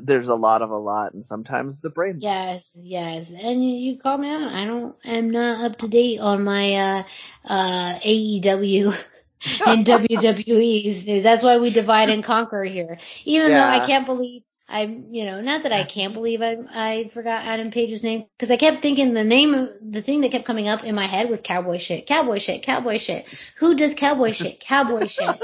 [0.01, 2.17] there's a lot of a lot, and sometimes the brain.
[2.19, 3.31] Yes, yes.
[3.31, 4.51] And you, call me out.
[4.53, 7.03] I don't, I'm not up to date on my, uh,
[7.45, 8.95] uh, AEW
[9.65, 11.23] and WWE's.
[11.23, 12.99] That's why we divide and conquer here.
[13.25, 17.09] Even though I can't believe, I, you know, not that I can't believe I, I
[17.13, 20.45] forgot Adam Page's name, because I kept thinking the name of, the thing that kept
[20.45, 23.27] coming up in my head was cowboy shit, cowboy shit, cowboy shit.
[23.57, 24.59] Who does cowboy shit?
[24.59, 25.41] Cowboy shit.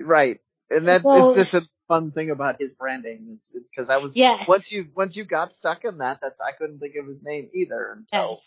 [0.00, 0.40] right,
[0.70, 3.38] and that's So- it's, it's a fun thing about his branding
[3.70, 4.48] because I was Yes.
[4.48, 7.50] once you once you got stuck in that, that's I couldn't think of his name
[7.54, 8.40] either until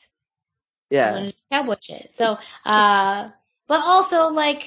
[0.89, 1.23] Yes.
[1.23, 1.31] yeah.
[1.51, 2.11] cowboy shit.
[2.13, 3.29] So, uh,
[3.67, 4.63] but also like,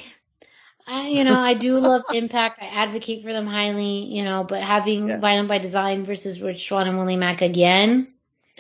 [0.88, 2.62] I, you know, I do love Impact.
[2.62, 5.18] I advocate for them highly, you know, but having Yeah.
[5.20, 8.08] Violent by Design versus Rich Swann and Willie Mack again,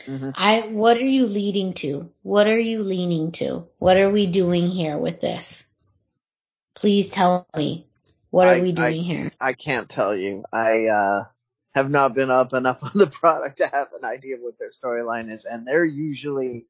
[0.06, 0.32] Mhm.
[0.36, 2.12] I, what are you leading to?
[2.22, 3.68] What are you leaning to?
[3.78, 5.72] What are we doing here with this?
[6.74, 7.86] Please tell me.
[8.30, 9.32] What are I- we I- doing here?
[9.40, 10.44] I can't tell you.
[10.52, 11.24] I uh
[11.74, 14.72] have not been up enough on the product to have an idea of what their
[14.72, 16.66] storyline is, and they're usually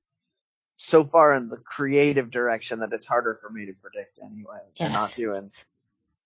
[0.78, 4.60] so far in the creative direction that it's harder for me to predict anyway.
[4.78, 5.50] They're not doing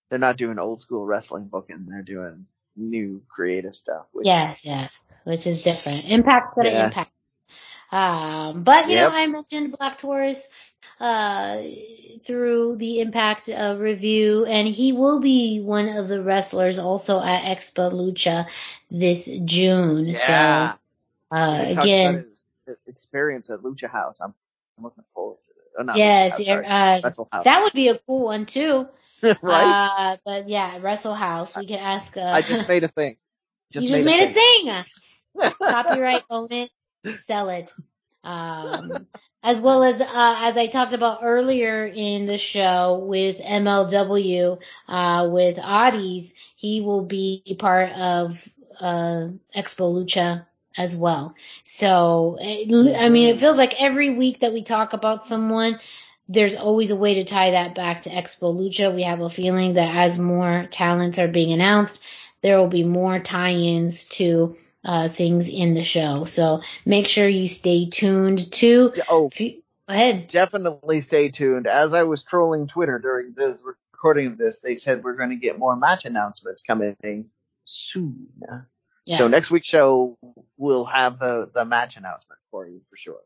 [0.09, 4.05] they're not doing old school wrestling booking, they're doing new creative stuff.
[4.11, 6.05] Which, Yes, yes, which is different.
[6.09, 6.85] Impact Yeah.
[6.85, 7.11] impact.
[7.91, 9.11] Um, but you Yep.
[9.11, 10.47] know, I mentioned Black Taurus
[10.99, 11.61] uh,
[12.25, 17.43] through the Impact uh, review, and he will be one of the wrestlers also at
[17.43, 18.47] Expo Lucha
[18.89, 20.05] this June.
[20.05, 20.73] Yeah.
[21.31, 22.51] So uh, again, his
[22.87, 24.19] experience at Lucha House.
[24.21, 24.33] I'm,
[24.83, 25.89] I'm looking forward to it.
[25.89, 28.87] Oh, yes, uh, that would be a cool one too.
[29.41, 29.89] right?
[29.97, 31.55] Uh, but yeah, Wrestle House.
[31.55, 32.17] We could ask.
[32.17, 33.15] Uh, I just made a thing.
[33.71, 34.65] you just made, a thing.
[34.65, 35.53] thing.
[35.61, 36.69] copyright, own it,
[37.19, 37.73] sell it.
[38.25, 39.07] Um,
[39.41, 45.27] as well as, uh, as I talked about earlier in the show with MLW, uh,
[45.29, 48.37] with Audis, he will be part of,
[48.79, 50.45] uh, Expo Lucha
[50.77, 51.35] as well.
[51.63, 55.79] So, I mean, it feels like every week that we talk about someone,
[56.27, 58.93] there's always a way to tie that back to Expo Lucha.
[58.93, 62.01] We have a feeling that as more talents are being announced,
[62.41, 66.25] there will be more tie-ins to uh, things in the show.
[66.25, 68.93] So make sure you stay tuned to.
[69.09, 70.27] Oh, you, go ahead.
[70.27, 71.67] definitely stay tuned.
[71.67, 75.35] As I was trolling Twitter during the recording of this, they said we're going to
[75.35, 77.29] get more match announcements coming
[77.65, 78.27] soon.
[79.05, 79.17] Yes.
[79.17, 80.17] So next week's show
[80.57, 83.21] we'll have the the match announcements for you for sure.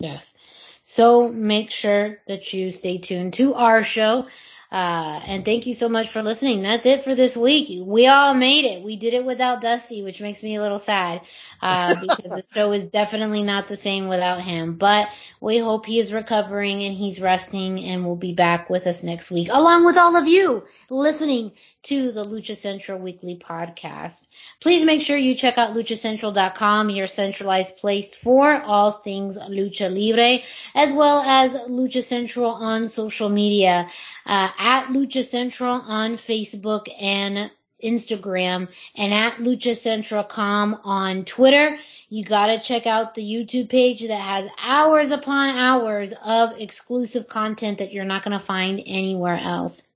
[0.00, 0.34] Yes.
[0.82, 4.26] So make sure that you stay tuned to our show.
[4.70, 6.62] Uh, and thank you so much for listening.
[6.62, 7.82] That's it for this week.
[7.84, 8.84] We all made it.
[8.84, 11.22] We did it without Dusty, which makes me a little sad,
[11.60, 14.74] uh, because the show is definitely not the same without him.
[14.74, 15.08] But
[15.40, 19.32] we hope he is recovering and he's resting and will be back with us next
[19.32, 21.52] week, along with all of you listening
[21.82, 24.26] to the Lucha Central Weekly Podcast.
[24.60, 30.44] Please make sure you check out luchacentral.com, your centralized place for all things Lucha Libre,
[30.74, 33.88] as well as Lucha Central on social media,
[34.26, 37.50] uh, at Lucha Central on Facebook and
[37.82, 41.78] Instagram, and at Lucha Central.com on Twitter.
[42.08, 47.78] You gotta check out the YouTube page that has hours upon hours of exclusive content
[47.78, 49.90] that you're not gonna find anywhere else.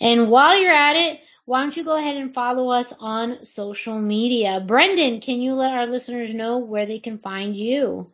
[0.00, 3.98] And while you're at it, why don't you go ahead and follow us on social
[3.98, 4.62] media?
[4.64, 8.10] Brendan, can you let our listeners know where they can find you?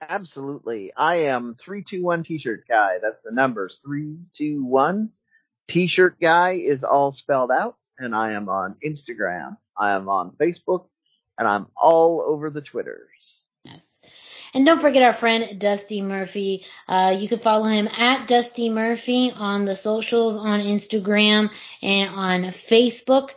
[0.00, 0.92] Absolutely.
[0.96, 2.98] I am 321 t-shirt guy.
[3.02, 3.80] That's the numbers.
[3.84, 5.10] 321
[5.68, 9.56] t-shirt guy is all spelled out and I am on Instagram.
[9.76, 10.86] I am on Facebook
[11.38, 13.44] and I'm all over the Twitters.
[13.64, 14.00] Yes.
[14.54, 16.64] And don't forget our friend Dusty Murphy.
[16.88, 21.50] Uh, you can follow him at Dusty Murphy on the socials, on Instagram
[21.82, 23.30] and on Facebook.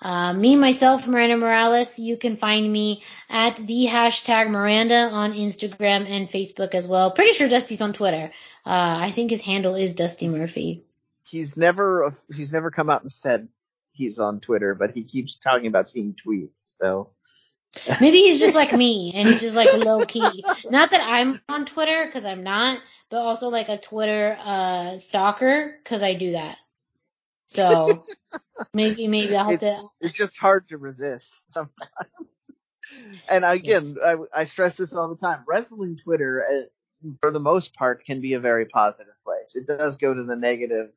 [0.00, 6.08] Uh, me, myself, Miranda Morales, you can find me at the hashtag Miranda on Instagram
[6.08, 7.10] and Facebook as well.
[7.10, 8.32] Pretty sure Dusty's on Twitter.
[8.64, 10.84] Uh, I think his handle is Dusty Murphy.
[11.28, 13.48] He's never, he's never come out and said
[13.92, 17.10] he's on Twitter, but he keeps talking about seeing tweets, so.
[18.00, 20.44] Maybe he's just like me and he's just like low key.
[20.70, 22.78] Not that I'm on Twitter because I'm not,
[23.10, 26.56] but also like a Twitter uh stalker because I do that.
[27.48, 28.04] So
[28.74, 29.88] maybe maybe I'll it's, to.
[30.00, 31.90] It's just hard to resist sometimes.
[33.28, 35.44] and again, I, I, stress this all the time.
[35.48, 39.56] Wrestling Twitter, uh, for the most part, can be a very positive place.
[39.56, 40.90] It does go to the negative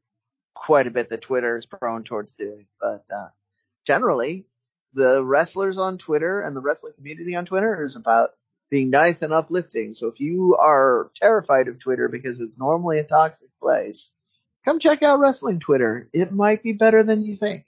[0.54, 3.30] quite a bit that Twitter is prone towards doing, but uh,
[3.86, 4.46] generally,
[4.94, 8.32] the wrestlers on Twitter and the wrestling community on Twitter is about
[8.70, 9.94] being nice and uplifting.
[9.94, 14.12] So if you are terrified of Twitter because it's normally a toxic place,
[14.66, 16.10] come check out wrestling Twitter.
[16.14, 17.66] It might be better than you think.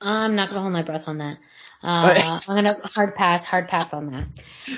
[0.00, 1.38] I'm not gonna hold my breath on that.
[1.82, 4.24] Uh, I'm gonna hard pass, hard pass on that.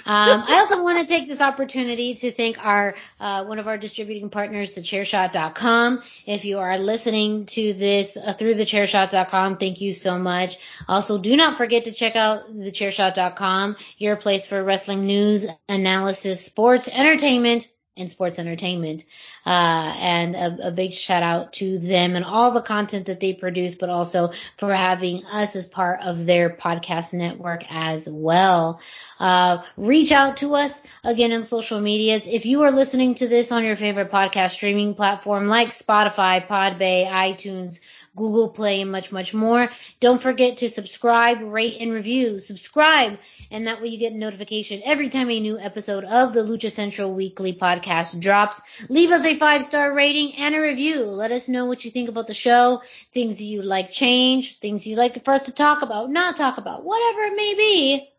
[0.04, 3.78] Um, I also want to take this opportunity to thank our uh, one of our
[3.78, 6.02] distributing partners, thechairshot.com.
[6.26, 10.56] If you are listening to this uh, through thechairshot.com, thank you so much.
[10.86, 16.88] Also, do not forget to check out thechairshot.com, your place for wrestling news, analysis, sports,
[16.88, 17.68] entertainment,
[17.98, 19.04] and sports entertainment.
[19.46, 23.32] Uh, and a, a, big shout out to them and all the content that they
[23.32, 28.80] produce, but also for having us as part of their podcast network as well.
[29.18, 32.26] Uh, reach out to us again on social medias.
[32.26, 37.06] If you are listening to this on your favorite podcast streaming platform like Spotify, Podbay,
[37.06, 37.80] iTunes,
[38.18, 39.70] Google Play, and much, much more.
[40.00, 42.38] Don't forget to subscribe, rate, and review.
[42.38, 43.18] Subscribe,
[43.50, 47.12] and that way you get notification every time a new episode of the Lucha Central
[47.14, 48.60] Weekly podcast drops.
[48.88, 51.04] Leave us a five star rating and a review.
[51.04, 52.82] Let us know what you think about the show,
[53.14, 56.84] things you like change, things you'd like for us to talk about, not talk about,
[56.84, 58.10] whatever it may be.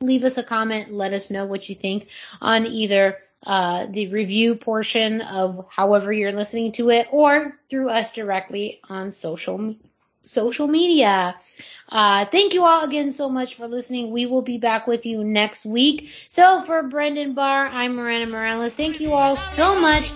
[0.00, 0.92] Leave us a comment.
[0.92, 2.08] Let us know what you think
[2.40, 8.12] on either uh, the review portion of however you're listening to it or through us
[8.12, 9.74] directly on social
[10.22, 11.34] social media.
[11.88, 14.12] Uh, thank you all again so much for listening.
[14.12, 16.10] We will be back with you next week.
[16.28, 18.74] So for Brendan Barr, I'm Miranda Morales.
[18.74, 20.12] Thank you all so much.